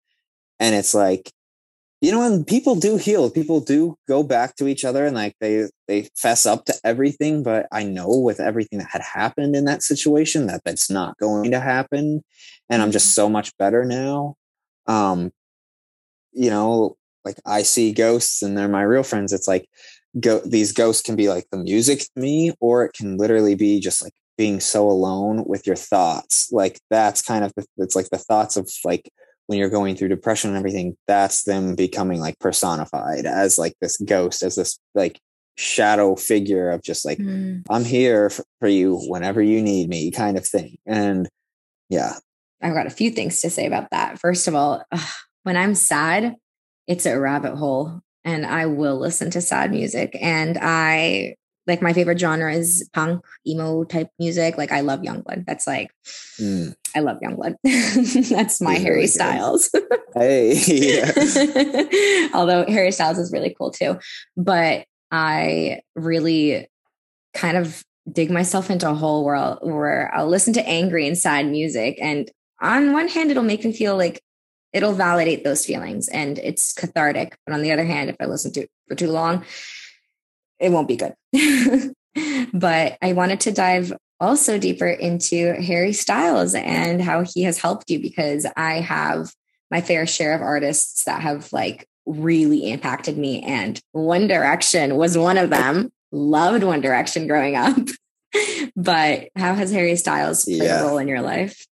and 0.60 0.76
it's 0.76 0.94
like 0.94 1.32
you 2.02 2.12
know 2.12 2.20
when 2.20 2.44
people 2.44 2.76
do 2.76 2.98
heal. 2.98 3.30
People 3.30 3.60
do 3.60 3.98
go 4.08 4.24
back 4.24 4.56
to 4.58 4.68
each 4.68 4.86
other 4.86 5.06
and 5.06 5.16
like 5.16 5.36
they 5.40 5.66
they 5.88 6.10
fess 6.16 6.46
up 6.46 6.66
to 6.66 6.74
everything 6.84 7.44
but 7.44 7.66
i 7.72 7.84
know 7.84 8.10
with 8.20 8.40
everything 8.40 8.80
that 8.80 8.90
had 8.92 9.02
happened 9.02 9.56
in 9.56 9.66
that 9.66 9.82
situation 9.82 10.48
that 10.48 10.62
that's 10.66 10.90
not 10.90 11.18
going 11.18 11.52
to 11.52 11.60
happen 11.60 12.24
and 12.70 12.82
i'm 12.82 12.92
just 12.92 13.16
so 13.16 13.30
much 13.30 13.56
better 13.58 13.86
now. 13.86 14.36
Um 14.86 15.32
you 16.34 16.50
know 16.50 16.98
like 17.26 17.38
i 17.46 17.64
see 17.64 17.92
ghosts 17.94 18.42
and 18.42 18.58
they're 18.58 18.68
my 18.68 18.84
real 18.84 19.04
friends. 19.04 19.34
It's 19.34 19.48
like 19.48 19.68
go 20.20 20.40
these 20.40 20.72
ghosts 20.74 21.02
can 21.02 21.16
be 21.16 21.30
like 21.30 21.48
the 21.52 21.58
music 21.58 22.00
to 22.00 22.22
me 22.22 22.54
or 22.60 22.86
it 22.86 22.94
can 22.94 23.18
literally 23.18 23.56
be 23.56 23.80
just 23.80 24.04
like 24.04 24.14
being 24.38 24.60
so 24.60 24.90
alone 24.90 25.44
with 25.46 25.66
your 25.66 25.76
thoughts. 25.76 26.52
Like 26.52 26.80
that's 26.90 27.22
kind 27.22 27.44
of 27.44 27.54
it's 27.78 27.96
like 27.96 28.10
the 28.10 28.20
thoughts 28.20 28.56
of 28.56 28.70
like 28.86 29.12
when 29.48 29.58
you're 29.58 29.70
going 29.70 29.96
through 29.96 30.10
depression 30.10 30.50
and 30.50 30.58
everything, 30.58 30.96
that's 31.08 31.44
them 31.44 31.76
becoming 31.76 32.20
like 32.20 32.38
personified 32.40 33.26
as 33.26 33.58
like 33.58 33.74
this 33.82 33.98
ghost, 33.98 34.44
as 34.44 34.56
this 34.56 34.78
like 34.94 35.20
shadow 35.56 36.16
figure 36.16 36.70
of 36.70 36.84
just 36.84 37.06
like, 37.06 37.18
mm. 37.18 37.64
I'm 37.70 37.84
here 37.84 38.30
for 38.60 38.68
you 38.68 38.98
whenever 39.08 39.42
you 39.42 39.62
need 39.62 39.90
me 39.90 40.12
kind 40.12 40.38
of 40.38 40.46
thing. 40.46 40.78
And 40.86 41.28
yeah. 41.90 42.14
I've 42.62 42.74
got 42.74 42.88
a 42.88 42.92
few 42.92 43.12
things 43.12 43.42
to 43.42 43.50
say 43.50 43.66
about 43.66 43.90
that. 43.92 44.20
First 44.20 44.48
of 44.48 44.56
all, 44.56 44.84
ugh, 44.92 45.10
when 45.44 45.58
I'm 45.58 45.76
sad, 45.76 46.36
it's 46.86 47.06
a 47.06 47.20
rabbit 47.20 47.56
hole 47.56 48.02
and 48.24 48.46
I 48.46 48.66
will 48.66 49.00
listen 49.00 49.32
to 49.32 49.42
sad 49.42 49.72
music. 49.72 50.18
And 50.22 50.58
I 50.62 51.36
like 51.68 51.82
my 51.82 51.94
favorite 51.94 52.20
genre 52.20 52.52
is 52.54 52.90
punk 52.94 53.24
emo 53.46 53.84
type 53.84 54.10
music. 54.18 54.58
Like 54.58 54.72
i 54.72 54.80
love 54.82 55.02
yungblud. 55.02 55.46
That's 55.46 55.68
like 55.68 55.92
mm. 56.40 56.74
i 56.96 57.02
love 57.02 57.18
yungblud. 57.22 57.56
That's 58.30 58.62
my 58.62 58.74
He's 58.74 58.84
harry 58.84 58.96
really 58.96 59.08
styles. 59.08 59.70
Hey. 60.16 61.04
Although 62.34 62.66
harry 62.66 62.92
styles 62.92 63.18
is 63.18 63.32
really 63.32 63.54
cool 63.58 63.72
too. 63.72 64.00
But 64.36 64.86
i 65.12 65.82
really 65.96 66.68
kind 67.34 67.58
of 67.58 67.84
dig 68.12 68.32
myself 68.32 68.72
into 68.72 68.90
a 68.90 68.94
hole 68.94 69.26
where 69.26 69.36
I'll, 69.36 69.60
where 69.62 70.12
I'll 70.16 70.30
listen 70.30 70.54
to 70.54 70.68
angry 70.68 71.06
and 71.06 71.18
sad 71.18 71.46
music. 71.46 71.98
And 72.02 72.32
on 72.62 72.94
one 72.94 73.10
hand 73.10 73.30
it'll 73.32 73.44
make 73.44 73.66
me 73.66 73.74
feel 73.74 73.98
like 73.98 74.22
it'll 74.72 74.94
validate 74.94 75.44
those 75.44 75.66
feelings 75.66 76.08
and 76.08 76.40
it's 76.40 76.74
cathartic. 76.74 77.38
But 77.46 77.54
on 77.54 77.62
the 77.62 77.72
other 77.74 77.86
hand 77.86 78.10
if 78.10 78.16
i 78.22 78.26
listen 78.26 78.54
to 78.54 78.62
it 78.62 78.70
for 78.88 78.96
too 78.96 79.12
long 79.12 79.44
it 80.60 80.72
won't 80.72 80.88
be 80.88 80.98
good. 80.98 81.14
but 82.54 82.98
I 83.02 83.14
wanted 83.14 83.40
to 83.42 83.52
dive 83.52 83.94
also 84.20 84.58
deeper 84.58 84.88
into 84.88 85.54
Harry 85.62 85.94
Styles 85.94 86.56
and 86.56 87.02
how 87.02 87.24
he 87.24 87.44
has 87.44 87.60
helped 87.60 87.90
you 87.90 88.00
because 88.00 88.46
I 88.56 88.80
have 88.80 89.32
my 89.70 89.82
fair 89.82 90.08
share 90.08 90.34
of 90.34 90.42
artists 90.42 91.04
that 91.04 91.22
have 91.22 91.52
like 91.54 91.88
really 92.06 92.72
impacted 92.72 93.18
me. 93.18 93.42
And 93.44 93.80
One 93.92 94.28
Direction 94.28 94.96
was 94.96 95.18
one 95.18 95.38
of 95.38 95.50
them. 95.50 95.92
Loved 96.12 96.64
One 96.64 96.82
Direction 96.82 97.28
growing 97.28 97.56
up. 97.56 97.78
but 98.76 99.30
how 99.36 99.54
has 99.54 99.72
Harry 99.72 99.96
Styles 99.96 100.46
played 100.46 100.64
yeah. 100.64 100.82
a 100.82 100.88
role 100.88 100.98
in 100.98 101.08
your 101.08 101.22
life? 101.22 101.66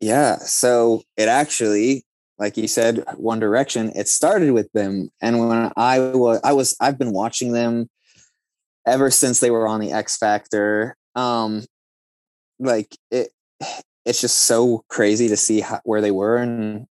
Yeah. 0.00 0.36
So 0.38 1.02
it 1.16 1.28
actually 1.28 2.04
like 2.38 2.56
you 2.56 2.68
said, 2.68 3.04
One 3.16 3.38
Direction, 3.38 3.92
it 3.94 4.08
started 4.08 4.52
with 4.52 4.70
them. 4.72 5.10
And 5.20 5.38
when 5.38 5.70
I 5.76 5.98
was, 6.00 6.40
I 6.42 6.52
was, 6.52 6.76
I've 6.80 6.98
been 6.98 7.12
watching 7.12 7.52
them 7.52 7.88
ever 8.86 9.10
since 9.10 9.40
they 9.40 9.50
were 9.50 9.66
on 9.66 9.80
the 9.80 9.92
X 9.92 10.16
Factor. 10.16 10.96
Um, 11.14 11.64
like 12.58 12.96
it, 13.10 13.30
it's 14.04 14.20
just 14.20 14.38
so 14.38 14.84
crazy 14.88 15.28
to 15.28 15.36
see 15.36 15.60
how, 15.60 15.80
where 15.84 16.00
they 16.00 16.10
were 16.10 16.36
and 16.36 16.86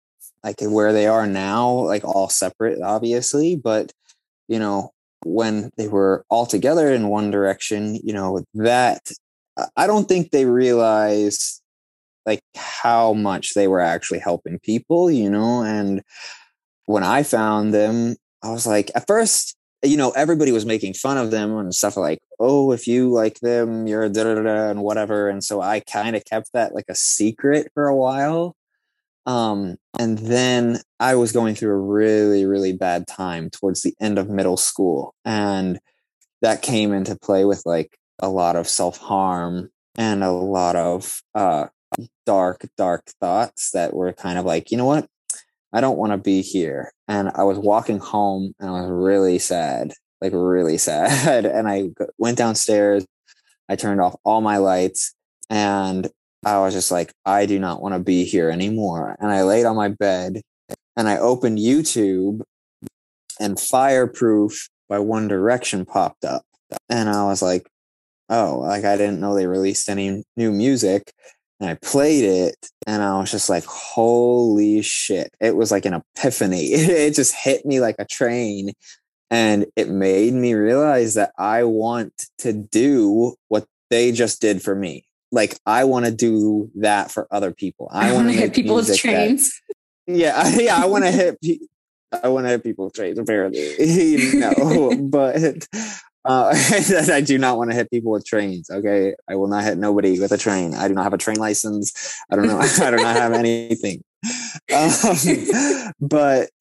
like 0.44 0.62
where 0.62 0.94
they 0.94 1.08
are 1.08 1.28
now, 1.28 1.70
like 1.70 2.04
all 2.04 2.30
separate, 2.30 2.82
obviously. 2.82 3.56
But 3.56 3.92
you 4.48 4.60
know, 4.60 4.92
when 5.24 5.72
they 5.78 5.88
were 5.88 6.26
all 6.30 6.46
together 6.46 6.92
in 6.92 7.08
one 7.08 7.32
direction, 7.32 7.96
you 8.04 8.14
know, 8.14 8.44
that 8.56 9.12
I 9.76 9.88
don't 9.88 10.08
think 10.08 10.32
they 10.32 10.46
realized 10.46 11.62
like 12.26 12.42
how 12.56 13.14
much 13.14 13.54
they 13.54 13.68
were 13.68 13.80
actually 13.80 14.20
helping 14.20 14.60
people, 14.60 15.10
you 15.12 15.30
know, 15.30 15.64
and 15.64 16.02
when 16.86 17.04
I 17.04 17.24
found 17.24 17.74
them, 17.74 18.16
I 18.44 18.52
was 18.52 18.68
like, 18.68 18.92
at 18.96 19.08
first, 19.08 19.56
you 19.84 19.98
know, 19.98 20.12
everybody 20.12 20.52
was 20.52 20.66
making 20.66 20.94
fun 20.94 21.18
of 21.18 21.32
them 21.32 21.58
and 21.58 21.74
stuff 21.74 21.98
like, 21.98 22.20
oh, 22.40 22.72
if 22.72 22.88
you 22.88 23.10
like 23.12 23.40
them, 23.40 23.88
you're 23.88 24.10
da 24.10 24.24
da 24.24 24.42
da 24.42 24.70
and 24.70 24.82
whatever. 24.82 25.28
And 25.28 25.44
so 25.44 25.62
I 25.62 25.80
kind 25.80 26.16
of 26.16 26.24
kept 26.26 26.52
that 26.54 26.76
like 26.76 26.86
a 26.90 26.96
secret 26.96 27.72
for 27.74 27.88
a 27.88 27.96
while. 27.96 28.56
Um, 29.26 29.78
and 30.00 30.18
then 30.18 30.80
I 31.00 31.16
was 31.16 31.32
going 31.32 31.56
through 31.56 31.74
a 31.74 31.80
really, 31.80 32.46
really 32.46 32.74
bad 32.74 33.08
time 33.08 33.50
towards 33.50 33.82
the 33.82 33.96
end 34.00 34.18
of 34.18 34.30
middle 34.30 34.58
school. 34.58 35.16
And 35.26 35.80
that 36.42 36.62
came 36.62 36.94
into 36.94 37.16
play 37.16 37.46
with 37.46 37.64
like 37.66 37.98
a 38.20 38.30
lot 38.30 38.56
of 38.56 38.68
self 38.68 38.98
harm 38.98 39.70
and 39.96 40.24
a 40.24 40.32
lot 40.32 40.76
of 40.76 41.22
uh, 41.36 41.68
dark, 42.26 42.68
dark 42.78 43.06
thoughts 43.20 43.72
that 43.72 43.94
were 43.94 44.14
kind 44.14 44.38
of 44.38 44.46
like, 44.46 44.72
you 44.72 44.78
know 44.78 44.86
what? 44.86 45.08
I 45.74 45.82
don't 45.82 45.98
want 45.98 46.12
to 46.12 46.18
be 46.18 46.42
here. 46.42 46.92
And 47.08 47.32
I 47.36 47.44
was 47.44 47.58
walking 47.58 48.00
home 48.00 48.54
and 48.60 48.70
I 48.70 48.82
was 48.82 48.90
really 48.90 49.40
sad, 49.40 49.94
like 50.22 50.34
really 50.34 50.78
sad. 50.78 51.46
And 51.52 51.68
I 51.68 51.90
went 52.18 52.38
downstairs. 52.38 53.06
I 53.70 53.76
turned 53.76 54.02
off 54.02 54.16
all 54.26 54.42
my 54.42 54.58
lights 54.58 55.14
and 55.50 56.10
I 56.46 56.60
was 56.60 56.74
just 56.74 56.92
like, 56.92 57.14
I 57.26 57.46
do 57.46 57.60
not 57.60 57.82
want 57.82 57.94
to 57.94 58.00
be 58.00 58.26
here 58.26 58.50
anymore. 58.50 59.16
And 59.20 59.32
I 59.32 59.44
laid 59.44 59.66
on 59.66 59.76
my 59.76 59.90
bed 59.90 60.42
and 60.98 61.08
I 61.08 61.18
opened 61.18 61.60
YouTube 61.60 62.42
and 63.40 63.60
Fireproof 63.60 64.70
by 64.90 65.00
One 65.00 65.28
Direction 65.28 65.86
popped 65.86 66.26
up. 66.26 66.44
And 66.90 67.10
I 67.10 67.26
was 67.26 67.42
like, 67.42 67.68
oh, 68.30 68.60
like 68.60 68.86
I 68.86 68.98
didn't 68.98 69.20
know 69.20 69.36
they 69.36 69.48
released 69.48 69.90
any 69.90 70.24
new 70.36 70.52
music. 70.52 71.12
And 71.62 71.70
I 71.70 71.76
played 71.76 72.24
it 72.24 72.56
and 72.88 73.04
I 73.04 73.20
was 73.20 73.30
just 73.30 73.48
like, 73.48 73.64
holy 73.66 74.82
shit. 74.82 75.32
It 75.40 75.56
was 75.56 75.70
like 75.72 75.86
an 75.86 75.94
epiphany. 75.94 76.72
It 76.74 77.14
just 77.14 77.36
hit 77.36 77.66
me 77.68 77.80
like 77.80 77.96
a 78.00 78.06
train. 78.06 78.72
And 79.30 79.68
it 79.76 79.88
made 79.88 80.34
me 80.34 80.56
realize 80.56 81.14
that 81.14 81.32
I 81.38 81.64
want 81.64 82.26
to 82.40 82.52
do 82.52 83.36
what 83.48 83.66
they 83.92 84.12
just 84.12 84.42
did 84.42 84.64
for 84.64 84.74
me. 84.74 85.06
Like 85.32 85.58
I 85.66 85.84
want 85.84 86.06
to 86.06 86.12
do 86.12 86.72
that 86.76 87.12
for 87.12 87.28
other 87.30 87.54
people. 87.54 87.90
I, 87.92 88.12
want 88.12 88.30
to 88.30 88.34
hit 88.38 88.54
people 88.54 88.76
with 88.76 88.98
trains. 88.98 89.62
That, 90.08 90.18
yeah, 90.18 90.50
yeah, 90.58 90.82
I 90.82 90.88
want 90.88 91.06
to 91.06 91.12
hit. 91.12 91.38
I 92.24 92.28
want 92.28 92.46
to 92.46 92.50
hit 92.50 92.64
people 92.64 92.86
with 92.86 92.96
trains. 92.96 93.20
Apparently, 93.20 94.18
no, 94.34 94.98
but 94.98 95.68
uh, 96.26 96.54
I 97.12 97.22
do 97.22 97.38
not 97.38 97.58
want 97.58 97.72
to 97.72 97.76
hit 97.76 97.90
people 97.90 98.12
with 98.12 98.26
trains. 98.26 98.70
Okay, 98.70 99.16
I 99.28 99.36
will 99.36 99.48
not 99.48 99.64
hit 99.64 99.78
nobody 99.78 100.20
with 100.20 100.32
a 100.32 100.38
train. 100.38 100.76
I 100.76 100.88
do 100.88 100.94
not 100.94 101.04
have 101.04 101.14
a 101.14 101.18
train 101.18 101.38
license. 101.38 102.16
I 102.30 102.36
don't 102.36 102.48
know. 102.48 102.60
I 102.62 102.92
do 102.92 102.98
not 102.98 103.16
have 103.16 103.34
anything. 103.34 104.04
Um, 104.72 105.16
but 106.00 106.52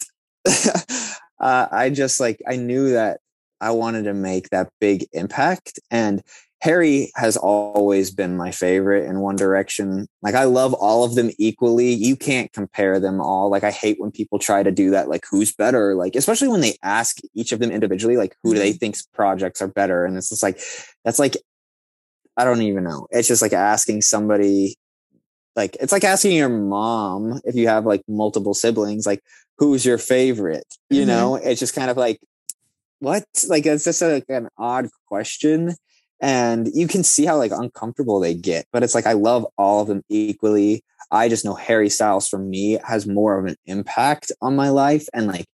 uh, 0.47 1.67
I 1.71 1.91
just 1.93 2.19
like 2.19 2.41
I 2.49 2.57
knew 2.57 2.93
that 2.93 3.21
I 3.61 3.73
wanted 3.73 4.05
to 4.05 4.15
make 4.15 4.49
that 4.49 4.71
big 4.81 5.07
impact, 5.13 5.79
and 5.91 6.23
Harry 6.61 7.11
has 7.17 7.39
always 7.39 8.11
been 8.11 8.37
my 8.37 8.51
favorite 8.51 9.07
in 9.07 9.21
One 9.21 9.37
Direction. 9.37 10.07
Like 10.21 10.35
I 10.35 10.45
love 10.45 10.75
all 10.75 11.05
of 11.05 11.15
them 11.15 11.31
equally. 11.39 11.93
You 11.93 12.17
can't 12.17 12.53
compare 12.53 13.01
them 13.01 13.19
all. 13.19 13.51
Like 13.51 13.65
I 13.65 13.71
hate 13.71 13.99
when 13.99 14.11
people 14.11 14.39
try 14.39 14.63
to 14.63 14.71
do 14.71 14.91
that. 14.91 15.09
Like 15.09 15.25
who's 15.31 15.55
better? 15.55 15.95
Like 15.95 16.15
especially 16.15 16.49
when 16.49 16.61
they 16.61 16.77
ask 16.83 17.17
each 17.35 17.53
of 17.53 17.61
them 17.61 17.71
individually, 17.71 18.19
like 18.19 18.37
who 18.43 18.53
do 18.53 18.59
they 18.59 18.71
mm-hmm. 18.71 18.79
think's 18.79 19.07
projects 19.07 19.63
are 19.63 19.69
better? 19.69 20.05
And 20.05 20.19
it's 20.19 20.29
just 20.29 20.43
like 20.43 20.61
that's 21.03 21.19
like 21.19 21.37
I 22.37 22.45
don't 22.45 22.63
even 22.63 22.85
know. 22.85 23.07
It's 23.11 23.29
just 23.29 23.43
like 23.43 23.55
asking 23.55 24.03
somebody. 24.03 24.77
Like 25.57 25.77
it's 25.81 25.93
like 25.93 26.05
asking 26.05 26.37
your 26.37 26.51
mom 26.51 27.41
if 27.45 27.55
you 27.55 27.69
have 27.69 27.87
like 27.87 28.03
multiple 28.07 28.55
siblings, 28.55 29.07
like 29.07 29.23
who's 29.57 29.85
your 29.85 29.99
favorite? 29.99 30.67
You 30.91 31.01
mm-hmm. 31.01 31.09
know, 31.09 31.35
it's 31.37 31.61
just 31.61 31.75
kind 31.75 31.91
of 31.91 31.97
like 31.97 32.21
what? 32.99 33.25
Like 33.49 33.65
it's 33.65 33.85
just 33.85 34.03
a, 34.03 34.09
like 34.09 34.27
an 34.29 34.49
odd 34.59 34.89
question 35.07 35.75
and 36.21 36.69
you 36.75 36.87
can 36.87 37.03
see 37.03 37.25
how 37.25 37.37
like 37.37 37.53
uncomfortable 37.53 38.21
they 38.21 38.35
get 38.35 38.67
but 38.73 38.83
it's 38.83 38.95
like 38.95 39.07
i 39.07 39.13
love 39.13 39.47
all 39.57 39.83
of 39.83 39.89
them 39.89 40.03
equally. 40.09 40.83
I 41.11 41.29
just 41.29 41.45
know 41.45 41.55
harry 41.55 41.91
styles 41.91 42.29
for 42.29 42.39
me 42.39 42.79
has 42.85 43.07
more 43.07 43.39
of 43.39 43.47
an 43.47 43.57
impact 43.67 44.31
on 44.41 44.55
my 44.55 44.69
life 44.69 45.09
and 45.13 45.27
like 45.27 45.47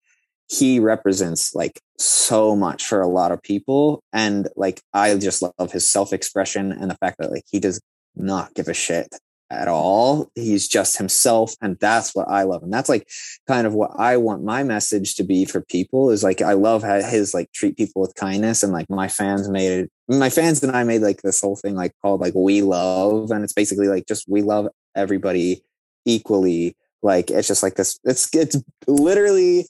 he 0.49 0.79
represents 0.79 1.55
like 1.55 1.79
so 1.97 2.55
much 2.55 2.85
for 2.85 3.01
a 3.01 3.07
lot 3.07 3.31
of 3.31 3.41
people 3.41 4.03
and 4.11 4.47
like 4.55 4.81
i 4.93 5.15
just 5.15 5.41
love 5.41 5.71
his 5.71 5.87
self-expression 5.87 6.71
and 6.71 6.91
the 6.91 6.95
fact 6.95 7.17
that 7.19 7.31
like 7.31 7.45
he 7.49 7.59
does 7.59 7.79
not 8.15 8.53
give 8.53 8.67
a 8.67 8.73
shit 8.73 9.07
at 9.49 9.67
all. 9.67 10.31
He's 10.35 10.67
just 10.67 10.97
himself. 10.97 11.53
And 11.61 11.77
that's 11.79 12.15
what 12.15 12.27
I 12.27 12.43
love. 12.43 12.63
And 12.63 12.73
that's 12.73 12.89
like 12.89 13.07
kind 13.47 13.67
of 13.67 13.73
what 13.73 13.91
I 13.95 14.17
want 14.17 14.43
my 14.43 14.63
message 14.63 15.15
to 15.15 15.23
be 15.23 15.45
for 15.45 15.61
people 15.61 16.09
is 16.09 16.23
like, 16.23 16.41
I 16.41 16.53
love 16.53 16.83
how 16.83 17.01
his 17.01 17.33
like 17.33 17.51
treat 17.53 17.77
people 17.77 18.01
with 18.01 18.15
kindness. 18.15 18.63
And 18.63 18.73
like 18.73 18.89
my 18.89 19.07
fans 19.07 19.49
made 19.49 19.71
it, 19.71 19.91
my 20.07 20.29
fans 20.29 20.63
and 20.63 20.75
I 20.75 20.83
made 20.83 21.01
like 21.01 21.21
this 21.21 21.41
whole 21.41 21.55
thing 21.55 21.75
like 21.75 21.93
called 22.01 22.21
like 22.21 22.33
We 22.35 22.61
Love. 22.61 23.31
And 23.31 23.43
it's 23.43 23.53
basically 23.53 23.87
like 23.87 24.07
just 24.07 24.25
we 24.27 24.41
love 24.41 24.67
everybody 24.95 25.63
equally. 26.05 26.75
Like 27.01 27.29
it's 27.29 27.47
just 27.47 27.63
like 27.63 27.75
this, 27.75 27.99
it's, 28.03 28.33
it's 28.33 28.57
literally 28.87 29.67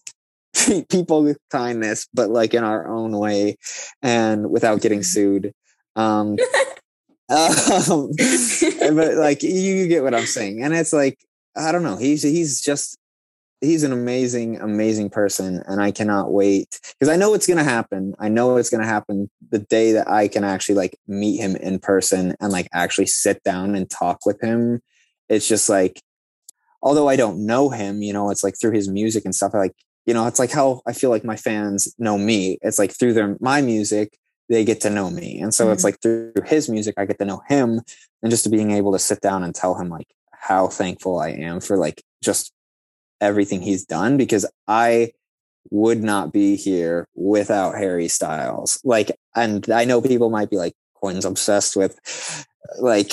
treat 0.55 0.87
people 0.87 1.23
with 1.23 1.37
kindness, 1.51 2.07
but 2.13 2.29
like 2.29 2.53
in 2.53 2.63
our 2.63 2.87
own 2.87 3.11
way 3.17 3.57
and 4.01 4.49
without 4.49 4.81
getting 4.81 5.03
sued. 5.03 5.53
Um, 5.97 6.37
um, 7.29 8.11
but 8.95 9.15
like 9.15 9.41
you 9.43 9.87
get 9.87 10.03
what 10.03 10.13
I'm 10.13 10.25
saying, 10.25 10.63
and 10.63 10.73
it's 10.73 10.93
like 10.93 11.19
I 11.55 11.71
don't 11.71 11.83
know. 11.83 11.97
He's 11.97 12.21
he's 12.21 12.61
just 12.61 12.97
he's 13.61 13.83
an 13.83 13.91
amazing 13.91 14.59
amazing 14.61 15.09
person, 15.09 15.63
and 15.67 15.81
I 15.81 15.91
cannot 15.91 16.31
wait 16.31 16.79
because 16.99 17.11
I 17.11 17.15
know 17.15 17.33
it's 17.33 17.47
gonna 17.47 17.63
happen. 17.63 18.13
I 18.19 18.29
know 18.29 18.57
it's 18.57 18.69
gonna 18.69 18.85
happen 18.85 19.29
the 19.49 19.59
day 19.59 19.91
that 19.93 20.09
I 20.09 20.27
can 20.27 20.43
actually 20.43 20.75
like 20.75 20.97
meet 21.07 21.37
him 21.37 21.55
in 21.55 21.79
person 21.79 22.35
and 22.39 22.51
like 22.51 22.67
actually 22.73 23.07
sit 23.07 23.41
down 23.43 23.75
and 23.75 23.89
talk 23.89 24.25
with 24.25 24.39
him. 24.41 24.81
It's 25.27 25.47
just 25.47 25.67
like, 25.67 26.01
although 26.83 27.09
I 27.09 27.15
don't 27.15 27.45
know 27.45 27.69
him, 27.69 28.03
you 28.03 28.13
know, 28.13 28.29
it's 28.29 28.43
like 28.43 28.55
through 28.59 28.73
his 28.73 28.89
music 28.89 29.25
and 29.25 29.33
stuff. 29.33 29.53
Like 29.55 29.73
you 30.05 30.13
know, 30.13 30.27
it's 30.27 30.39
like 30.39 30.51
how 30.51 30.81
I 30.85 30.93
feel 30.93 31.09
like 31.09 31.23
my 31.23 31.37
fans 31.37 31.93
know 31.97 32.19
me. 32.19 32.59
It's 32.61 32.77
like 32.77 32.91
through 32.91 33.13
their 33.13 33.35
my 33.39 33.61
music 33.61 34.15
they 34.49 34.63
get 34.63 34.81
to 34.81 34.89
know 34.89 35.09
me. 35.09 35.39
And 35.39 35.53
so 35.53 35.65
mm-hmm. 35.65 35.73
it's 35.73 35.83
like 35.83 36.01
through 36.01 36.33
his 36.45 36.69
music, 36.69 36.95
I 36.97 37.05
get 37.05 37.19
to 37.19 37.25
know 37.25 37.41
him 37.47 37.81
and 38.21 38.31
just 38.31 38.49
being 38.51 38.71
able 38.71 38.91
to 38.91 38.99
sit 38.99 39.21
down 39.21 39.43
and 39.43 39.53
tell 39.53 39.75
him 39.75 39.89
like 39.89 40.07
how 40.31 40.67
thankful 40.67 41.19
I 41.19 41.29
am 41.29 41.59
for 41.59 41.77
like 41.77 42.03
just 42.23 42.53
everything 43.21 43.61
he's 43.61 43.85
done 43.85 44.17
because 44.17 44.45
I 44.67 45.11
would 45.71 46.03
not 46.03 46.31
be 46.31 46.55
here 46.55 47.07
without 47.15 47.75
Harry 47.75 48.07
Styles. 48.07 48.79
Like, 48.83 49.11
and 49.35 49.69
I 49.69 49.85
know 49.85 50.01
people 50.01 50.29
might 50.29 50.49
be 50.49 50.57
like, 50.57 50.73
Quinn's 50.93 51.25
obsessed 51.25 51.75
with 51.75 51.99
like, 52.79 53.11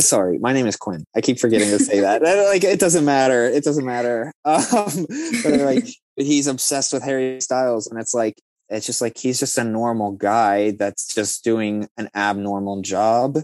sorry, 0.00 0.38
my 0.38 0.52
name 0.52 0.66
is 0.66 0.76
Quinn. 0.76 1.04
I 1.16 1.20
keep 1.20 1.38
forgetting 1.38 1.70
to 1.70 1.78
say 1.78 2.00
that. 2.00 2.22
like, 2.22 2.64
it 2.64 2.80
doesn't 2.80 3.04
matter. 3.04 3.46
It 3.46 3.64
doesn't 3.64 3.84
matter. 3.84 4.32
Um, 4.44 5.06
but 5.42 5.60
like, 5.60 5.86
he's 6.16 6.46
obsessed 6.46 6.92
with 6.92 7.02
Harry 7.02 7.40
Styles. 7.40 7.86
And 7.86 8.00
it's 8.00 8.14
like, 8.14 8.40
it's 8.68 8.86
just 8.86 9.00
like 9.00 9.16
he's 9.16 9.38
just 9.38 9.58
a 9.58 9.64
normal 9.64 10.12
guy 10.12 10.72
that's 10.72 11.14
just 11.14 11.44
doing 11.44 11.88
an 11.96 12.08
abnormal 12.14 12.82
job. 12.82 13.38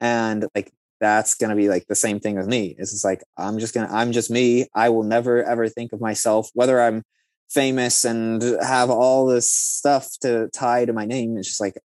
And 0.00 0.46
like 0.54 0.72
that's 1.00 1.34
going 1.34 1.50
to 1.50 1.56
be 1.56 1.68
like 1.68 1.86
the 1.86 1.94
same 1.94 2.20
thing 2.20 2.36
with 2.36 2.46
me. 2.46 2.74
It's 2.78 2.92
just 2.92 3.04
like 3.04 3.22
i'm 3.36 3.58
just 3.58 3.74
gonna 3.74 3.88
i'm 3.90 4.12
just 4.12 4.30
me. 4.30 4.66
I 4.74 4.88
will 4.88 5.04
never 5.04 5.42
ever 5.44 5.68
think 5.68 5.92
of 5.92 6.00
myself 6.00 6.50
whether 6.54 6.80
i'm 6.80 7.02
famous 7.50 8.04
and 8.04 8.42
have 8.62 8.90
all 8.90 9.26
this 9.26 9.50
stuff 9.50 10.08
to 10.20 10.48
tie 10.52 10.84
to 10.84 10.92
my 10.92 11.06
name 11.06 11.36
it's 11.36 11.48
just 11.48 11.60
like 11.60 11.78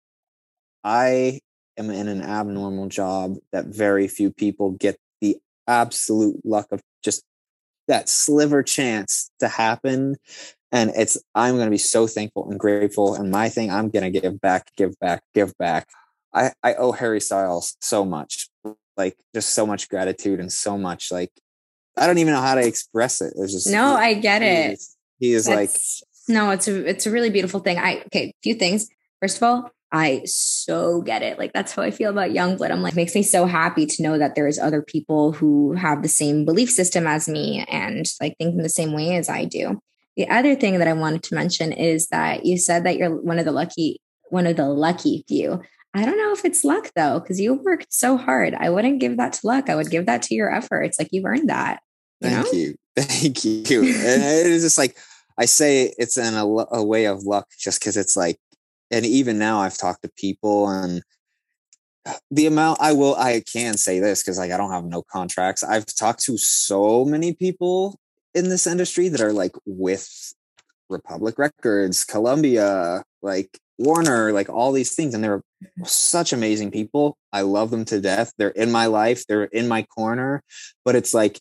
i 0.84 1.39
am 1.78 1.89
in 1.91 2.07
an 2.07 2.22
abnormal 2.22 2.88
job 2.88 3.36
that 3.51 3.66
very 3.66 4.07
few 4.07 4.32
people 4.32 4.72
get 4.72 4.97
the 5.22 5.38
absolute 5.68 6.39
luck 6.43 6.68
of 6.72 6.82
just 7.03 7.24
that 7.88 8.09
sliver 8.09 8.64
chance 8.64 9.30
to 9.39 9.47
happen 9.47 10.16
and 10.72 10.91
it's 10.95 11.17
i'm 11.36 11.55
going 11.55 11.67
to 11.67 11.72
be 11.72 11.78
so 11.78 12.07
thankful 12.07 12.49
and 12.49 12.59
grateful 12.59 13.15
and 13.15 13.32
my 13.32 13.49
thing 13.49 13.72
i'm 13.72 13.89
going 13.89 14.11
to 14.11 14.19
give 14.19 14.39
back 14.41 14.72
give 14.76 14.97
back 14.99 15.24
give 15.34 15.57
back 15.57 15.89
i 16.34 16.51
i 16.63 16.74
owe 16.76 16.91
harry 16.91 17.22
styles 17.22 17.76
so 17.82 18.05
much 18.05 18.49
like 18.97 19.15
just 19.34 19.49
so 19.49 19.65
much 19.65 19.89
gratitude 19.89 20.39
and 20.39 20.51
so 20.51 20.78
much 20.78 21.11
like 21.11 21.32
i 21.97 22.07
don't 22.07 22.17
even 22.17 22.34
know 22.34 22.41
how 22.41 22.55
to 22.55 22.65
express 22.65 23.22
it 23.22 23.34
it's 23.38 23.53
just 23.53 23.69
no 23.69 23.95
i 23.95 24.13
get 24.13 24.41
it 24.41 24.80
he 25.19 25.34
is, 25.34 25.47
like 25.47 25.72
no 26.28 26.51
it's 26.51 26.67
a 26.67 26.89
it's 26.89 27.05
a 27.05 27.11
really 27.11 27.30
beautiful 27.30 27.59
thing 27.59 27.78
i 27.78 28.01
okay 28.05 28.30
a 28.30 28.34
few 28.43 28.55
things 28.55 28.88
first 29.19 29.38
of 29.38 29.43
all 29.43 29.69
I 29.93 30.22
so 30.24 31.01
get 31.01 31.22
it. 31.22 31.38
Like 31.38 31.51
that's 31.51 31.74
how 31.74 31.82
I 31.82 31.91
feel 31.91 32.11
about 32.11 32.30
Yungblud. 32.30 32.72
I'm 32.72 32.82
like, 32.82 32.95
makes 32.95 33.13
me 33.13 33.24
so 33.24 33.45
happy 33.45 33.86
to 33.86 34.03
know 34.03 34.17
that 34.17 34.36
there's 34.36 34.57
other 34.57 34.82
people 34.82 35.34
who 35.34 35.74
have 35.74 36.01
the 36.01 36.07
same 36.07 36.45
belief 36.45 36.72
system 36.72 37.05
as 37.05 37.28
me 37.28 37.65
and 37.69 38.05
like 38.22 38.38
think 38.38 38.55
in 38.55 38.63
the 38.63 38.69
same 38.69 38.93
way 38.93 39.17
as 39.17 39.28
I 39.28 39.43
do. 39.43 39.82
The 40.22 40.30
other 40.30 40.53
thing 40.53 40.78
that 40.78 40.88
I 40.88 40.93
wanted 40.93 41.24
to 41.24 41.34
mention 41.34 41.72
is 41.72 42.09
that 42.09 42.45
you 42.45 42.55
said 42.55 42.84
that 42.84 42.95
you're 42.95 43.09
one 43.09 43.39
of 43.39 43.45
the 43.45 43.51
lucky, 43.51 43.99
one 44.30 44.45
of 44.45 44.55
the 44.55 44.69
lucky 44.69 45.26
few. 45.28 45.63
I 45.95 46.05
don't 46.05 46.15
know 46.15 46.32
if 46.32 46.45
it's 46.45 46.63
luck 46.63 46.91
though, 46.95 47.19
because 47.19 47.41
you 47.41 47.55
worked 47.55 47.91
so 47.91 48.17
hard. 48.17 48.53
I 48.53 48.69
wouldn't 48.69 48.99
give 48.99 49.17
that 49.17 49.34
to 49.34 49.47
luck. 49.47 49.67
I 49.67 49.76
would 49.76 49.89
give 49.89 50.05
that 50.05 50.22
to 50.22 50.36
your 50.36 50.53
efforts. 50.53 50.99
Like 50.99 51.07
you've 51.11 51.26
earned 51.26 51.49
that. 51.49 51.80
You 52.19 52.30
Thank 52.30 52.45
know? 52.45 52.51
you. 52.51 52.76
Thank 52.95 53.43
you. 53.43 53.80
and 53.80 54.22
it 54.22 54.45
is 54.45 54.61
just 54.61 54.78
like 54.78 54.95
I 55.39 55.45
say 55.45 55.91
it's 55.97 56.17
an 56.17 56.36
a, 56.36 56.45
a 56.45 56.84
way 56.86 57.05
of 57.05 57.24
luck 57.24 57.47
just 57.57 57.80
because 57.80 57.97
it's 57.97 58.15
like 58.15 58.38
and 58.91 59.03
even 59.03 59.39
now 59.39 59.61
I've 59.61 59.80
talked 59.80 60.03
to 60.03 60.11
people 60.17 60.69
and 60.69 61.01
uh, 62.05 62.13
the 62.30 62.45
amount 62.45 62.80
I 62.80 62.93
will 62.93 63.15
I 63.15 63.41
can 63.51 63.76
say 63.76 63.99
this 63.99 64.22
because 64.22 64.38
like 64.38 64.51
I 64.51 64.57
don't 64.57 64.69
have 64.69 64.86
no 64.86 65.01
contracts. 65.01 65.63
I've 65.63 65.88
talked 65.88 66.22
to 66.26 66.38
so 66.38 67.05
many 67.05 67.34
people 67.34 67.97
in 68.34 68.49
this 68.49 68.67
industry 68.67 69.09
that 69.09 69.21
are 69.21 69.34
like 69.34 69.55
with 69.65 70.34
Republic 70.89 71.38
Records, 71.38 72.03
Columbia, 72.03 73.03
like 73.21 73.57
Warner, 73.77 74.32
like 74.32 74.49
all 74.49 74.71
these 74.71 74.93
things. 74.95 75.13
And 75.13 75.23
they're 75.23 75.41
such 75.84 76.34
amazing 76.34 76.71
people. 76.71 77.17
I 77.34 77.41
love 77.41 77.71
them 77.71 77.86
to 77.86 77.99
death. 77.99 78.34
They're 78.38 78.49
in 78.49 78.71
my 78.71 78.86
life, 78.88 79.25
they're 79.27 79.43
in 79.43 79.67
my 79.67 79.84
corner. 79.84 80.43
But 80.86 80.95
it's 80.95 81.13
like 81.13 81.39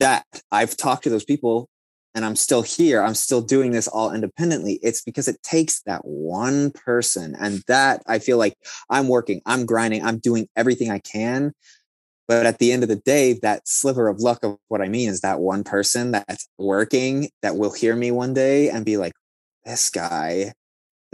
that. 0.00 0.24
I've 0.50 0.76
talked 0.76 1.04
to 1.04 1.10
those 1.10 1.24
people 1.24 1.68
and 2.14 2.24
I'm 2.24 2.36
still 2.36 2.62
here, 2.62 3.02
I'm 3.02 3.14
still 3.14 3.40
doing 3.40 3.72
this 3.72 3.88
all 3.88 4.12
independently. 4.12 4.78
It's 4.82 5.02
because 5.02 5.26
it 5.26 5.42
takes 5.42 5.82
that 5.82 6.04
one 6.04 6.70
person. 6.70 7.34
And 7.38 7.62
that 7.66 8.02
I 8.06 8.20
feel 8.20 8.38
like 8.38 8.54
I'm 8.88 9.08
working, 9.08 9.42
I'm 9.46 9.66
grinding, 9.66 10.04
I'm 10.04 10.18
doing 10.18 10.48
everything 10.56 10.90
I 10.90 11.00
can. 11.00 11.52
But 12.26 12.46
at 12.46 12.58
the 12.58 12.72
end 12.72 12.82
of 12.82 12.88
the 12.88 12.96
day, 12.96 13.34
that 13.42 13.68
sliver 13.68 14.08
of 14.08 14.20
luck 14.20 14.42
of 14.42 14.56
what 14.68 14.80
I 14.80 14.88
mean 14.88 15.10
is 15.10 15.20
that 15.20 15.40
one 15.40 15.62
person 15.62 16.12
that's 16.12 16.48
working 16.58 17.28
that 17.42 17.56
will 17.56 17.72
hear 17.72 17.94
me 17.94 18.10
one 18.10 18.32
day 18.32 18.70
and 18.70 18.84
be 18.84 18.96
like, 18.96 19.12
this 19.64 19.90
guy 19.90 20.52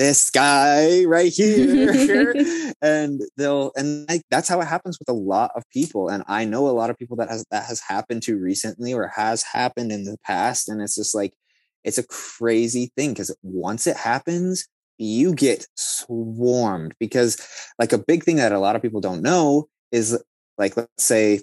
this 0.01 0.31
guy 0.31 1.05
right 1.05 1.33
here. 1.33 2.35
And 2.83 3.21
they'll 3.37 3.73
and 3.77 4.09
like, 4.09 4.23
that's 4.31 4.49
how 4.49 4.59
it 4.63 4.67
happens 4.67 4.99
with 4.99 5.11
a 5.11 5.13
lot 5.13 5.51
of 5.55 5.65
people. 5.71 6.09
And 6.09 6.25
i 6.27 6.47
know 6.47 6.67
a 6.67 6.71
lot 6.71 6.89
of 6.89 6.97
people 6.97 7.15
that 7.19 7.29
has 7.29 7.45
that 7.51 7.67
has 7.67 7.79
happened 7.87 8.23
to 8.23 8.39
recently 8.39 8.95
or 8.95 9.09
has 9.15 9.43
happened 9.43 9.93
in 9.93 10.05
the 10.05 10.17
past. 10.25 10.71
And 10.71 10.81
it's 10.81 10.95
just 10.95 11.15
like 11.15 11.35
it's 11.85 11.99
a 11.99 12.07
crazy 12.07 12.91
thing 12.97 13.11
because 13.11 13.37
once 13.43 13.87
it 13.87 13.99
happens 13.99 14.67
you 14.97 15.35
get 15.35 15.67
swarmed. 15.77 16.95
Because 16.99 17.37
like 17.79 17.93
a 17.93 17.99
big 17.99 18.25
thing 18.25 18.37
that 18.37 18.53
a 18.53 18.59
lot 18.59 18.77
of 18.77 18.83
people 18.83 19.03
don't 19.03 19.23
know 19.23 19.69
is 19.93 20.19
like 20.61 20.77
let's 20.77 20.89
say 20.99 21.41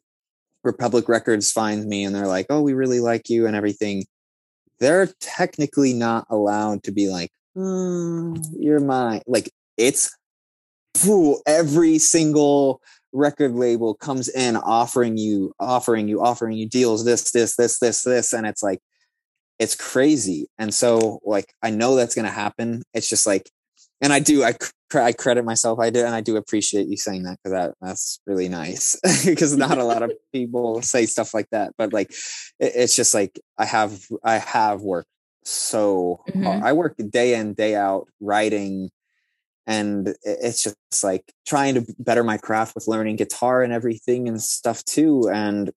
republic 0.64 1.10
records 1.10 1.52
finds 1.52 1.86
me 1.86 2.06
and 2.06 2.16
they're 2.16 2.28
like 2.28 2.46
oh 2.50 2.62
we 2.62 2.74
really 2.74 3.02
like 3.02 3.30
you 3.30 3.46
and 3.46 3.56
everything 3.56 4.06
they're 4.80 5.08
technically 5.20 5.92
not 5.92 6.26
allowed 6.30 6.84
to 6.84 6.92
be 6.94 7.10
like 7.10 7.32
mm, 7.58 8.46
you're 8.58 8.80
mine. 8.80 9.22
Like 9.28 9.52
it's 9.78 10.16
every 11.46 11.98
single 12.00 12.82
record 13.14 13.54
label 13.54 13.94
comes 13.94 14.30
in 14.30 14.56
offering 14.56 15.18
you, 15.18 15.54
offering 15.60 16.08
you, 16.08 16.22
offering 16.22 16.58
you 16.58 16.68
deals, 16.68 17.06
this, 17.06 17.32
this, 17.32 17.56
this, 17.56 17.80
this, 17.80 18.04
this. 18.04 18.34
And 18.34 18.46
it's 18.46 18.64
like, 18.64 18.80
it's 19.60 19.76
crazy. 19.76 20.48
And 20.58 20.74
so 20.74 21.20
like, 21.24 21.54
I 21.62 21.70
know 21.70 21.96
that's 21.96 22.16
going 22.16 22.26
to 22.26 22.32
happen. 22.32 22.84
It's 22.94 23.10
just 23.10 23.26
like, 23.26 23.50
and 24.02 24.12
I 24.12 24.20
do, 24.20 24.44
I, 24.44 24.54
I 24.94 25.12
credit 25.12 25.46
myself. 25.46 25.80
I 25.80 25.90
do. 25.90 26.06
And 26.06 26.16
I 26.16 26.22
do 26.22 26.38
appreciate 26.38 26.88
you 26.88 26.98
saying 26.98 27.24
that 27.24 27.38
because 27.44 27.52
that, 27.52 27.76
that's 27.82 28.20
really 28.26 28.50
nice 28.50 29.00
because 29.26 29.56
not 29.56 29.78
a 29.78 29.84
lot 29.84 30.04
of 30.04 30.12
people 30.34 30.82
say 30.82 31.06
stuff 31.06 31.34
like 31.34 31.50
that, 31.52 31.74
but 31.78 31.94
like, 31.94 32.12
it, 32.60 32.74
it's 32.76 32.96
just 32.96 33.14
like, 33.14 33.40
I 33.58 33.66
have, 33.66 34.00
I 34.24 34.38
have 34.38 34.82
worked 34.82 35.10
so 35.48 36.20
mm-hmm. 36.30 36.64
I 36.64 36.74
work 36.74 36.96
day 37.10 37.36
in, 37.36 37.54
day 37.54 37.76
out 37.76 38.08
writing. 38.20 38.90
And 39.66 40.14
it's 40.24 40.64
just 40.64 41.04
like 41.04 41.34
trying 41.46 41.76
to 41.76 41.86
better 42.00 42.24
my 42.24 42.38
craft 42.38 42.76
with 42.76 42.88
learning 42.88 43.18
guitar 43.18 43.64
and 43.64 43.74
everything 43.74 44.28
and 44.28 44.42
stuff 44.42 44.84
too. 44.86 45.30
And 45.32 45.72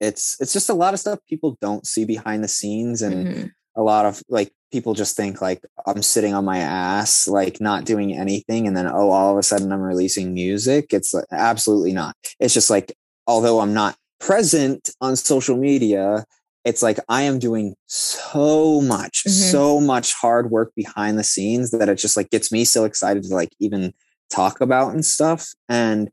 it's 0.00 0.36
it's 0.40 0.52
just 0.52 0.68
a 0.68 0.74
lot 0.74 0.92
of 0.92 1.00
stuff 1.00 1.18
people 1.28 1.56
don't 1.60 1.86
see 1.86 2.04
behind 2.04 2.44
the 2.44 2.48
scenes 2.48 3.00
and 3.00 3.26
mm-hmm. 3.26 3.46
A 3.76 3.82
lot 3.82 4.06
of 4.06 4.22
like 4.28 4.52
people 4.72 4.94
just 4.94 5.16
think 5.16 5.40
like 5.40 5.62
I'm 5.86 6.02
sitting 6.02 6.34
on 6.34 6.44
my 6.44 6.58
ass, 6.58 7.28
like 7.28 7.60
not 7.60 7.84
doing 7.84 8.16
anything, 8.16 8.66
and 8.66 8.76
then 8.76 8.86
oh, 8.86 9.10
all 9.10 9.32
of 9.32 9.38
a 9.38 9.42
sudden 9.42 9.72
I'm 9.72 9.80
releasing 9.82 10.34
music. 10.34 10.92
It's 10.92 11.14
like, 11.14 11.26
absolutely 11.30 11.92
not. 11.92 12.16
It's 12.40 12.54
just 12.54 12.70
like 12.70 12.96
although 13.26 13.60
I'm 13.60 13.74
not 13.74 13.96
present 14.20 14.90
on 15.00 15.16
social 15.16 15.56
media, 15.56 16.24
it's 16.64 16.82
like 16.82 16.98
I 17.08 17.22
am 17.22 17.38
doing 17.38 17.74
so 17.86 18.80
much, 18.80 19.24
mm-hmm. 19.24 19.30
so 19.30 19.80
much 19.80 20.14
hard 20.14 20.50
work 20.50 20.72
behind 20.74 21.18
the 21.18 21.24
scenes 21.24 21.70
that 21.70 21.88
it 21.88 21.96
just 21.96 22.16
like 22.16 22.30
gets 22.30 22.50
me 22.50 22.64
so 22.64 22.84
excited 22.84 23.22
to 23.24 23.34
like 23.34 23.52
even 23.60 23.92
talk 24.30 24.60
about 24.60 24.92
and 24.92 25.04
stuff. 25.04 25.52
And 25.68 26.10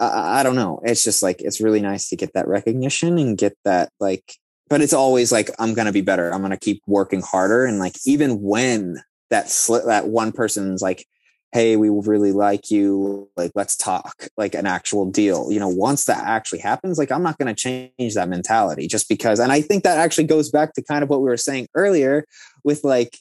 I, 0.00 0.40
I 0.40 0.42
don't 0.42 0.56
know. 0.56 0.80
It's 0.84 1.04
just 1.04 1.22
like 1.22 1.40
it's 1.40 1.60
really 1.60 1.80
nice 1.80 2.08
to 2.08 2.16
get 2.16 2.32
that 2.32 2.48
recognition 2.48 3.18
and 3.18 3.36
get 3.36 3.56
that 3.64 3.90
like, 4.00 4.36
but 4.68 4.80
it's 4.80 4.92
always 4.92 5.32
like 5.32 5.50
I'm 5.58 5.74
gonna 5.74 5.92
be 5.92 6.00
better. 6.00 6.32
I'm 6.32 6.42
gonna 6.42 6.56
keep 6.56 6.82
working 6.86 7.22
harder. 7.22 7.64
And 7.64 7.78
like 7.78 7.96
even 8.06 8.42
when 8.42 9.02
that 9.30 9.50
slit 9.50 9.86
that 9.86 10.08
one 10.08 10.32
person's 10.32 10.82
like, 10.82 11.06
hey 11.52 11.76
we 11.76 11.88
really 11.88 12.32
like 12.32 12.70
you 12.70 13.30
like 13.36 13.52
let's 13.54 13.76
talk 13.76 14.28
like 14.36 14.54
an 14.54 14.66
actual 14.66 15.10
deal 15.10 15.50
you 15.50 15.58
know 15.58 15.68
once 15.68 16.04
that 16.04 16.22
actually 16.24 16.58
happens 16.58 16.98
like 16.98 17.10
i'm 17.10 17.22
not 17.22 17.38
going 17.38 17.46
to 17.46 17.54
change 17.54 18.14
that 18.14 18.28
mentality 18.28 18.86
just 18.86 19.08
because 19.08 19.38
and 19.38 19.52
i 19.52 19.60
think 19.60 19.84
that 19.84 19.98
actually 19.98 20.24
goes 20.24 20.50
back 20.50 20.72
to 20.74 20.82
kind 20.82 21.02
of 21.02 21.08
what 21.08 21.20
we 21.20 21.28
were 21.28 21.36
saying 21.36 21.66
earlier 21.74 22.24
with 22.64 22.82
like 22.84 23.18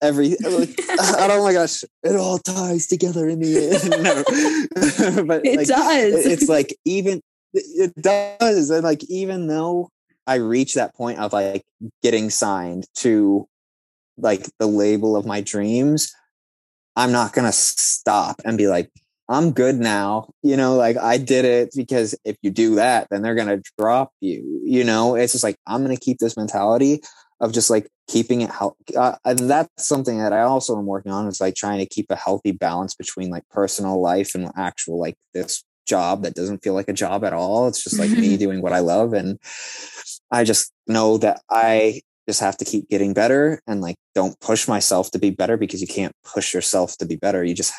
every 0.00 0.30
like, 0.40 0.74
oh 0.88 1.44
my 1.44 1.52
gosh 1.52 1.84
it 2.04 2.16
all 2.16 2.38
ties 2.38 2.86
together 2.86 3.28
in 3.28 3.40
the 3.40 3.58
end 3.58 3.90
no. 5.16 5.24
but 5.24 5.44
it 5.44 5.58
like, 5.58 5.66
does 5.66 6.26
it's 6.26 6.48
like 6.48 6.74
even 6.84 7.20
it 7.52 7.92
does 8.00 8.70
and 8.70 8.82
like 8.82 9.04
even 9.10 9.46
though 9.46 9.90
i 10.26 10.36
reach 10.36 10.74
that 10.74 10.94
point 10.94 11.18
of 11.18 11.32
like 11.32 11.62
getting 12.02 12.30
signed 12.30 12.86
to 12.94 13.46
like 14.16 14.48
the 14.58 14.66
label 14.66 15.16
of 15.16 15.26
my 15.26 15.40
dreams 15.40 16.12
I'm 16.96 17.12
not 17.12 17.32
going 17.32 17.46
to 17.46 17.52
stop 17.52 18.40
and 18.44 18.56
be 18.56 18.68
like, 18.68 18.90
I'm 19.28 19.52
good 19.52 19.76
now. 19.76 20.30
You 20.42 20.56
know, 20.56 20.76
like 20.76 20.96
I 20.96 21.18
did 21.18 21.44
it 21.44 21.70
because 21.74 22.14
if 22.24 22.36
you 22.42 22.50
do 22.50 22.76
that, 22.76 23.08
then 23.10 23.22
they're 23.22 23.34
going 23.34 23.48
to 23.48 23.62
drop 23.78 24.12
you. 24.20 24.60
You 24.64 24.84
know, 24.84 25.14
it's 25.14 25.32
just 25.32 25.44
like, 25.44 25.56
I'm 25.66 25.82
going 25.84 25.96
to 25.96 26.02
keep 26.02 26.18
this 26.18 26.36
mentality 26.36 27.00
of 27.40 27.52
just 27.52 27.70
like 27.70 27.88
keeping 28.08 28.42
it 28.42 28.50
healthy. 28.50 28.96
Uh, 28.96 29.16
and 29.24 29.38
that's 29.38 29.70
something 29.78 30.18
that 30.18 30.32
I 30.32 30.42
also 30.42 30.78
am 30.78 30.86
working 30.86 31.10
on 31.10 31.26
is 31.26 31.40
like 31.40 31.54
trying 31.54 31.78
to 31.78 31.86
keep 31.86 32.06
a 32.10 32.16
healthy 32.16 32.52
balance 32.52 32.94
between 32.94 33.30
like 33.30 33.48
personal 33.48 34.00
life 34.00 34.34
and 34.34 34.50
actual 34.56 35.00
like 35.00 35.16
this 35.32 35.64
job 35.86 36.22
that 36.22 36.34
doesn't 36.34 36.62
feel 36.62 36.74
like 36.74 36.88
a 36.88 36.94
job 36.94 37.24
at 37.24 37.32
all. 37.32 37.66
It's 37.66 37.82
just 37.82 37.98
like 37.98 38.10
me 38.10 38.36
doing 38.36 38.60
what 38.60 38.72
I 38.72 38.80
love. 38.80 39.14
And 39.14 39.38
I 40.30 40.44
just 40.44 40.72
know 40.86 41.18
that 41.18 41.42
I 41.50 42.02
just 42.28 42.40
have 42.40 42.56
to 42.58 42.64
keep 42.64 42.88
getting 42.88 43.14
better 43.14 43.60
and 43.66 43.80
like 43.80 43.96
don't 44.14 44.38
push 44.40 44.66
myself 44.66 45.10
to 45.10 45.18
be 45.18 45.30
better 45.30 45.56
because 45.56 45.80
you 45.80 45.86
can't 45.86 46.14
push 46.24 46.54
yourself 46.54 46.96
to 46.98 47.06
be 47.06 47.16
better. 47.16 47.44
You 47.44 47.54
just 47.54 47.74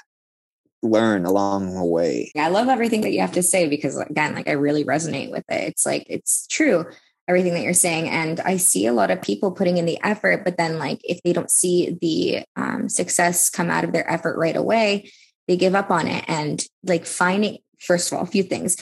learn 0.83 1.25
along 1.25 1.73
the 1.73 1.83
way. 1.83 2.31
I 2.37 2.49
love 2.49 2.67
everything 2.67 3.01
that 3.01 3.11
you 3.11 3.21
have 3.21 3.31
to 3.33 3.43
say 3.43 3.67
because 3.67 3.97
again, 3.97 4.35
like 4.35 4.47
I 4.47 4.53
really 4.53 4.83
resonate 4.83 5.31
with 5.31 5.43
it. 5.49 5.63
It's 5.69 5.85
like 5.85 6.05
it's 6.09 6.47
true 6.47 6.85
everything 7.27 7.53
that 7.53 7.63
you're 7.63 7.73
saying 7.73 8.07
and 8.07 8.39
I 8.41 8.57
see 8.57 8.85
a 8.85 8.93
lot 8.93 9.09
of 9.09 9.19
people 9.19 9.51
putting 9.51 9.77
in 9.77 9.85
the 9.85 9.99
effort 10.03 10.43
but 10.45 10.57
then 10.57 10.77
like 10.77 11.01
if 11.03 11.23
they 11.23 11.33
don't 11.33 11.49
see 11.49 11.97
the 11.99 12.43
um, 12.55 12.87
success 12.87 13.49
come 13.49 13.71
out 13.71 13.83
of 13.83 13.93
their 13.93 14.09
effort 14.09 14.37
right 14.37 14.55
away, 14.55 15.11
they 15.47 15.57
give 15.57 15.75
up 15.75 15.89
on 15.89 16.07
it 16.07 16.23
and 16.27 16.63
like 16.83 17.05
finding 17.05 17.57
first 17.79 18.11
of 18.11 18.17
all 18.17 18.23
a 18.23 18.27
few 18.27 18.43
things 18.43 18.77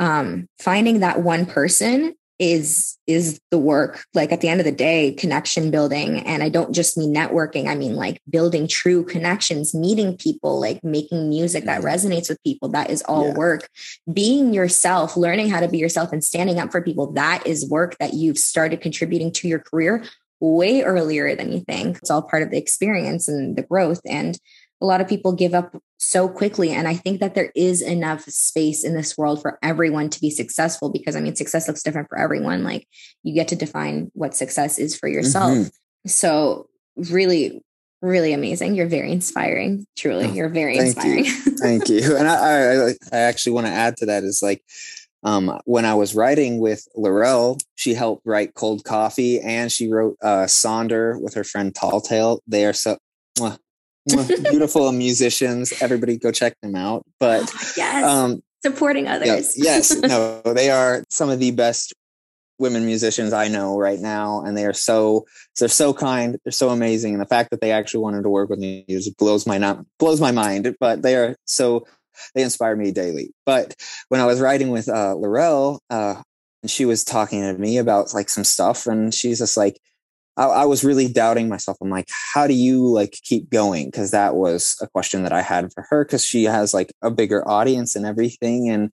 um, 0.00 0.48
finding 0.60 1.00
that 1.00 1.22
one 1.22 1.46
person 1.46 2.14
is 2.38 2.96
is 3.08 3.40
the 3.50 3.58
work 3.58 4.04
like 4.14 4.30
at 4.30 4.40
the 4.40 4.48
end 4.48 4.60
of 4.60 4.64
the 4.64 4.72
day 4.72 5.12
connection 5.12 5.70
building 5.70 6.20
and 6.20 6.42
i 6.42 6.48
don't 6.48 6.72
just 6.72 6.96
mean 6.96 7.12
networking 7.12 7.66
i 7.66 7.74
mean 7.74 7.96
like 7.96 8.20
building 8.30 8.68
true 8.68 9.04
connections 9.04 9.74
meeting 9.74 10.16
people 10.16 10.60
like 10.60 10.82
making 10.84 11.28
music 11.28 11.64
that 11.64 11.82
mm-hmm. 11.82 11.88
resonates 11.88 12.28
with 12.28 12.42
people 12.44 12.68
that 12.68 12.90
is 12.90 13.02
all 13.02 13.28
yeah. 13.28 13.34
work 13.34 13.68
being 14.12 14.54
yourself 14.54 15.16
learning 15.16 15.48
how 15.48 15.58
to 15.58 15.68
be 15.68 15.78
yourself 15.78 16.12
and 16.12 16.22
standing 16.22 16.60
up 16.60 16.70
for 16.70 16.80
people 16.80 17.10
that 17.12 17.44
is 17.44 17.68
work 17.68 17.96
that 17.98 18.14
you've 18.14 18.38
started 18.38 18.80
contributing 18.80 19.32
to 19.32 19.48
your 19.48 19.58
career 19.58 20.04
way 20.40 20.82
earlier 20.82 21.34
than 21.34 21.50
you 21.50 21.60
think 21.60 21.98
it's 21.98 22.10
all 22.10 22.22
part 22.22 22.44
of 22.44 22.50
the 22.50 22.58
experience 22.58 23.26
and 23.26 23.56
the 23.56 23.62
growth 23.62 24.00
and 24.06 24.38
a 24.80 24.86
lot 24.86 25.00
of 25.00 25.08
people 25.08 25.32
give 25.32 25.54
up 25.54 25.76
so 25.98 26.28
quickly. 26.28 26.70
And 26.70 26.86
I 26.86 26.94
think 26.94 27.20
that 27.20 27.34
there 27.34 27.50
is 27.56 27.82
enough 27.82 28.22
space 28.24 28.84
in 28.84 28.94
this 28.94 29.18
world 29.18 29.42
for 29.42 29.58
everyone 29.62 30.08
to 30.10 30.20
be 30.20 30.30
successful 30.30 30.90
because 30.90 31.16
I 31.16 31.20
mean, 31.20 31.34
success 31.34 31.66
looks 31.66 31.82
different 31.82 32.08
for 32.08 32.18
everyone. 32.18 32.62
Like 32.62 32.86
you 33.22 33.34
get 33.34 33.48
to 33.48 33.56
define 33.56 34.10
what 34.14 34.34
success 34.34 34.78
is 34.78 34.96
for 34.96 35.08
yourself. 35.08 35.50
Mm-hmm. 35.50 36.08
So, 36.08 36.68
really, 36.96 37.62
really 38.02 38.32
amazing. 38.32 38.74
You're 38.76 38.86
very 38.86 39.10
inspiring. 39.10 39.86
Truly, 39.96 40.26
Oh, 40.26 40.32
you're 40.32 40.48
very 40.48 40.76
thank 40.78 40.96
inspiring. 40.96 41.24
you. 41.24 41.32
Thank 41.58 41.88
you. 41.88 42.16
And 42.16 42.28
I, 42.28 42.34
I, 42.34 42.94
I 43.12 43.18
actually 43.18 43.52
want 43.52 43.66
to 43.66 43.72
add 43.72 43.96
to 43.98 44.06
that 44.06 44.22
is 44.22 44.40
like, 44.42 44.62
um, 45.24 45.60
when 45.64 45.84
I 45.84 45.94
was 45.94 46.14
writing 46.14 46.60
with 46.60 46.86
Laurel, 46.94 47.58
she 47.74 47.94
helped 47.94 48.24
write 48.24 48.54
Cold 48.54 48.84
Coffee 48.84 49.40
and 49.40 49.70
she 49.70 49.90
wrote 49.90 50.16
uh, 50.22 50.44
Sonder 50.44 51.20
with 51.20 51.34
her 51.34 51.42
friend 51.42 51.74
Tall 51.74 52.00
Tale. 52.00 52.40
They 52.46 52.64
are 52.64 52.72
so 52.72 52.98
beautiful 54.50 54.92
musicians. 54.92 55.72
Everybody 55.80 56.16
go 56.18 56.30
check 56.30 56.54
them 56.62 56.74
out. 56.74 57.04
But 57.20 57.52
yes, 57.76 58.04
um, 58.04 58.42
supporting 58.62 59.04
yeah, 59.04 59.14
others. 59.14 59.54
yes, 59.56 59.94
no, 60.02 60.42
they 60.42 60.70
are 60.70 61.04
some 61.10 61.30
of 61.30 61.38
the 61.38 61.50
best 61.50 61.94
women 62.58 62.84
musicians 62.84 63.32
I 63.32 63.48
know 63.48 63.78
right 63.78 64.00
now, 64.00 64.42
and 64.42 64.56
they 64.56 64.64
are 64.64 64.72
so 64.72 65.26
they're 65.58 65.68
so 65.68 65.94
kind, 65.94 66.36
they're 66.44 66.52
so 66.52 66.70
amazing, 66.70 67.14
and 67.14 67.20
the 67.20 67.26
fact 67.26 67.50
that 67.50 67.60
they 67.60 67.70
actually 67.70 68.00
wanted 68.00 68.22
to 68.22 68.30
work 68.30 68.50
with 68.50 68.58
me 68.58 68.84
just 68.88 69.16
blows 69.16 69.46
my 69.46 69.58
not 69.58 69.84
blows 69.98 70.20
my 70.20 70.32
mind. 70.32 70.76
But 70.80 71.02
they 71.02 71.14
are 71.16 71.36
so 71.44 71.86
they 72.34 72.42
inspire 72.42 72.76
me 72.76 72.90
daily. 72.90 73.30
But 73.46 73.74
when 74.08 74.20
I 74.20 74.26
was 74.26 74.40
writing 74.40 74.70
with 74.70 74.88
uh, 74.88 75.14
Laurel, 75.14 75.80
uh, 75.90 76.20
and 76.62 76.70
she 76.70 76.84
was 76.84 77.04
talking 77.04 77.42
to 77.42 77.54
me 77.54 77.78
about 77.78 78.12
like 78.14 78.28
some 78.28 78.44
stuff, 78.44 78.86
and 78.86 79.12
she's 79.14 79.38
just 79.38 79.56
like. 79.56 79.78
I, 80.38 80.44
I 80.44 80.64
was 80.64 80.84
really 80.84 81.12
doubting 81.12 81.48
myself. 81.48 81.76
I'm 81.82 81.90
like, 81.90 82.08
how 82.32 82.46
do 82.46 82.54
you 82.54 82.86
like 82.86 83.12
keep 83.22 83.50
going? 83.50 83.86
Because 83.86 84.12
that 84.12 84.36
was 84.36 84.76
a 84.80 84.86
question 84.86 85.24
that 85.24 85.32
I 85.32 85.42
had 85.42 85.72
for 85.72 85.84
her 85.90 86.04
because 86.04 86.24
she 86.24 86.44
has 86.44 86.72
like 86.72 86.92
a 87.02 87.10
bigger 87.10 87.46
audience 87.46 87.96
and 87.96 88.06
everything. 88.06 88.70
And 88.70 88.90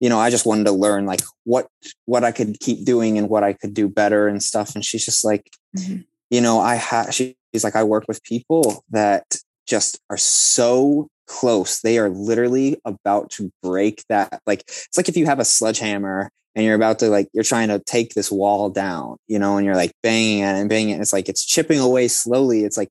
you 0.00 0.08
know, 0.08 0.18
I 0.18 0.30
just 0.30 0.46
wanted 0.46 0.64
to 0.64 0.72
learn 0.72 1.06
like 1.06 1.20
what 1.44 1.68
what 2.06 2.24
I 2.24 2.32
could 2.32 2.58
keep 2.60 2.84
doing 2.84 3.16
and 3.18 3.28
what 3.28 3.44
I 3.44 3.52
could 3.52 3.74
do 3.74 3.88
better 3.88 4.26
and 4.26 4.42
stuff. 4.42 4.74
And 4.74 4.84
she's 4.84 5.04
just 5.04 5.24
like, 5.24 5.50
Mhm. 5.76 6.04
you 6.30 6.40
know, 6.40 6.58
I 6.60 6.74
have. 6.76 7.14
She's 7.14 7.34
like, 7.64 7.76
I 7.76 7.84
work 7.84 8.04
with 8.08 8.22
people 8.22 8.84
that 8.90 9.36
just 9.66 10.00
are 10.10 10.18
so 10.18 11.08
close. 11.26 11.80
They 11.80 11.98
are 11.98 12.08
literally 12.08 12.78
about 12.84 13.30
to 13.32 13.50
break 13.62 14.04
that. 14.08 14.40
Like 14.46 14.60
it's 14.66 14.96
like 14.96 15.08
if 15.08 15.16
you 15.16 15.26
have 15.26 15.40
a 15.40 15.44
sledgehammer 15.44 16.30
and 16.56 16.64
you're 16.64 16.74
about 16.74 16.98
to 17.00 17.10
like 17.10 17.28
you're 17.34 17.44
trying 17.44 17.68
to 17.68 17.78
take 17.78 18.14
this 18.14 18.32
wall 18.32 18.70
down, 18.70 19.18
you 19.28 19.38
know, 19.38 19.58
and 19.58 19.66
you're 19.66 19.76
like 19.76 19.92
banging 20.02 20.38
it 20.38 20.56
and 20.56 20.68
banging 20.70 20.96
it. 20.96 21.00
It's 21.02 21.12
like 21.12 21.28
it's 21.28 21.44
chipping 21.44 21.78
away 21.78 22.08
slowly. 22.08 22.64
It's 22.64 22.78
like 22.78 22.88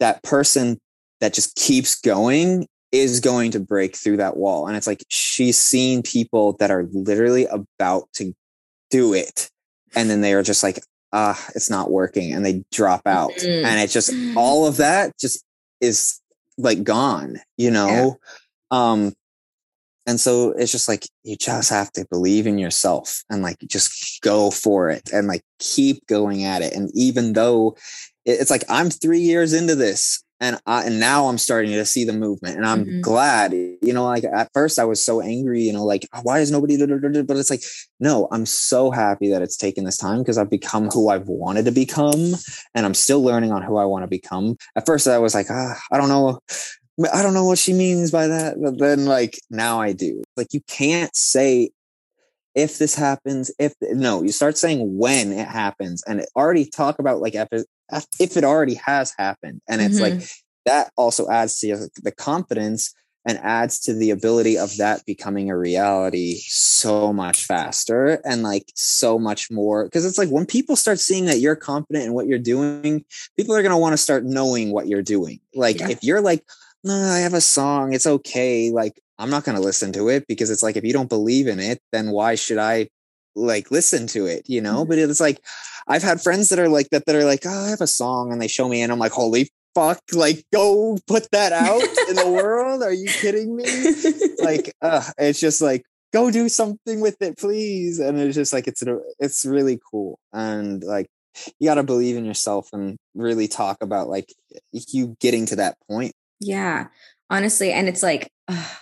that 0.00 0.22
person 0.24 0.78
that 1.20 1.32
just 1.32 1.54
keeps 1.54 1.98
going 2.00 2.66
is 2.90 3.20
going 3.20 3.52
to 3.52 3.60
break 3.60 3.96
through 3.96 4.16
that 4.16 4.36
wall. 4.36 4.66
And 4.66 4.76
it's 4.76 4.88
like 4.88 5.04
she's 5.08 5.56
seen 5.56 6.02
people 6.02 6.54
that 6.54 6.72
are 6.72 6.86
literally 6.92 7.46
about 7.46 8.08
to 8.14 8.34
do 8.90 9.14
it. 9.14 9.48
And 9.94 10.10
then 10.10 10.20
they 10.20 10.34
are 10.34 10.42
just 10.42 10.64
like, 10.64 10.80
ah, 11.12 11.40
it's 11.54 11.70
not 11.70 11.92
working. 11.92 12.32
And 12.32 12.44
they 12.44 12.64
drop 12.72 13.02
out. 13.06 13.32
Mm. 13.34 13.64
And 13.64 13.80
it's 13.80 13.92
just 13.92 14.12
all 14.36 14.66
of 14.66 14.78
that 14.78 15.16
just 15.18 15.44
is 15.80 16.20
like 16.58 16.82
gone, 16.82 17.38
you 17.56 17.70
know? 17.70 18.18
Um, 18.72 19.12
and 20.06 20.20
so 20.20 20.50
it's 20.52 20.72
just 20.72 20.88
like 20.88 21.06
you 21.22 21.36
just 21.36 21.70
have 21.70 21.90
to 21.92 22.06
believe 22.10 22.46
in 22.46 22.58
yourself 22.58 23.22
and 23.30 23.42
like 23.42 23.56
just 23.66 24.20
go 24.22 24.50
for 24.50 24.90
it 24.90 25.10
and 25.12 25.26
like 25.26 25.42
keep 25.58 26.06
going 26.06 26.44
at 26.44 26.62
it. 26.62 26.74
And 26.74 26.90
even 26.94 27.32
though 27.32 27.76
it's 28.24 28.50
like 28.50 28.64
I'm 28.68 28.90
three 28.90 29.20
years 29.20 29.52
into 29.52 29.74
this 29.74 30.22
and 30.40 30.58
I, 30.66 30.84
and 30.84 30.98
now 31.00 31.28
I'm 31.28 31.38
starting 31.38 31.70
to 31.72 31.84
see 31.86 32.04
the 32.04 32.12
movement 32.12 32.56
and 32.56 32.66
I'm 32.66 32.84
Mhm. 32.84 33.00
glad, 33.00 33.52
you 33.52 33.92
know, 33.94 34.04
like 34.04 34.24
at 34.24 34.50
first 34.52 34.78
I 34.78 34.84
was 34.84 35.02
so 35.02 35.20
angry, 35.20 35.62
you 35.62 35.72
know, 35.72 35.84
like 35.84 36.06
why 36.22 36.40
is 36.40 36.50
nobody, 36.50 36.76
da- 36.76 36.86
da- 36.86 36.98
da- 36.98 37.08
da," 37.08 37.22
but 37.22 37.36
it's 37.36 37.50
like, 37.50 37.62
no, 38.00 38.28
I'm 38.30 38.44
so 38.44 38.90
happy 38.90 39.30
that 39.30 39.42
it's 39.42 39.56
taken 39.56 39.84
this 39.84 39.96
time 39.96 40.18
because 40.18 40.36
I've 40.36 40.50
become 40.50 40.88
who 40.90 41.08
I've 41.08 41.28
wanted 41.28 41.64
to 41.66 41.70
become 41.70 42.34
and 42.74 42.84
I'm 42.84 42.94
still 42.94 43.22
learning 43.22 43.52
on 43.52 43.62
who 43.62 43.76
I 43.76 43.84
want 43.84 44.02
to 44.02 44.08
become. 44.08 44.56
At 44.76 44.84
first 44.86 45.06
I 45.06 45.18
was 45.18 45.34
like, 45.34 45.46
ah, 45.50 45.80
I 45.90 45.96
don't 45.96 46.08
know. 46.10 46.40
I 47.12 47.22
don't 47.22 47.34
know 47.34 47.44
what 47.44 47.58
she 47.58 47.72
means 47.72 48.10
by 48.10 48.26
that. 48.28 48.60
But 48.60 48.78
then 48.78 49.06
like 49.06 49.38
now 49.50 49.80
I 49.80 49.92
do. 49.92 50.22
Like 50.36 50.52
you 50.52 50.60
can't 50.68 51.14
say 51.14 51.70
if 52.54 52.78
this 52.78 52.94
happens, 52.94 53.50
if 53.58 53.74
no, 53.82 54.22
you 54.22 54.30
start 54.30 54.56
saying 54.56 54.96
when 54.96 55.32
it 55.32 55.48
happens 55.48 56.02
and 56.06 56.20
it 56.20 56.28
already 56.36 56.66
talk 56.66 56.98
about 56.98 57.20
like 57.20 57.34
if 57.34 57.48
it, 57.52 57.66
if 58.20 58.36
it 58.36 58.44
already 58.44 58.74
has 58.74 59.12
happened. 59.18 59.60
And 59.68 59.82
it's 59.82 60.00
like 60.00 60.14
mm-hmm. 60.14 60.24
that 60.66 60.92
also 60.96 61.28
adds 61.28 61.58
to 61.60 61.88
the 62.02 62.12
confidence 62.12 62.94
and 63.26 63.38
adds 63.38 63.80
to 63.80 63.94
the 63.94 64.10
ability 64.10 64.58
of 64.58 64.76
that 64.76 65.04
becoming 65.06 65.50
a 65.50 65.56
reality 65.56 66.36
so 66.46 67.12
much 67.12 67.44
faster 67.44 68.20
and 68.24 68.42
like 68.42 68.70
so 68.74 69.18
much 69.18 69.50
more 69.50 69.84
because 69.84 70.04
it's 70.04 70.18
like 70.18 70.28
when 70.28 70.46
people 70.46 70.76
start 70.76 70.98
seeing 70.98 71.24
that 71.24 71.38
you're 71.38 71.56
confident 71.56 72.04
in 72.04 72.12
what 72.12 72.26
you're 72.26 72.38
doing 72.38 73.02
people 73.36 73.54
are 73.54 73.62
going 73.62 73.72
to 73.72 73.78
want 73.78 73.94
to 73.94 73.98
start 73.98 74.24
knowing 74.24 74.72
what 74.72 74.88
you're 74.88 75.02
doing 75.02 75.40
like 75.54 75.80
Yeah. 75.80 75.88
if 75.88 76.02
you're 76.02 76.20
like 76.20 76.44
no 76.84 76.94
i 76.94 77.18
have 77.18 77.34
a 77.34 77.40
song 77.40 77.92
it's 77.92 78.06
okay 78.06 78.70
like 78.70 79.00
i'm 79.18 79.30
not 79.30 79.44
going 79.44 79.56
to 79.56 79.62
listen 79.62 79.92
to 79.92 80.08
it 80.08 80.24
because 80.28 80.50
it's 80.50 80.62
like 80.62 80.76
if 80.76 80.84
you 80.84 80.92
don't 80.92 81.08
believe 81.08 81.46
in 81.46 81.58
it 81.58 81.80
then 81.92 82.10
why 82.10 82.34
should 82.34 82.58
i 82.58 82.86
like 83.36 83.70
listen 83.70 84.06
to 84.08 84.26
it? 84.26 84.48
You 84.48 84.60
know? 84.60 84.84
But 84.84 84.98
it's 84.98 85.20
like 85.20 85.40
i've 85.86 86.02
had 86.02 86.20
friends 86.20 86.48
that 86.48 86.58
are 86.58 86.68
like 86.68 86.88
that 86.90 87.04
that 87.06 87.16
are 87.16 87.24
like 87.24 87.42
oh 87.44 87.66
i 87.66 87.70
have 87.70 87.80
a 87.80 87.86
song 87.86 88.32
and 88.32 88.40
they 88.40 88.48
show 88.48 88.68
me 88.68 88.80
and 88.80 88.90
i'm 88.90 88.98
like 88.98 89.12
holy 89.12 89.50
fuck 89.74 90.00
like 90.12 90.44
go 90.52 90.96
put 91.06 91.30
that 91.32 91.52
out 91.52 91.82
in 92.08 92.16
the 92.16 92.30
world? 92.30 92.82
Are 92.82 92.92
you 92.92 93.08
kidding 93.08 93.56
me? 93.56 93.64
Like 94.42 94.72
uh 94.82 95.04
it's 95.18 95.40
just 95.40 95.60
like 95.60 95.82
go 96.12 96.30
do 96.30 96.48
something 96.48 97.00
with 97.00 97.20
it 97.20 97.38
please. 97.38 97.98
And 97.98 98.18
it's 98.18 98.36
just 98.36 98.52
like 98.52 98.68
it's 98.68 98.82
it's 99.18 99.44
really 99.44 99.80
cool 99.90 100.18
and 100.32 100.82
like 100.82 101.08
you 101.58 101.68
got 101.68 101.74
to 101.74 101.82
believe 101.82 102.16
in 102.16 102.24
yourself 102.24 102.68
and 102.72 102.96
really 103.16 103.48
talk 103.48 103.78
about 103.82 104.08
like 104.08 104.32
you 104.70 105.16
getting 105.20 105.46
to 105.46 105.56
that 105.56 105.76
point 105.90 106.12
Yeah, 106.40 106.86
honestly. 107.30 107.72
And 107.72 107.88
it's 107.88 108.02
like, 108.02 108.30
ugh, 108.48 108.76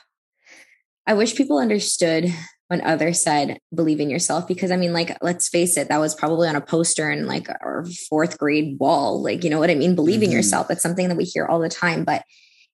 I 1.06 1.14
wish 1.14 1.34
people 1.34 1.58
understood 1.58 2.32
when 2.68 2.80
others 2.80 3.22
said 3.22 3.58
believe 3.74 4.00
in 4.00 4.08
yourself 4.08 4.48
because 4.48 4.70
I 4.70 4.76
mean, 4.76 4.92
like, 4.92 5.16
let's 5.20 5.48
face 5.48 5.76
it, 5.76 5.88
that 5.88 6.00
was 6.00 6.14
probably 6.14 6.48
on 6.48 6.56
a 6.56 6.60
poster 6.60 7.10
in 7.10 7.26
like 7.26 7.48
our 7.48 7.84
fourth 8.08 8.38
grade 8.38 8.76
wall. 8.78 9.22
Like, 9.22 9.44
you 9.44 9.50
know 9.50 9.58
what 9.58 9.70
I 9.70 9.74
mean? 9.74 9.94
Believe 9.94 10.22
in 10.22 10.30
Mhm. 10.30 10.34
yourself. 10.34 10.68
That's 10.68 10.82
something 10.82 11.08
that 11.08 11.16
we 11.16 11.24
hear 11.24 11.44
all 11.46 11.60
the 11.60 11.68
time, 11.68 12.04
but 12.04 12.22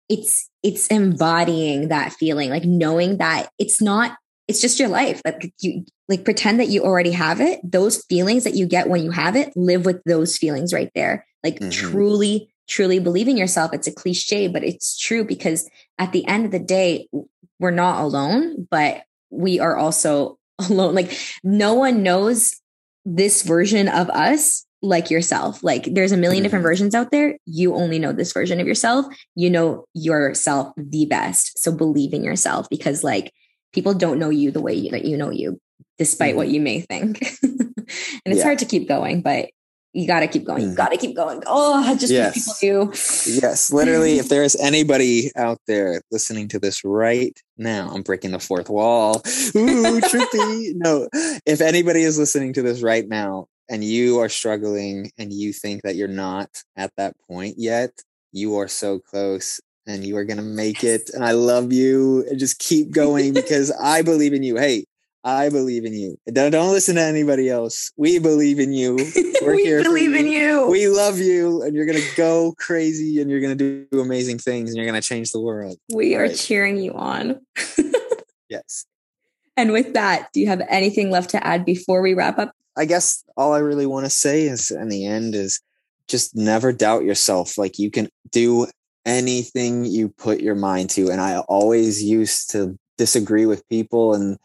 it's 0.09 0.49
it's 0.62 0.87
embodying 0.89 1.89
that 1.89 2.12
feeling, 2.12 2.51
like 2.51 2.64
knowing 2.64 3.18
that 3.18 3.49
it's 3.59 3.83
not, 3.83 4.16
it's 4.47 4.61
just 4.61 4.79
your 4.79 4.89
life. 4.89 5.20
Like 5.24 5.53
you 5.61 5.85
like 6.09 6.24
pretend 6.24 6.61
that 6.61 6.68
you 6.68 6.83
already 6.83 7.11
have 7.12 7.41
it. 7.41 7.61
Those 7.64 8.05
feelings 8.09 8.45
that 8.45 8.55
you 8.55 8.66
get 8.66 8.89
when 8.89 9.03
you 9.03 9.11
have 9.11 9.37
it, 9.37 9.53
live 9.57 9.85
with 9.85 10.03
those 10.05 10.37
feelings 10.37 10.72
right 10.72 10.91
there. 10.95 11.26
Like 11.45 11.59
Mhm. 11.61 11.72
truly, 11.72 12.51
truly 12.69 12.99
believe 12.99 13.29
in 13.29 13.37
yourself. 13.37 13.73
It's 13.73 13.87
a 13.87 13.93
cliche, 13.93 14.47
but 14.47 14.62
it's 14.62 14.97
true 14.99 15.25
because 15.25 15.69
at 15.99 16.12
the 16.12 16.27
end 16.27 16.45
of 16.45 16.51
the 16.53 16.59
day, 16.59 17.09
we're 17.59 17.71
not 17.71 18.03
alone, 18.03 18.69
but 18.71 19.03
we 19.31 19.59
are 19.59 19.77
also 19.77 20.39
alone. 20.71 20.95
Like 20.95 21.19
no 21.43 21.75
one 21.75 22.03
knows 22.03 22.61
this 23.05 23.43
version 23.43 23.89
of 23.89 24.11
us 24.11 24.64
like 24.81 25.11
yourself. 25.11 25.62
Like 25.64 25.93
there's 25.93 26.12
a 26.12 26.16
1000000 26.16 26.43
different 26.43 26.62
Mhm. 26.62 26.69
versions 26.69 26.95
out 26.95 27.11
there. 27.11 27.37
You 27.47 27.75
only 27.75 27.99
know 27.99 28.12
this 28.12 28.33
version 28.33 28.61
of 28.61 28.66
yourself. 28.66 29.07
You 29.35 29.51
know 29.51 29.87
yourself 29.95 30.73
the 30.77 31.07
best. 31.07 31.59
So 31.59 31.73
believe 31.73 32.12
in 32.12 32.23
yourself 32.23 32.69
because 32.71 33.03
like 33.03 33.33
people 33.73 33.95
don't 33.95 34.19
know 34.21 34.31
you 34.31 34.51
the 34.53 34.61
way 34.61 34.75
you, 34.75 34.91
that 34.93 35.05
you 35.05 35.16
know 35.16 35.31
you, 35.31 35.59
despite 35.99 36.37
what 36.37 36.49
you 36.49 36.61
may 36.61 36.81
think. 36.81 37.23
and 37.43 37.73
it's 38.27 38.39
Yeah. 38.39 38.45
hard 38.45 38.59
to 38.61 38.66
keep 38.66 38.87
going, 38.87 39.21
but 39.21 39.51
you 39.93 40.07
got 40.07 40.20
to 40.20 40.28
keep 40.28 40.45
going. 40.45 40.62
You 40.62 40.68
Mhm. 40.68 40.76
got 40.76 40.91
to 40.91 40.97
keep 40.97 41.16
going. 41.16 41.43
Oh, 41.47 41.74
I 41.82 41.95
just 41.95 42.12
Yes. 42.12 42.34
people 42.34 42.55
do. 42.61 42.93
yes 43.41 43.72
literally 43.72 44.18
if 44.18 44.28
there's 44.34 44.55
anybody 44.57 45.30
out 45.36 45.59
there 45.66 46.01
listening 46.11 46.49
to 46.49 46.59
this 46.59 46.84
right 46.84 47.39
now 47.57 47.91
i'm 47.93 48.03
breaking 48.03 48.30
the 48.30 48.39
fourth 48.39 48.68
wall 48.70 49.16
ooh 49.57 50.01
trippy 50.01 50.72
no 50.74 51.09
if 51.47 51.61
anybody 51.61 52.03
is 52.03 52.18
listening 52.18 52.53
to 52.53 52.62
this 52.62 52.82
right 52.82 53.09
now 53.09 53.47
and 53.68 53.82
you 53.84 54.18
are 54.18 54.28
struggling 54.28 55.11
and 55.18 55.32
you 55.32 55.53
think 55.53 55.82
that 55.82 55.97
you're 55.97 56.09
not 56.09 56.49
at 56.76 56.91
that 56.97 57.14
point 57.28 57.55
yet 57.59 57.91
you 58.32 58.57
are 58.57 58.68
so 58.68 58.99
close 58.99 59.61
and 59.86 60.05
you 60.07 60.16
are 60.16 60.24
going 60.24 60.36
to 60.39 60.43
make 60.43 60.84
it 60.84 61.11
and 61.14 61.24
i 61.24 61.32
love 61.32 61.72
you 61.72 62.24
and 62.30 62.39
just 62.39 62.59
keep 62.59 62.91
going 62.91 63.32
because 63.34 63.70
i 63.80 64.01
believe 64.03 64.32
in 64.32 64.43
you 64.43 64.57
hey 64.57 64.84
I 65.25 65.49
believe 65.51 65.85
in 65.85 65.93
you. 65.95 66.16
Don't, 66.33 66.53
don't 66.53 66.71
listen 66.73 66.95
to 66.95 67.03
anybody 67.03 67.49
else. 67.51 67.91
We 67.97 68.19
believe 68.19 68.59
in 68.61 68.73
you. 68.73 68.97
We're 69.43 69.57
we 69.57 69.62
here 69.64 69.83
believe 69.83 70.14
in 70.14 70.27
you. 70.27 70.69
we 70.69 70.89
love 70.89 71.19
you 71.19 71.62
and 71.62 71.75
you're 71.75 71.87
gonna 71.87 72.01
go 72.16 72.55
crazy 72.59 73.21
and 73.21 73.31
you're 73.31 73.41
gonna 73.41 73.55
do 73.55 73.87
amazing 73.93 74.39
things 74.39 74.71
and 74.71 74.77
you're 74.77 74.87
gonna 74.87 75.01
change 75.01 75.31
the 75.31 75.41
world 75.41 75.77
we 75.95 76.14
are 76.16 76.23
Right. 76.23 76.37
cheering 76.37 76.77
you 76.79 76.93
on. 76.95 77.41
yes 78.49 78.85
And 79.57 79.73
with 79.73 79.95
that, 79.95 80.29
do 80.33 80.41
you 80.41 80.47
have 80.49 80.62
anything 80.69 81.11
left 81.11 81.31
to 81.31 81.47
add 81.47 81.64
before 81.64 82.01
we 82.03 82.14
wrap 82.14 82.39
up? 82.39 82.53
i 82.77 82.85
guess 82.85 83.25
all 83.37 83.53
i 83.53 83.59
really 83.59 83.87
want 83.87 84.07
to 84.07 84.11
say 84.11 84.43
is 84.43 84.71
in 84.71 84.89
the 84.89 85.05
end 85.07 85.35
is 85.35 85.61
just 86.09 86.37
never 86.37 86.73
doubt 86.73 87.03
yourself 87.05 87.59
like 87.59 87.77
you 87.79 87.91
can 87.91 88.09
do 88.31 88.66
anything 89.07 89.85
you 89.85 90.09
put 90.11 90.41
your 90.41 90.55
mind 90.55 90.91
to 90.91 91.11
and 91.11 91.21
i 91.21 91.39
always 91.49 92.03
used 92.03 92.51
to 92.51 92.77
disagree 92.97 93.47
with 93.47 93.69
people 93.69 94.14
and 94.14 94.37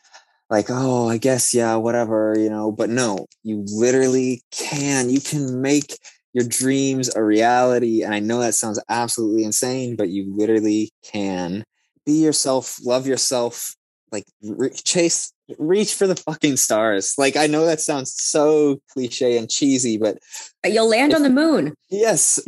like 0.49 0.67
oh 0.69 1.09
i 1.09 1.17
guess 1.17 1.53
yeah 1.53 1.75
whatever 1.75 2.35
you 2.37 2.49
know 2.49 2.71
but 2.71 2.89
no 2.89 3.25
you 3.43 3.63
literally 3.67 4.41
can 4.51 5.09
you 5.09 5.21
can 5.21 5.61
make 5.61 5.97
your 6.33 6.45
dreams 6.47 7.15
a 7.15 7.23
reality. 7.23 8.03
And 8.03 8.13
I 8.13 8.19
know 8.19 8.39
that 8.39 8.55
sounds 8.55 8.81
absolutely 8.89 9.43
insane, 9.43 9.95
but 9.95 10.09
you 10.09 10.33
literally 10.35 10.91
can 11.03 11.63
be 12.05 12.13
yourself, 12.13 12.77
love 12.83 13.07
yourself, 13.07 13.75
like 14.11 14.25
re- 14.41 14.71
chase 14.71 15.31
reach 15.57 15.93
for 15.93 16.07
the 16.07 16.15
fucking 16.15 16.57
stars. 16.57 17.15
Like 17.17 17.35
i 17.35 17.47
know 17.47 17.65
that 17.65 17.81
sounds 17.81 18.13
so 18.13 18.81
cliche 18.91 19.37
and 19.37 19.49
cheesy 19.49 19.97
but 19.97 20.19
you'll 20.65 20.89
land 20.89 21.11
if, 21.11 21.17
on 21.17 21.23
the 21.23 21.29
moon. 21.29 21.73
Yes 21.89 22.39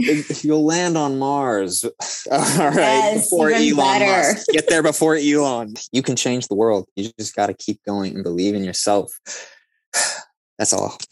you'll 0.44 0.66
land 0.66 0.98
on 0.98 1.20
mars 1.20 1.84
all 2.32 2.40
right 2.40 2.76
yes, 2.76 3.30
before 3.30 3.52
elon 3.52 3.76
better. 3.76 4.34
Musk. 4.34 4.48
get 4.52 4.70
there 4.70 4.84
before 4.84 5.16
elon. 5.16 5.76
You 5.92 6.02
can 6.02 6.16
change 6.16 6.48
the 6.48 6.56
world. 6.56 6.88
You 6.96 7.10
just 7.20 7.36
got 7.36 7.48
to 7.48 7.54
keep 7.54 7.84
going 7.86 8.16
and 8.16 8.24
believe 8.24 8.56
in 8.56 8.64
yourself. 8.64 9.20
That's 10.58 10.72
all 10.72 10.98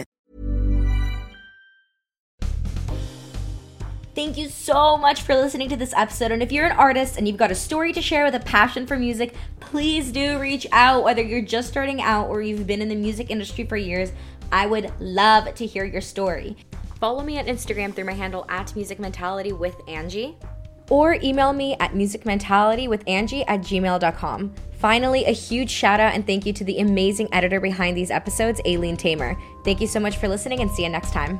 Thank 4.13 4.37
you 4.37 4.49
so 4.49 4.97
much 4.97 5.21
for 5.21 5.35
listening 5.35 5.69
to 5.69 5.77
this 5.77 5.93
episode. 5.95 6.31
And 6.31 6.43
if 6.43 6.51
you're 6.51 6.65
an 6.65 6.73
artist 6.73 7.17
and 7.17 7.27
you've 7.27 7.37
got 7.37 7.51
a 7.51 7.55
story 7.55 7.93
to 7.93 8.01
share 8.01 8.25
with 8.25 8.35
a 8.35 8.41
passion 8.41 8.85
for 8.85 8.97
music, 8.97 9.35
please 9.61 10.11
do 10.11 10.37
reach 10.37 10.67
out. 10.73 11.03
Whether 11.03 11.21
you're 11.21 11.41
just 11.41 11.69
starting 11.69 12.01
out 12.01 12.27
or 12.27 12.41
you've 12.41 12.67
been 12.67 12.81
in 12.81 12.89
the 12.89 12.95
music 12.95 13.29
industry 13.29 13.65
for 13.65 13.77
years, 13.77 14.11
I 14.51 14.65
would 14.65 14.91
love 14.99 15.55
to 15.55 15.65
hear 15.65 15.85
your 15.85 16.01
story. 16.01 16.57
Follow 16.99 17.23
me 17.23 17.39
on 17.39 17.45
Instagram 17.45 17.95
through 17.95 18.05
my 18.05 18.13
handle 18.13 18.45
at 18.49 18.75
Music 18.75 18.99
Mentality 18.99 19.53
with 19.53 19.75
Angie. 19.87 20.37
Or 20.89 21.13
email 21.23 21.53
me 21.53 21.77
at 21.79 21.93
musicmentality 21.93 22.91
at 23.47 23.61
gmail.com. 23.61 24.53
Finally, 24.73 25.25
a 25.25 25.31
huge 25.31 25.69
shout 25.69 26.01
out 26.01 26.13
and 26.13 26.27
thank 26.27 26.45
you 26.45 26.51
to 26.51 26.65
the 26.65 26.79
amazing 26.79 27.29
editor 27.31 27.61
behind 27.61 27.95
these 27.95 28.11
episodes, 28.11 28.59
Aylin 28.65 28.97
Tamer. 28.97 29.37
Thank 29.63 29.79
you 29.79 29.87
so 29.87 30.01
much 30.01 30.17
for 30.17 30.27
listening 30.27 30.59
and 30.59 30.69
see 30.69 30.83
you 30.83 30.89
next 30.89 31.13
time. 31.13 31.39